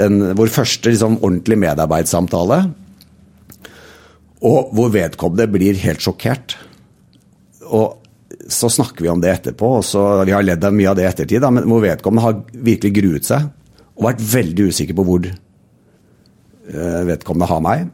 en, 0.01 0.23
vår 0.39 0.53
første 0.53 0.93
liksom, 0.93 1.19
ordentlige 1.21 1.61
medarbeidssamtale 1.67 2.63
og 4.47 4.73
hvor 4.73 4.93
vedkommende 4.93 5.49
blir 5.53 5.79
helt 5.83 6.01
sjokkert. 6.01 6.57
Og 7.69 7.99
så 8.51 8.71
snakker 8.73 9.05
vi 9.05 9.13
om 9.13 9.21
det 9.23 9.35
etterpå, 9.35 9.77
og 9.79 9.87
så, 9.87 10.25
vi 10.27 10.35
har 10.35 10.45
ledd 10.45 10.65
av 10.65 10.75
mye 10.75 10.91
av 10.91 10.99
det 10.99 11.05
i 11.05 11.11
ettertid, 11.11 11.45
men 11.53 11.69
hvor 11.69 11.85
vedkommende 11.85 12.25
har 12.25 12.41
virkelig 12.51 12.93
gruet 12.97 13.29
seg 13.29 13.49
og 14.01 14.07
vært 14.09 14.23
veldig 14.25 14.69
usikker 14.73 14.97
på 14.97 15.05
hvor 15.07 15.27
uh, 15.29 17.01
vedkommende 17.05 17.51
har 17.51 17.65
meg. 17.65 17.89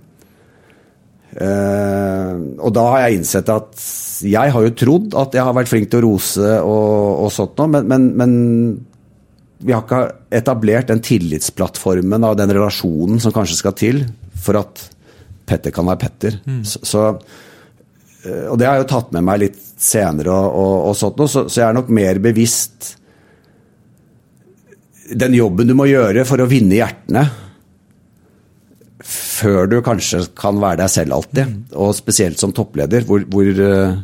Uh, 1.37 2.63
og 2.63 2.71
da 2.73 2.85
har 2.93 3.03
jeg 3.05 3.19
innsett 3.19 3.51
at 3.53 3.83
jeg 4.25 4.53
har 4.55 4.65
jo 4.65 4.77
trodd 4.79 5.17
at 5.19 5.35
jeg 5.37 5.45
har 5.45 5.57
vært 5.57 5.69
flink 5.69 5.91
til 5.93 6.01
å 6.01 6.07
rose 6.07 6.53
og, 6.63 7.27
og 7.27 7.33
sånt 7.35 7.59
noe, 7.59 7.73
men, 7.75 7.91
men, 7.91 8.07
men, 8.17 8.37
vi 9.59 9.73
har 9.73 9.85
ikke 9.85 10.03
etablert 10.37 10.91
den 10.91 11.01
tillitsplattformen 11.05 12.27
av 12.29 12.37
den 12.39 12.53
relasjonen 12.53 13.21
som 13.23 13.33
kanskje 13.35 13.59
skal 13.61 13.77
til 13.79 14.03
for 14.43 14.61
at 14.61 14.83
Petter 15.47 15.73
kan 15.75 15.87
være 15.87 16.03
Petter. 16.03 16.37
Mm. 16.45 16.61
Så, 16.67 17.07
eh, 18.27 18.47
og 18.51 18.59
det 18.59 18.69
har 18.69 18.77
jeg 18.77 18.85
jo 18.85 18.93
tatt 18.93 19.15
med 19.15 19.25
meg 19.27 19.43
litt 19.45 19.63
senere 19.77 20.33
og, 20.35 20.47
og, 20.51 20.77
og 20.91 20.99
sånt 20.99 21.19
noe, 21.21 21.31
så, 21.31 21.47
så, 21.49 21.61
jeg 21.61 21.69
er 21.69 21.77
nok 21.77 21.93
mer 21.95 22.21
bevisst 22.25 22.95
den 25.07 25.37
jobben 25.37 25.69
du 25.69 25.75
må 25.79 25.87
gjøre 25.87 26.25
for 26.27 26.43
å 26.43 26.49
vinne 26.51 26.81
hjertene 26.81 27.23
før 29.07 29.69
du 29.71 29.77
kanskje 29.87 30.25
kan 30.35 30.59
være 30.59 30.81
deg 30.81 30.91
selv 30.91 31.15
alltid. 31.15 31.47
Mm. 31.47 31.59
Og 31.79 31.93
spesielt 31.95 32.41
som 32.43 32.55
toppleder, 32.57 33.05
hvor, 33.07 33.23
hvor 33.31 33.47
eh, 33.47 33.99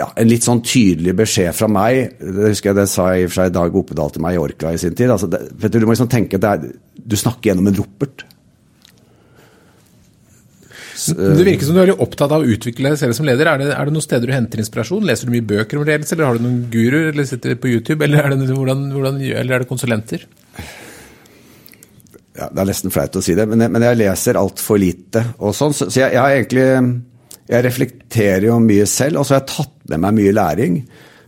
ja, 0.00 0.08
en 0.16 0.30
litt 0.30 0.46
sånn 0.46 0.62
tydelig 0.64 1.12
beskjed 1.18 1.52
fra 1.56 1.68
meg 1.70 2.16
Det 2.20 2.50
husker 2.50 2.70
jeg 2.70 2.78
det 2.78 2.88
sa 2.88 3.10
i 3.12 3.26
og 3.26 3.30
for 3.30 3.42
seg 3.42 3.54
Dag 3.54 3.76
Opedal 3.76 4.12
til 4.14 4.24
meg 4.24 4.36
i 4.36 4.40
Orkla 4.40 4.74
i 4.74 4.80
sin 4.80 4.96
tid. 4.96 5.12
Altså, 5.12 5.28
det, 5.30 5.70
du 5.70 5.84
må 5.84 5.92
liksom 5.92 6.10
tenke 6.10 6.40
at 6.40 6.46
er, 6.48 6.68
du 6.96 7.16
snakker 7.18 7.50
gjennom 7.50 7.68
en 7.70 7.80
ropert. 7.82 8.24
Det 11.08 11.44
virker 11.46 11.64
som 11.64 11.76
du 11.76 11.80
er 11.80 11.86
veldig 11.86 12.04
opptatt 12.04 12.32
av 12.34 12.42
å 12.42 12.52
utvikle 12.54 12.92
deg 12.92 13.00
selv 13.00 13.16
som 13.16 13.28
leder. 13.28 13.48
Er 13.48 13.62
det, 13.62 13.68
er 13.72 13.88
det, 13.88 13.94
noen 13.94 14.04
steder 14.04 14.28
du 14.28 14.34
henter 14.34 14.60
inspirasjon? 14.60 15.06
Leser 15.08 15.28
du 15.28 15.34
mye 15.34 15.46
bøker 15.52 15.80
om 15.80 15.86
ledelse, 15.88 16.16
eller 16.16 16.28
har 16.28 16.38
du 16.38 16.44
noen 16.44 16.60
guruer, 16.72 17.10
eller 17.12 17.28
sitter 17.28 17.56
på 17.60 17.72
YouTube, 17.72 18.04
eller 18.04 18.24
er 18.24 18.34
det, 18.34 18.50
hvordan, 18.50 18.86
hvordan, 18.92 19.20
eller 19.30 19.56
er 19.56 19.64
det 19.64 19.70
konsulenter? 19.70 20.26
Ja, 22.36 22.48
det 22.48 22.62
er 22.62 22.68
nesten 22.70 22.92
flaut 22.94 23.16
å 23.16 23.24
si 23.24 23.36
det, 23.36 23.46
men 23.48 23.64
jeg, 23.64 23.72
men 23.74 23.84
jeg 23.84 24.00
leser 24.00 24.38
altfor 24.40 24.80
lite 24.80 25.24
og 25.38 25.56
sånn. 25.56 25.74
Så, 25.76 25.88
så 25.88 26.04
jeg, 26.04 26.14
jeg, 26.14 26.20
har 26.20 26.36
egentlig 26.36 26.68
Jeg 27.50 27.64
reflekterer 27.66 28.46
jo 28.46 28.60
mye 28.62 28.86
selv, 28.86 29.20
og 29.20 29.26
så 29.26 29.34
har 29.34 29.42
jeg 29.42 29.52
tatt 29.56 29.79
med 29.90 30.02
meg 30.04 30.16
mye 30.18 30.34
læring. 30.36 30.80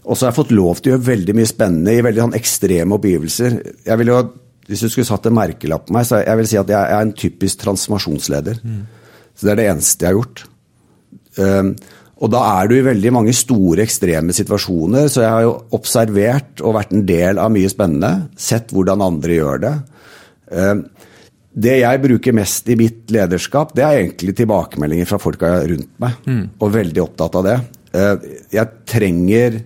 Og 0.02 0.16
så 0.16 0.26
har 0.26 0.32
jeg 0.32 0.40
fått 0.40 0.54
lov 0.54 0.80
til 0.80 0.90
å 0.90 0.94
gjøre 0.96 1.08
veldig 1.10 1.34
mye 1.38 1.50
spennende 1.50 1.94
i 1.94 2.04
veldig 2.04 2.24
sånn 2.24 2.38
ekstreme 2.38 2.96
oppgivelser. 2.96 3.58
Jeg 3.86 4.00
vil 4.00 4.12
jo, 4.12 4.22
Hvis 4.66 4.84
du 4.84 4.88
skulle 4.88 5.08
satt 5.08 5.26
en 5.26 5.34
merkelapp 5.34 5.88
på 5.88 5.94
meg, 5.96 6.06
så 6.06 6.20
jeg 6.22 6.38
vil 6.38 6.48
si 6.48 6.58
at 6.58 6.68
jeg 6.70 6.78
er 6.78 7.00
en 7.02 7.12
typisk 7.18 7.58
transformasjonsleder. 7.64 8.60
Mm. 8.62 8.84
Så 9.34 9.46
det 9.46 9.52
er 9.52 9.58
det 9.58 9.66
eneste 9.72 10.06
jeg 10.06 10.12
har 10.12 10.20
gjort. 10.20 10.44
Um, 11.36 11.72
og 12.22 12.30
da 12.30 12.42
er 12.60 12.70
du 12.70 12.76
i 12.76 12.84
veldig 12.86 13.12
mange 13.16 13.34
store, 13.34 13.82
ekstreme 13.82 14.34
situasjoner. 14.36 15.08
Så 15.10 15.24
jeg 15.24 15.34
har 15.34 15.42
jo 15.42 15.56
observert 15.74 16.62
og 16.62 16.76
vært 16.78 16.94
en 16.94 17.02
del 17.08 17.42
av 17.42 17.50
mye 17.54 17.70
spennende. 17.72 18.28
Sett 18.38 18.70
hvordan 18.70 19.02
andre 19.02 19.38
gjør 19.40 19.62
det. 19.64 19.74
Um, 20.54 20.84
det 21.52 21.74
jeg 21.82 22.00
bruker 22.06 22.36
mest 22.36 22.70
i 22.72 22.78
mitt 22.80 23.10
lederskap, 23.12 23.74
det 23.76 23.84
er 23.84 23.98
egentlig 23.98 24.32
tilbakemeldinger 24.38 25.08
fra 25.10 25.18
folka 25.20 25.52
rundt 25.68 25.90
meg. 26.00 26.22
Mm. 26.24 26.44
Og 26.62 26.76
veldig 26.78 27.02
opptatt 27.02 27.40
av 27.42 27.48
det. 27.48 27.56
Uh, 27.92 28.16
jeg 28.52 28.84
trenger 28.88 29.60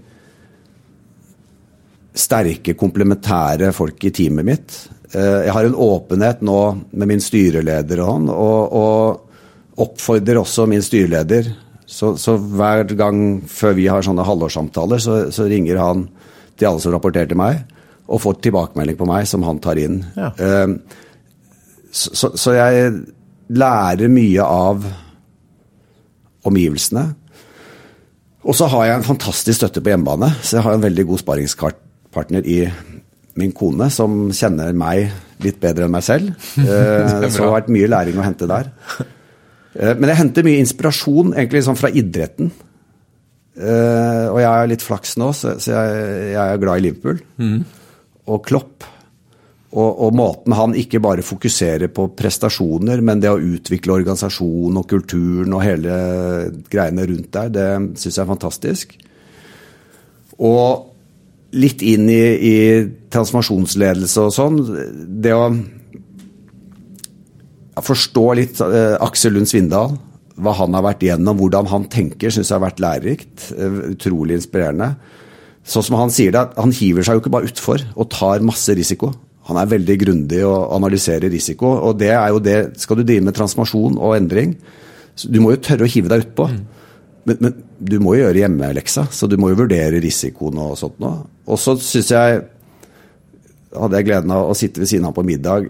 sterke, 2.17 2.75
komplementære 2.79 3.71
folk 3.77 4.03
i 4.09 4.13
teamet 4.15 4.49
mitt. 4.49 4.79
Uh, 5.13 5.47
jeg 5.47 5.55
har 5.55 5.69
en 5.69 5.79
åpenhet 5.87 6.43
nå 6.47 6.61
med 6.91 7.13
min 7.13 7.23
styreleder 7.23 8.03
og 8.03 8.11
han, 8.13 8.33
og, 8.33 8.75
og 8.75 9.87
oppfordrer 9.87 10.41
også 10.41 10.67
min 10.71 10.85
styreleder 10.85 11.53
så, 11.87 12.17
så, 12.19 12.35
hver 12.37 12.83
gang 12.99 13.19
før 13.47 13.77
vi 13.79 13.87
har 13.87 14.03
sånne 14.03 14.27
halvårssamtaler, 14.27 14.99
så, 14.99 15.19
så, 15.31 15.47
ringer 15.47 15.79
han 15.79 16.09
til 16.59 16.71
alle 16.71 16.83
som 16.83 16.95
rapporterer 16.97 17.31
til 17.31 17.39
meg, 17.39 17.63
og 18.11 18.23
får 18.23 18.41
tilbakemelding 18.43 18.99
på 18.99 19.07
meg 19.09 19.27
som 19.31 19.45
han 19.47 19.61
tar 19.63 19.79
inn. 19.79 20.01
Ja. 20.19 20.33
Uh, 20.35 20.75
så, 21.95 22.33
så, 22.35 22.57
jeg 22.57 22.91
lærer 23.55 24.11
mye 24.13 24.45
av 24.45 24.83
omgivelsene. 26.47 27.07
Og 28.47 28.55
så 28.55 28.69
har 28.71 28.87
jeg 28.87 29.01
en 29.01 29.07
fantastisk 29.07 29.59
støtte 29.59 29.83
på 29.83 29.91
hjemmebane. 29.91 30.31
Så 30.43 30.59
jeg 30.59 30.67
har 30.67 30.77
en 30.77 30.85
veldig 30.85 31.05
god 31.09 31.23
sparringspartner 31.23 32.47
i 32.47 32.61
min 33.37 33.53
kone, 33.57 33.89
som 33.93 34.31
kjenner 34.33 34.77
meg 34.77 35.11
litt 35.45 35.59
bedre 35.61 35.87
enn 35.87 35.95
meg 35.97 36.07
selv. 36.07 36.33
Uh, 36.57 37.05
så 37.07 37.19
det 37.27 37.43
har 37.43 37.57
vært 37.59 37.75
mye 37.75 37.91
læring 37.91 38.19
å 38.21 38.25
hente 38.25 38.49
der. 38.51 38.71
Eh, 39.77 39.93
men 39.93 40.09
jeg 40.09 40.19
henter 40.23 40.47
mye 40.47 40.63
inspirasjon 40.63 41.35
egentlig 41.35 41.61
sånn 41.67 41.79
fra 41.79 41.91
idretten. 41.93 42.49
Uh, 43.57 44.33
og 44.33 44.39
jeg 44.41 44.51
er 44.51 44.71
litt 44.71 44.85
flaks 44.85 45.17
nå, 45.21 45.31
så, 45.37 45.55
så 45.61 45.73
jeg, 45.75 46.07
jeg, 46.35 46.41
er 46.43 46.63
glad 46.63 46.81
i 46.81 46.87
Liverpool. 46.87 47.21
Mm. 47.41 47.59
Og 48.33 48.41
Klopp. 48.47 48.87
Og, 49.77 49.91
og, 50.07 50.13
måten 50.17 50.55
han 50.57 50.73
ikke 50.79 51.03
bare 51.05 51.25
fokuserer 51.27 51.91
på 51.93 52.09
prestasjoner, 52.17 53.03
men 53.05 53.21
det 53.21 53.29
å 53.29 53.41
utvikle 53.41 53.99
organisasjonen 53.99 54.81
og 54.81 54.87
kulturen 54.89 55.53
og 55.53 55.65
hele 55.67 55.97
greiene 56.73 57.05
rundt 57.11 57.29
der, 57.37 57.51
det 57.53 57.67
syns 58.01 58.15
jeg 58.15 58.23
er 58.23 58.31
fantastisk. 58.31 58.95
Og 60.41 60.95
litt 61.57 61.85
inn 61.85 62.09
i, 62.09 62.23
i 62.41 62.57
transformasjonsledelse 63.13 64.25
og 64.25 64.33
sånn. 64.35 64.59
Det 65.23 65.35
å 65.37 65.45
forstå 67.85 68.25
litt 68.39 68.61
eh, 68.65 68.97
Aksel 69.05 69.37
Lund 69.37 69.51
Svindal. 69.51 69.97
Hva 70.37 70.53
han 70.59 70.77
har 70.77 70.85
vært 70.85 71.05
igjennom, 71.05 71.39
hvordan 71.41 71.69
han 71.71 71.87
tenker, 71.93 72.33
syns 72.33 72.51
jeg 72.51 72.59
har 72.59 72.67
vært 72.67 72.81
lærerikt. 72.85 73.47
Uh, 73.57 73.95
utrolig 73.95 74.37
inspirerende. 74.37 74.91
Sånn 75.65 75.87
som 75.87 75.97
han 75.97 76.13
sier 76.13 76.35
det, 76.35 76.43
Han 76.61 76.75
hiver 76.77 77.07
seg 77.07 77.17
jo 77.17 77.23
ikke 77.25 77.33
bare 77.33 77.49
utfor 77.49 77.81
og 77.97 78.11
tar 78.13 78.45
masse 78.45 78.75
risiko. 78.77 79.15
Han 79.47 79.61
er 79.61 79.71
veldig 79.71 79.97
grundig 80.01 80.41
og 80.47 80.73
analyserer 80.75 81.31
risiko. 81.31 81.77
og 81.89 81.99
det 81.99 82.11
er 82.11 82.29
jo 82.35 82.41
det, 82.43 82.79
Skal 82.81 82.97
du 82.97 83.03
drive 83.03 83.25
med 83.25 83.35
transformasjon 83.35 83.99
og 83.99 84.17
endring, 84.17 84.57
du 85.25 85.41
må 85.41 85.55
jo 85.55 85.63
tørre 85.63 85.87
å 85.87 85.91
hive 85.91 86.11
deg 86.13 86.27
utpå. 86.27 86.49
Mm. 86.51 86.65
Men, 87.27 87.39
men, 87.41 87.55
du 87.77 87.99
må 88.01 88.15
jo 88.15 88.27
gjøre 88.27 88.43
hjemmeleksa, 88.43 89.07
så 89.13 89.27
du 89.29 89.37
må 89.41 89.51
jo 89.51 89.61
vurdere 89.63 90.01
risikoen 90.03 90.59
og 90.63 90.77
sånt 90.81 91.01
noe. 91.03 91.25
Og 91.47 91.59
så 91.61 91.75
syns 91.81 92.13
jeg 92.13 92.43
hadde 93.77 93.99
jeg 93.99 94.09
gleden 94.09 94.33
av 94.33 94.51
å 94.51 94.57
sitte 94.57 94.81
ved 94.81 94.91
siden 94.91 95.09
av 95.09 95.15
på 95.17 95.25
middag 95.27 95.69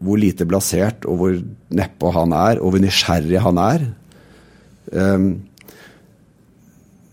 hvor 0.00 0.16
lite 0.16 0.46
blasert 0.48 1.04
og 1.04 1.18
hvor 1.20 1.34
nedpå 1.76 2.12
han 2.14 2.32
er, 2.32 2.60
og 2.60 2.72
hvor 2.72 2.80
nysgjerrig 2.80 3.42
han 3.44 3.60
er. 3.60 3.84
Um, 4.96 5.26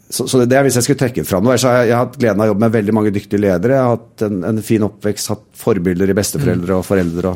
så, 0.10 0.24
så, 0.24 0.40
det 0.48 0.56
er 0.56 0.64
hvis 0.64 0.78
jeg 0.80 0.86
skulle 0.86 1.02
trekke 1.02 1.24
fram 1.28 1.44
noe. 1.44 1.58
Jeg, 1.58 1.88
jeg 1.90 1.96
har 1.96 2.06
hatt 2.06 2.16
gleden 2.16 2.40
av 2.40 2.48
å 2.48 2.52
jobbe 2.54 2.64
med 2.64 2.76
veldig 2.78 2.94
mange 2.96 3.12
dyktige 3.16 3.42
ledere. 3.44 3.76
Jeg 3.76 3.84
har 3.84 3.98
hatt 3.98 4.24
en, 4.30 4.38
en 4.48 4.62
fin 4.64 4.86
oppvekst, 4.88 5.32
hatt 5.34 5.46
forbilder 5.60 6.14
i 6.14 6.16
besteforeldre 6.16 6.78
og 6.80 6.86
foreldre. 6.88 7.34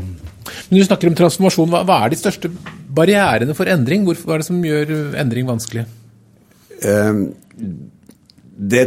Men 0.69 0.79
Du 0.79 0.85
snakker 0.87 1.11
om 1.11 1.17
transformasjon. 1.19 1.67
Hva, 1.73 1.83
hva, 1.87 1.97
er 2.05 2.13
de 2.13 2.19
største 2.21 2.51
barrierene 2.95 3.55
for 3.57 3.71
endring? 3.71 4.07
Hvorfor, 4.07 4.29
hva 4.29 4.37
er 4.37 4.45
det 4.45 4.47
som 4.47 4.63
gjør 4.63 4.95
endring 5.19 5.51
vanskelig? 5.51 5.83
Um, 6.87 7.25
det 8.71 8.85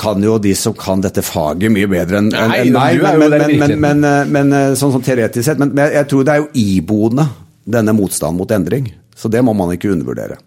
kan 0.00 0.22
jo 0.24 0.38
de 0.40 0.54
som 0.56 0.72
kan 0.78 1.02
dette 1.04 1.22
faget 1.26 1.72
mye 1.72 1.88
bedre 1.90 2.22
enn 2.22 2.32
en, 2.32 2.54
en 2.56 2.72
meg, 2.72 3.02
men, 3.04 3.34
men, 3.60 3.76
men, 3.82 4.04
men, 4.32 4.52
eh, 4.56 4.72
sånn, 4.78 4.94
sånn 4.94 5.04
teoretisk 5.04 5.44
sett. 5.44 5.60
Men, 5.60 5.76
jeg 5.92 6.08
tror 6.08 6.24
det 6.24 6.34
er 6.34 6.44
jo 6.44 6.50
iboende, 6.56 7.26
denne 7.68 7.92
motstanden 7.94 8.40
mot 8.40 8.54
endring. 8.54 8.88
Så 9.12 9.28
det 9.28 9.42
må 9.44 9.52
man 9.52 9.74
ikke 9.74 9.92
undervurdere. 9.92 10.40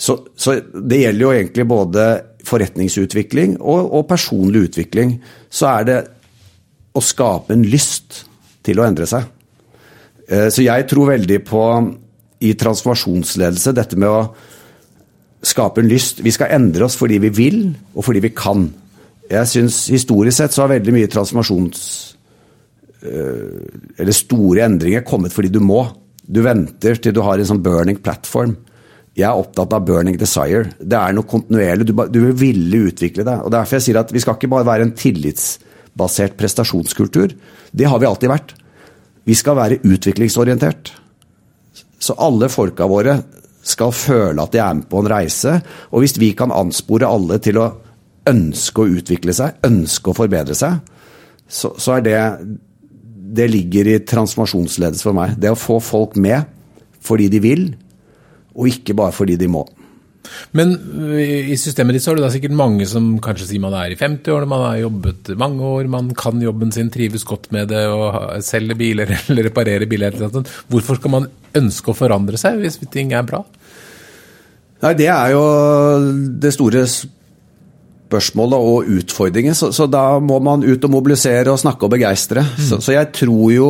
Så, 0.00 0.16
så 0.36 0.56
det 0.72 1.02
gjelder 1.02 1.26
jo 1.26 1.32
egentlig 1.34 1.66
både 1.68 2.04
forretningsutvikling 2.48 3.58
og, 3.60 3.80
og, 3.84 4.06
personlig 4.08 4.70
utvikling. 4.70 5.18
Så 5.52 5.68
er 5.68 5.88
det 5.88 5.98
å 6.96 7.02
skape 7.04 7.54
en 7.54 7.66
lyst 7.68 8.22
til 8.66 8.80
å 8.80 8.86
endre 8.86 9.08
seg. 9.08 9.26
Eh, 10.28 10.48
så 10.48 10.64
jeg 10.64 10.86
tror 10.90 11.12
veldig 11.12 11.40
på 11.46 11.64
i 12.40 12.54
transformasjonsledelse 12.56 13.74
dette 13.76 13.98
med 14.00 14.08
å 14.08 14.22
skape 15.44 15.82
en 15.82 15.90
lyst. 15.90 16.24
Vi 16.24 16.32
skal 16.32 16.56
endre 16.56 16.88
oss 16.88 16.96
fordi 17.00 17.20
vi 17.20 17.32
vil, 17.36 17.60
og 17.92 18.06
fordi 18.06 18.24
vi 18.24 18.32
kan. 18.36 18.70
Jeg 19.30 19.52
syns 19.52 19.82
historisk 19.92 20.40
sett 20.40 20.56
så 20.56 20.64
har 20.64 20.78
veldig 20.78 20.96
mye 20.96 21.12
transformasjons... 21.12 21.84
Eh, 23.00 24.00
eller 24.00 24.12
store 24.16 24.64
endringer 24.64 25.04
kommet 25.08 25.32
fordi 25.32 25.52
du 25.52 25.60
må. 25.64 25.84
Du 26.20 26.42
venter 26.44 26.96
til 27.00 27.14
du 27.16 27.22
har 27.24 27.40
en 27.40 27.52
sånn 27.52 27.62
burning 27.64 28.00
platform. 28.00 28.56
Jeg 29.20 29.28
er 29.28 29.40
opptatt 29.42 29.74
av 29.76 29.84
burning 29.86 30.16
desire. 30.20 30.70
Det 30.80 30.96
er 30.96 31.16
noe 31.16 31.28
kontinuerlig. 31.28 31.88
Du, 31.90 31.94
du 32.08 32.20
vil 32.24 32.38
ville 32.40 32.86
utvikle 32.90 33.26
deg. 33.26 33.44
og 33.44 33.52
Derfor 33.54 33.78
jeg 33.78 33.88
sier 33.88 34.00
at 34.00 34.14
vi 34.14 34.22
skal 34.22 34.38
ikke 34.38 34.50
bare 34.52 34.68
være 34.68 34.88
en 34.88 34.96
tillitsbasert 34.96 36.38
prestasjonskultur. 36.40 37.34
Det 37.70 37.88
har 37.88 38.00
vi 38.00 38.08
alltid 38.08 38.32
vært. 38.32 38.54
Vi 39.28 39.36
skal 39.36 39.58
være 39.58 39.82
utviklingsorientert. 39.84 40.94
Så 42.00 42.16
alle 42.16 42.48
folka 42.50 42.88
våre 42.88 43.18
skal 43.60 43.92
føle 43.92 44.40
at 44.40 44.54
de 44.54 44.62
er 44.62 44.78
med 44.78 44.88
på 44.90 45.02
en 45.02 45.10
reise. 45.12 45.58
Og 45.92 46.04
hvis 46.04 46.16
vi 46.20 46.32
kan 46.36 46.54
anspore 46.54 47.08
alle 47.08 47.38
til 47.44 47.60
å 47.60 47.68
ønske 48.30 48.82
å 48.82 48.96
utvikle 49.00 49.34
seg, 49.36 49.60
ønske 49.66 50.12
å 50.12 50.16
forbedre 50.16 50.56
seg, 50.56 50.80
så, 51.50 51.74
så 51.76 51.98
er 51.98 52.04
det 52.06 52.18
Det 53.30 53.46
ligger 53.46 53.86
i 53.86 54.00
transformasjonsledelse 54.02 55.04
for 55.06 55.14
meg. 55.14 55.36
Det 55.38 55.52
å 55.52 55.58
få 55.58 55.78
folk 55.78 56.16
med 56.16 56.48
fordi 57.00 57.28
de 57.32 57.38
vil, 57.40 57.62
og 58.54 58.70
ikke 58.70 58.96
bare 58.98 59.14
fordi 59.14 59.38
de 59.40 59.50
må. 59.50 59.64
Men 60.54 60.74
i 61.18 61.56
systemet 61.58 61.96
ditt 61.96 62.04
så 62.04 62.12
har 62.12 62.18
du 62.18 62.24
da 62.24 62.30
sikkert 62.32 62.54
mange 62.56 62.86
som 62.88 63.06
kanskje 63.24 63.48
sier 63.48 63.62
man 63.62 63.74
er 63.78 63.94
i 63.94 63.98
50-årene, 63.98 64.50
man 64.50 64.64
har 64.66 64.80
jobbet 64.82 65.30
mange 65.40 65.70
år, 65.76 65.88
man 65.90 66.10
kan 66.18 66.42
jobben 66.42 66.72
sin, 66.74 66.90
trives 66.92 67.24
godt 67.26 67.48
med 67.54 67.70
det 67.72 67.86
og 67.88 68.36
selger 68.44 68.78
biler 68.78 69.14
eller 69.20 69.48
reparerer 69.48 69.88
biler. 69.90 70.18
Hvorfor 70.70 71.00
skal 71.00 71.16
man 71.16 71.30
ønske 71.56 71.92
å 71.92 71.96
forandre 71.96 72.40
seg 72.40 72.60
hvis 72.60 72.78
ting 72.92 73.14
er 73.16 73.24
bra? 73.26 73.42
Nei, 74.80 74.92
Det 74.96 75.08
er 75.12 75.32
jo 75.34 75.42
det 76.40 76.54
store 76.56 76.84
spørsmålet 78.10 78.70
og 78.70 78.94
utfordringen. 78.98 79.54
Så, 79.56 79.70
så, 79.76 79.86
da 79.90 80.18
må 80.22 80.40
man 80.42 80.64
ut 80.66 80.86
og 80.86 80.92
mobilisere 80.92 81.52
og 81.52 81.60
snakke 81.62 81.86
og 81.86 81.94
begeistre. 81.94 82.42
Mm. 82.42 82.62
Så, 82.68 82.80
så, 82.82 82.94
jeg 82.96 83.12
tror 83.14 83.44
jo 83.54 83.68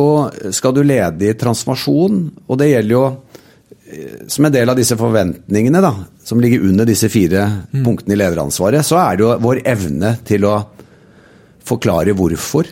Skal 0.55 0.73
du 0.75 0.81
lede 0.83 1.29
i 1.29 1.35
transformasjon, 1.37 2.23
og 2.47 2.61
det 2.61 2.71
gjelder 2.71 2.95
jo 2.97 3.05
som 4.31 4.45
en 4.45 4.53
del 4.53 4.69
av 4.71 4.77
disse 4.79 4.95
forventningene 4.99 5.81
da, 5.83 5.91
som 6.23 6.39
ligger 6.41 6.63
under 6.69 6.87
disse 6.87 7.09
fire 7.11 7.43
mm. 7.71 7.81
punktene 7.85 8.15
i 8.15 8.19
lederansvaret, 8.21 8.85
så 8.87 8.99
er 9.01 9.17
det 9.17 9.25
jo 9.25 9.33
vår 9.43 9.61
evne 9.67 10.13
til 10.27 10.47
å 10.47 10.55
forklare 11.67 12.15
hvorfor, 12.17 12.69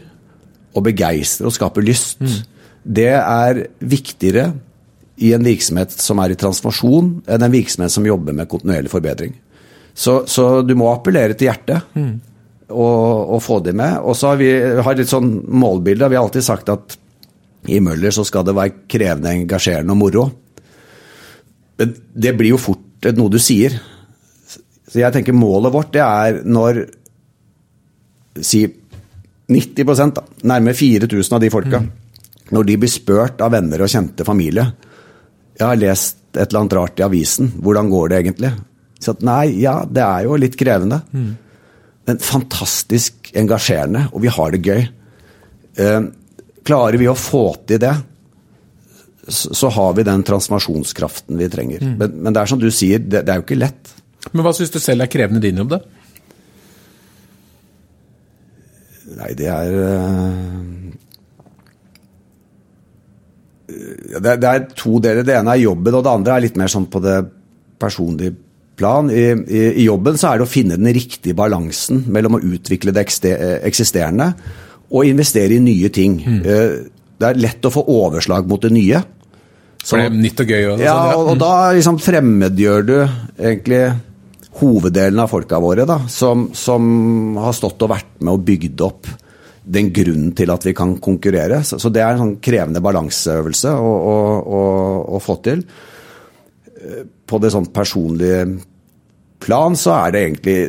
og 0.77 0.85
begeistre 0.85 1.49
og 1.49 1.55
skape 1.55 1.83
lyst. 1.83 2.21
Mm. 2.21 2.39
Det 2.99 3.11
er 3.17 3.63
viktigere 3.79 4.51
i 5.19 5.33
en 5.35 5.43
virksomhet 5.43 5.93
som 5.99 6.21
er 6.23 6.33
i 6.33 6.39
transformasjon, 6.39 7.11
enn 7.27 7.45
en 7.45 7.53
virksomhet 7.53 7.91
som 7.91 8.07
jobber 8.07 8.35
med 8.37 8.49
kontinuerlig 8.51 8.91
forbedring. 8.93 9.35
Så, 9.93 10.21
så 10.31 10.61
du 10.63 10.75
må 10.79 10.87
appellere 10.93 11.35
til 11.35 11.49
hjertet 11.49 11.97
mm. 11.97 12.13
og, 12.69 13.33
og, 13.35 13.39
få 13.43 13.59
det 13.65 13.73
med. 13.75 13.97
Og 13.99 14.15
så 14.15 14.31
har 14.31 14.39
vi 14.39 14.51
har 14.55 14.95
litt 14.95 15.11
sånn 15.11 15.33
målbilde. 15.49 16.07
Vi 16.07 16.15
har 16.15 16.23
alltid 16.23 16.45
sagt 16.45 16.71
at 16.71 16.95
i 17.67 17.81
Møller 17.83 18.13
så 18.15 18.23
skal 18.23 18.45
det 18.47 18.55
være 18.55 18.85
krevende, 18.87 19.33
engasjerende 19.41 19.91
og 19.91 19.99
moro. 19.99 20.29
Men 21.79 21.95
det 22.13 22.35
blir 22.37 22.53
jo 22.53 22.61
fort 22.61 23.09
noe 23.15 23.31
du 23.31 23.39
sier. 23.41 23.77
Så 24.89 24.99
jeg 24.99 25.15
tenker 25.15 25.37
målet 25.37 25.73
vårt 25.73 25.93
det 25.95 26.03
er 26.03 26.41
når 26.45 26.83
si 28.39 28.65
90 29.49 30.13
da, 30.13 30.23
nærmere 30.51 30.77
4000 30.77 31.35
av 31.35 31.41
de 31.41 31.49
folka, 31.49 31.79
mm. 31.81 31.89
når 32.53 32.67
de 32.67 32.77
blir 32.83 32.91
spurt 32.91 33.41
av 33.41 33.55
venner 33.55 33.81
og 33.81 33.89
kjente 33.91 34.27
familie 34.27 34.67
jeg 35.59 35.67
har 35.67 35.79
lest 35.79 36.19
et 36.37 36.45
eller 36.45 36.61
annet 36.61 36.75
rart 36.77 37.01
i 37.01 37.05
avisen. 37.05 37.51
Hvordan 37.59 37.89
går 37.91 38.09
det 38.09 38.19
egentlig? 38.21 38.51
Så 38.99 39.15
at 39.15 39.23
nei, 39.27 39.43
ja, 39.59 39.81
det 39.83 40.03
er 40.05 40.27
jo 40.27 40.37
litt 40.39 40.55
krevende. 40.59 41.01
Mm. 41.11 41.31
Men 42.07 42.21
fantastisk 42.23 43.31
engasjerende, 43.37 44.05
og 44.13 44.23
vi 44.23 44.31
har 44.31 44.55
det 44.55 44.61
gøy. 44.63 44.85
Eh, 45.83 45.99
klarer 46.65 46.99
vi 47.01 47.09
å 47.11 47.17
få 47.17 47.43
til 47.67 47.81
det, 47.83 47.91
så, 49.31 49.69
har 49.73 49.95
vi 49.97 50.05
den 50.07 50.23
transformasjonskraften 50.27 51.39
vi 51.39 51.49
trenger. 51.51 51.83
Mm. 51.85 51.95
Men, 51.99 52.19
men, 52.23 52.35
det 52.35 52.41
er 52.41 52.51
som 52.51 52.61
du 52.61 52.69
sier, 52.73 53.01
det, 53.01 53.23
det 53.27 53.33
er 53.33 53.41
jo 53.41 53.47
ikke 53.47 53.59
lett. 53.59 53.95
Men 54.31 54.43
hva 54.45 54.53
syns 54.55 54.73
du 54.73 54.79
selv 54.81 55.05
er 55.05 55.11
krevende 55.11 55.41
din 55.43 55.61
jobb, 55.61 55.75
da? 55.77 55.81
Nei, 59.19 59.31
det 59.37 59.47
er 59.49 59.73
uh, 59.73 60.89
det, 63.69 64.35
det, 64.41 64.49
er 64.49 64.67
to 64.77 64.99
deler. 65.03 65.25
Det 65.25 65.35
ene 65.37 65.55
er 65.55 65.65
jobben, 65.65 65.97
og 65.97 66.05
det 66.05 66.13
andre 66.13 66.35
er 66.35 66.45
litt 66.45 66.59
mer 66.59 66.71
sånn 66.71 66.87
på 66.91 67.01
det 67.03 67.17
personlige 67.81 68.35
plan. 68.79 69.09
I, 69.11 69.27
i, 69.33 69.63
I, 69.81 69.85
jobben 69.87 70.17
så 70.19 70.31
er 70.31 70.39
det 70.39 70.47
å 70.47 70.51
finne 70.51 70.79
den 70.79 70.93
riktige 70.95 71.37
balansen 71.37 72.05
mellom 72.11 72.37
å 72.37 72.43
utvikle 72.53 72.93
det 72.95 73.05
eksisterende 73.05 74.31
og 74.89 75.05
investere 75.05 75.57
i 75.57 75.63
nye 75.63 75.91
ting. 75.93 76.17
Mm. 76.23 76.39
Det 77.19 77.27
er 77.27 77.41
lett 77.41 77.65
å 77.67 77.73
få 77.73 77.83
overslag 77.91 78.47
mot 78.49 78.63
det 78.63 78.71
nye. 78.73 79.01
Så, 79.83 79.95
det 79.95 80.09
er 80.09 80.15
nytt 80.15 80.43
og 80.43 80.51
gøy? 80.51 80.63
Og, 80.73 80.81
ja, 80.83 80.93
sånn, 80.93 81.09
ja. 81.09 81.15
og, 81.15 81.31
og 81.33 81.39
da 81.39 81.53
liksom 81.77 81.99
fremmedgjør 82.03 82.87
du 82.89 82.95
egentlig 82.99 83.83
hoveddelen 84.59 85.21
av 85.23 85.31
folka 85.31 85.59
våre, 85.61 85.85
da, 85.87 86.01
som, 86.11 86.49
som, 86.57 86.83
har 87.39 87.55
stått 87.55 87.85
og 87.85 87.93
vært 87.93 88.17
med 88.19 88.33
og 88.35 88.45
bygd 88.47 88.83
opp 88.85 89.09
den 89.69 89.91
grunnen 89.93 90.33
til 90.35 90.51
at 90.51 90.65
vi 90.65 90.73
kan 90.75 90.95
konkurrere. 91.03 91.61
Så, 91.67 91.79
så 91.81 91.91
det 91.93 92.03
er 92.03 92.15
en 92.15 92.23
sånn 92.23 92.37
krevende 92.43 92.81
balanseøvelse 92.83 93.73
å, 93.77 93.91
å, 93.93 94.15
å, 94.41 94.63
å, 95.15 95.21
få 95.23 95.37
til. 95.45 95.63
På 97.29 97.39
det 97.41 97.53
sånn 97.53 97.69
personlige 97.75 98.41
plan 99.39 99.77
så 99.77 99.93
er 99.97 100.13
det 100.15 100.21
egentlig 100.25 100.59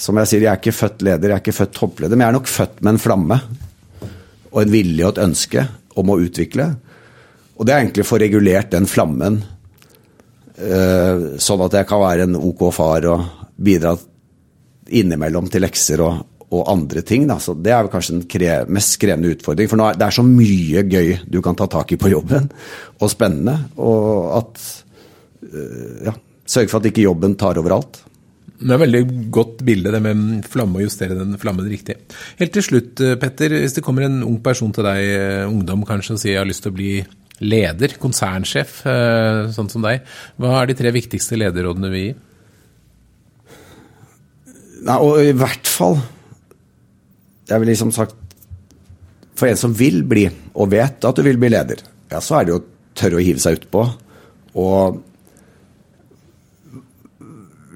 Som 0.00 0.18
jeg 0.18 0.26
sier, 0.26 0.42
jeg 0.42 0.50
er 0.50 0.58
ikke 0.58 0.74
født 0.74 1.04
leder, 1.06 1.30
jeg 1.30 1.36
er 1.36 1.42
ikke 1.44 1.54
født 1.54 1.74
toppleder, 1.76 2.18
men 2.18 2.26
jeg 2.26 2.32
er 2.32 2.38
nok 2.38 2.50
født 2.50 2.80
med 2.82 2.92
en 2.92 3.02
flamme. 3.02 3.40
Og 4.50 4.62
en 4.64 4.72
vilje 4.72 5.06
og 5.06 5.12
et 5.14 5.24
ønske 5.24 5.66
om 6.00 6.10
å 6.10 6.18
utvikle. 6.22 6.66
Og 7.60 7.68
det 7.68 7.74
er 7.74 7.84
egentlig 7.84 8.08
for 8.08 8.22
regulert 8.22 8.72
den 8.72 8.88
flammen 8.88 9.42
Eh, 10.60 11.20
sånn 11.40 11.62
at 11.64 11.78
jeg 11.78 11.88
kan 11.88 12.02
være 12.02 12.26
en 12.26 12.36
OK 12.36 12.66
far 12.74 13.06
og 13.08 13.22
bidra 13.60 13.94
innimellom 14.90 15.48
til 15.52 15.64
lekser 15.64 16.02
og, 16.04 16.18
og 16.50 16.68
andre 16.72 17.04
ting. 17.06 17.24
Da. 17.30 17.38
Så 17.40 17.54
det 17.56 17.72
er 17.72 17.88
kanskje 17.92 18.18
den 18.18 18.26
kre 18.30 18.58
mest 18.68 18.98
krevende 19.00 19.32
utfordring. 19.36 19.70
For 19.70 19.86
er, 19.86 19.96
det 20.00 20.08
er 20.08 20.18
så 20.18 20.26
mye 20.26 20.84
gøy 20.90 21.14
du 21.30 21.40
kan 21.44 21.56
ta 21.56 21.68
tak 21.70 21.94
i 21.94 22.00
på 22.00 22.12
jobben, 22.12 22.50
og 23.00 23.12
spennende. 23.12 23.56
Og 23.80 24.28
at 24.40 24.66
eh, 25.48 26.10
ja, 26.10 26.16
Sørge 26.50 26.66
for 26.66 26.82
at 26.82 26.86
ikke 26.88 27.04
jobben 27.04 27.36
tar 27.38 27.60
overalt. 27.60 28.00
Det 28.58 28.66
er 28.66 28.74
et 28.74 28.82
veldig 28.82 29.28
godt 29.30 29.60
bilde, 29.62 29.92
det 29.94 30.00
med 30.02 30.48
flamme 30.50 30.80
og 30.80 30.82
justere 30.82 31.14
den 31.14 31.36
flammen 31.38 31.68
riktig. 31.70 31.94
Helt 32.40 32.52
til 32.56 32.64
slutt, 32.66 33.00
eh, 33.06 33.14
Petter. 33.22 33.54
Hvis 33.54 33.78
det 33.78 33.84
kommer 33.86 34.08
en 34.08 34.24
ung 34.26 34.40
person 34.42 34.74
til 34.74 34.84
deg, 34.84 35.46
ungdom 35.46 35.86
kanskje, 35.88 36.18
og 36.18 36.20
sier 36.20 36.34
jeg 36.34 36.42
har 36.42 36.50
lyst 36.50 36.66
til 36.66 36.74
å 36.74 36.76
bli 36.76 36.90
leder, 37.40 37.94
konsernsjef, 38.00 38.80
eh, 38.86 39.48
sånn 39.54 39.70
som 39.72 39.84
deg. 39.84 40.04
Hva 40.40 40.60
er 40.60 40.70
de 40.70 40.76
tre 40.78 40.92
viktigste 40.92 41.38
lederrådene 41.40 41.92
vi 41.92 42.02
gir? 42.04 42.18
Nei, 44.80 44.96
og 44.96 45.18
i 45.20 45.34
hvert 45.36 45.68
fall 45.68 45.98
Jeg 47.50 47.60
ville 47.60 47.74
liksom 47.74 47.90
sagt 47.92 48.14
For 49.36 49.50
en 49.50 49.58
som 49.60 49.74
vil 49.76 50.00
bli, 50.08 50.22
og 50.54 50.70
vet 50.72 51.04
at 51.04 51.18
du 51.18 51.20
vil 51.26 51.36
bli 51.40 51.50
leder, 51.52 51.82
ja, 52.08 52.20
så 52.24 52.38
er 52.38 52.46
det 52.46 52.54
jo 52.54 52.60
å 52.62 52.66
tørre 52.96 53.18
å 53.18 53.22
hive 53.24 53.40
seg 53.40 53.56
utpå. 53.56 53.84
Og 54.60 54.98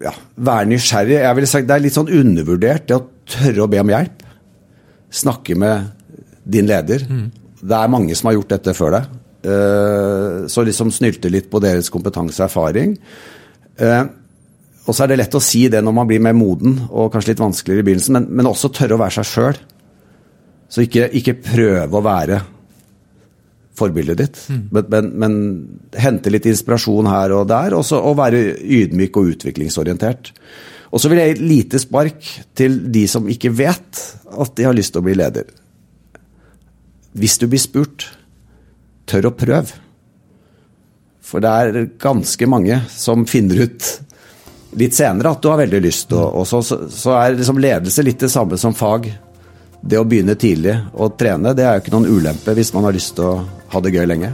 ja, 0.05 0.13
være 0.37 0.69
nysgjerrig. 0.69 1.17
Jeg 1.23 1.39
ville 1.39 1.49
sagt 1.49 1.69
Det 1.69 1.77
er 1.77 1.85
litt 1.85 1.97
sånn 1.97 2.13
undervurdert, 2.13 2.85
det 2.89 2.99
å 2.99 3.07
tørre 3.31 3.65
å 3.65 3.71
be 3.71 3.81
om 3.81 3.93
hjelp. 3.95 4.25
Snakke 5.15 5.57
med 5.57 5.93
din 6.45 6.69
leder. 6.69 7.07
Mm. 7.09 7.29
Det 7.65 7.79
er 7.79 7.93
mange 7.93 8.17
som 8.19 8.29
har 8.29 8.37
gjort 8.37 8.53
dette 8.57 8.75
før 8.77 8.99
deg. 8.99 9.13
Eh, 9.45 10.47
så 10.49 10.65
liksom 10.65 10.93
snylte 10.95 11.29
litt 11.29 11.51
på 11.53 11.61
deres 11.61 11.91
kompetanse 11.93 12.41
og 12.41 12.47
erfaring. 12.49 12.97
Eh, 13.77 14.05
og 14.85 14.97
så 14.97 15.05
er 15.05 15.13
det 15.13 15.21
lett 15.21 15.37
å 15.37 15.43
si 15.43 15.67
det 15.73 15.83
når 15.85 15.97
man 15.97 16.09
blir 16.09 16.23
mer 16.25 16.37
moden 16.37 16.79
og 16.91 17.13
kanskje 17.13 17.33
litt 17.33 17.45
vanskeligere 17.45 17.85
i 17.85 17.87
begynnelsen, 17.89 18.19
men, 18.19 18.29
men 18.41 18.49
også 18.49 18.73
tørre 18.73 18.97
å 18.97 19.01
være 19.01 19.19
seg 19.19 19.31
sjøl. 19.31 19.63
Så 20.73 20.85
ikke, 20.85 21.09
ikke 21.21 21.39
prøve 21.45 22.01
å 22.01 22.05
være 22.05 22.41
forbildet 23.75 24.21
ditt, 24.21 24.41
mm. 24.49 24.61
men, 24.71 24.91
men, 24.93 25.09
men, 25.19 25.37
hente 25.99 26.31
litt 26.31 26.47
inspirasjon 26.47 27.09
her 27.11 27.33
og 27.35 27.49
der, 27.51 27.75
og, 27.75 27.89
og 27.97 28.17
være 28.21 28.43
ydmyk 28.63 29.19
og 29.19 29.33
utviklingsorientert. 29.35 30.31
Og 30.95 31.03
så 31.03 31.11
vil 31.11 31.21
jeg 31.21 31.33
gi 31.33 31.35
et 31.35 31.47
lite 31.51 31.81
spark 31.83 32.29
til 32.55 32.79
de 32.95 33.03
som 33.11 33.27
ikke 33.31 33.51
vet 33.51 34.03
at 34.31 34.53
de 34.55 34.69
har 34.69 34.77
lyst 34.77 34.95
til 34.95 35.03
å 35.03 35.07
bli 35.09 35.17
leder. 35.19 35.49
Hvis 37.19 37.41
du 37.43 37.49
blir 37.51 37.63
spurt, 37.63 38.07
tør 39.09 39.31
å 39.31 39.37
prøve. 39.37 39.81
For 41.25 41.41
det 41.41 41.51
er 41.51 41.87
ganske 42.01 42.47
mange 42.51 42.81
som 42.93 43.25
finner 43.29 43.65
ut 43.65 43.87
litt 44.79 44.95
senere 44.97 45.31
at 45.33 45.43
du 45.43 45.49
har 45.51 45.61
veldig 45.63 45.81
lyst. 45.85 46.13
Og, 46.13 46.41
og 46.41 46.47
så, 46.49 46.61
så, 46.63 47.15
er 47.17 47.39
liksom 47.39 47.61
ledelse 47.63 48.05
litt 48.05 48.21
det 48.21 48.33
samme 48.33 48.59
som 48.61 48.77
fag. 48.77 49.09
Det 49.85 50.01
å 50.01 50.07
begynne 50.09 50.37
tidlig 50.41 50.79
å 50.97 51.11
trene, 51.13 51.53
det 51.57 51.65
er 51.67 51.77
jo 51.77 51.85
ikke 51.85 51.93
noen 51.93 52.09
ulempe 52.09 52.55
hvis 52.57 52.73
man 52.77 52.87
har 52.89 52.97
lyst 52.97 53.17
til 53.19 53.25
å 53.29 53.45
ha 53.75 53.85
det 53.85 53.93
gøy 53.95 54.07
lenge. 54.09 54.31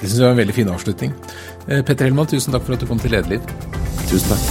Det 0.00 0.08
syns 0.08 0.18
jeg 0.18 0.26
var 0.26 0.34
en 0.34 0.42
veldig 0.42 0.56
fin 0.56 0.72
avslutning. 0.72 1.14
Eh, 1.68 1.82
Petter 1.86 2.08
Hellmann, 2.08 2.30
tusen 2.30 2.54
takk 2.54 2.64
for 2.66 2.74
at 2.74 2.82
du 2.82 2.88
kom 2.90 3.02
til 3.02 3.14
Lederliv. 3.14 3.44
Tusen 4.10 4.28
takk. 4.32 4.44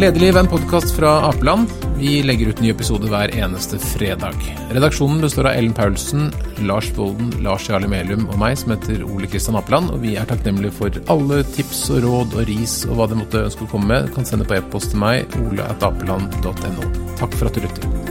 Lederliv 0.00 0.32
er 0.34 0.44
en 0.44 0.52
podkast 0.56 0.94
fra 0.96 1.18
Apeland. 1.28 1.83
Vi 1.98 2.22
legger 2.22 2.50
ut 2.50 2.60
ny 2.60 2.70
episode 2.72 3.08
hver 3.08 3.30
eneste 3.38 3.78
fredag. 3.78 4.34
Redaksjonen 4.74 5.20
består 5.22 5.46
av 5.48 5.58
Ellen 5.58 5.74
Paulsen, 5.76 6.32
Lars 6.66 6.90
Bolden, 6.96 7.30
Lars 7.44 7.68
Jarle 7.70 7.88
Melum 7.88 8.26
og 8.26 8.40
meg, 8.42 8.56
som 8.58 8.74
heter 8.74 9.04
Ole 9.06 9.30
Kristian 9.30 9.58
Apeland. 9.60 9.92
Og 9.94 10.02
vi 10.02 10.16
er 10.18 10.26
takknemlige 10.28 10.74
for 10.74 10.98
alle 11.14 11.42
tips 11.54 11.86
og 11.94 12.02
råd 12.04 12.34
og 12.40 12.48
ris 12.50 12.80
og 12.88 12.98
hva 12.98 13.06
dere 13.08 13.22
måtte 13.22 13.44
ønske 13.46 13.68
å 13.68 13.70
komme 13.70 13.92
med. 13.92 14.10
Du 14.10 14.18
kan 14.18 14.28
sende 14.28 14.48
på 14.48 14.58
e-post 14.58 14.92
til 14.92 15.04
meg, 15.04 15.38
oleatapeland.no. 15.46 16.90
Takk 17.22 17.38
for 17.38 17.48
at 17.48 17.56
du 17.56 17.64
lytter. 17.64 18.03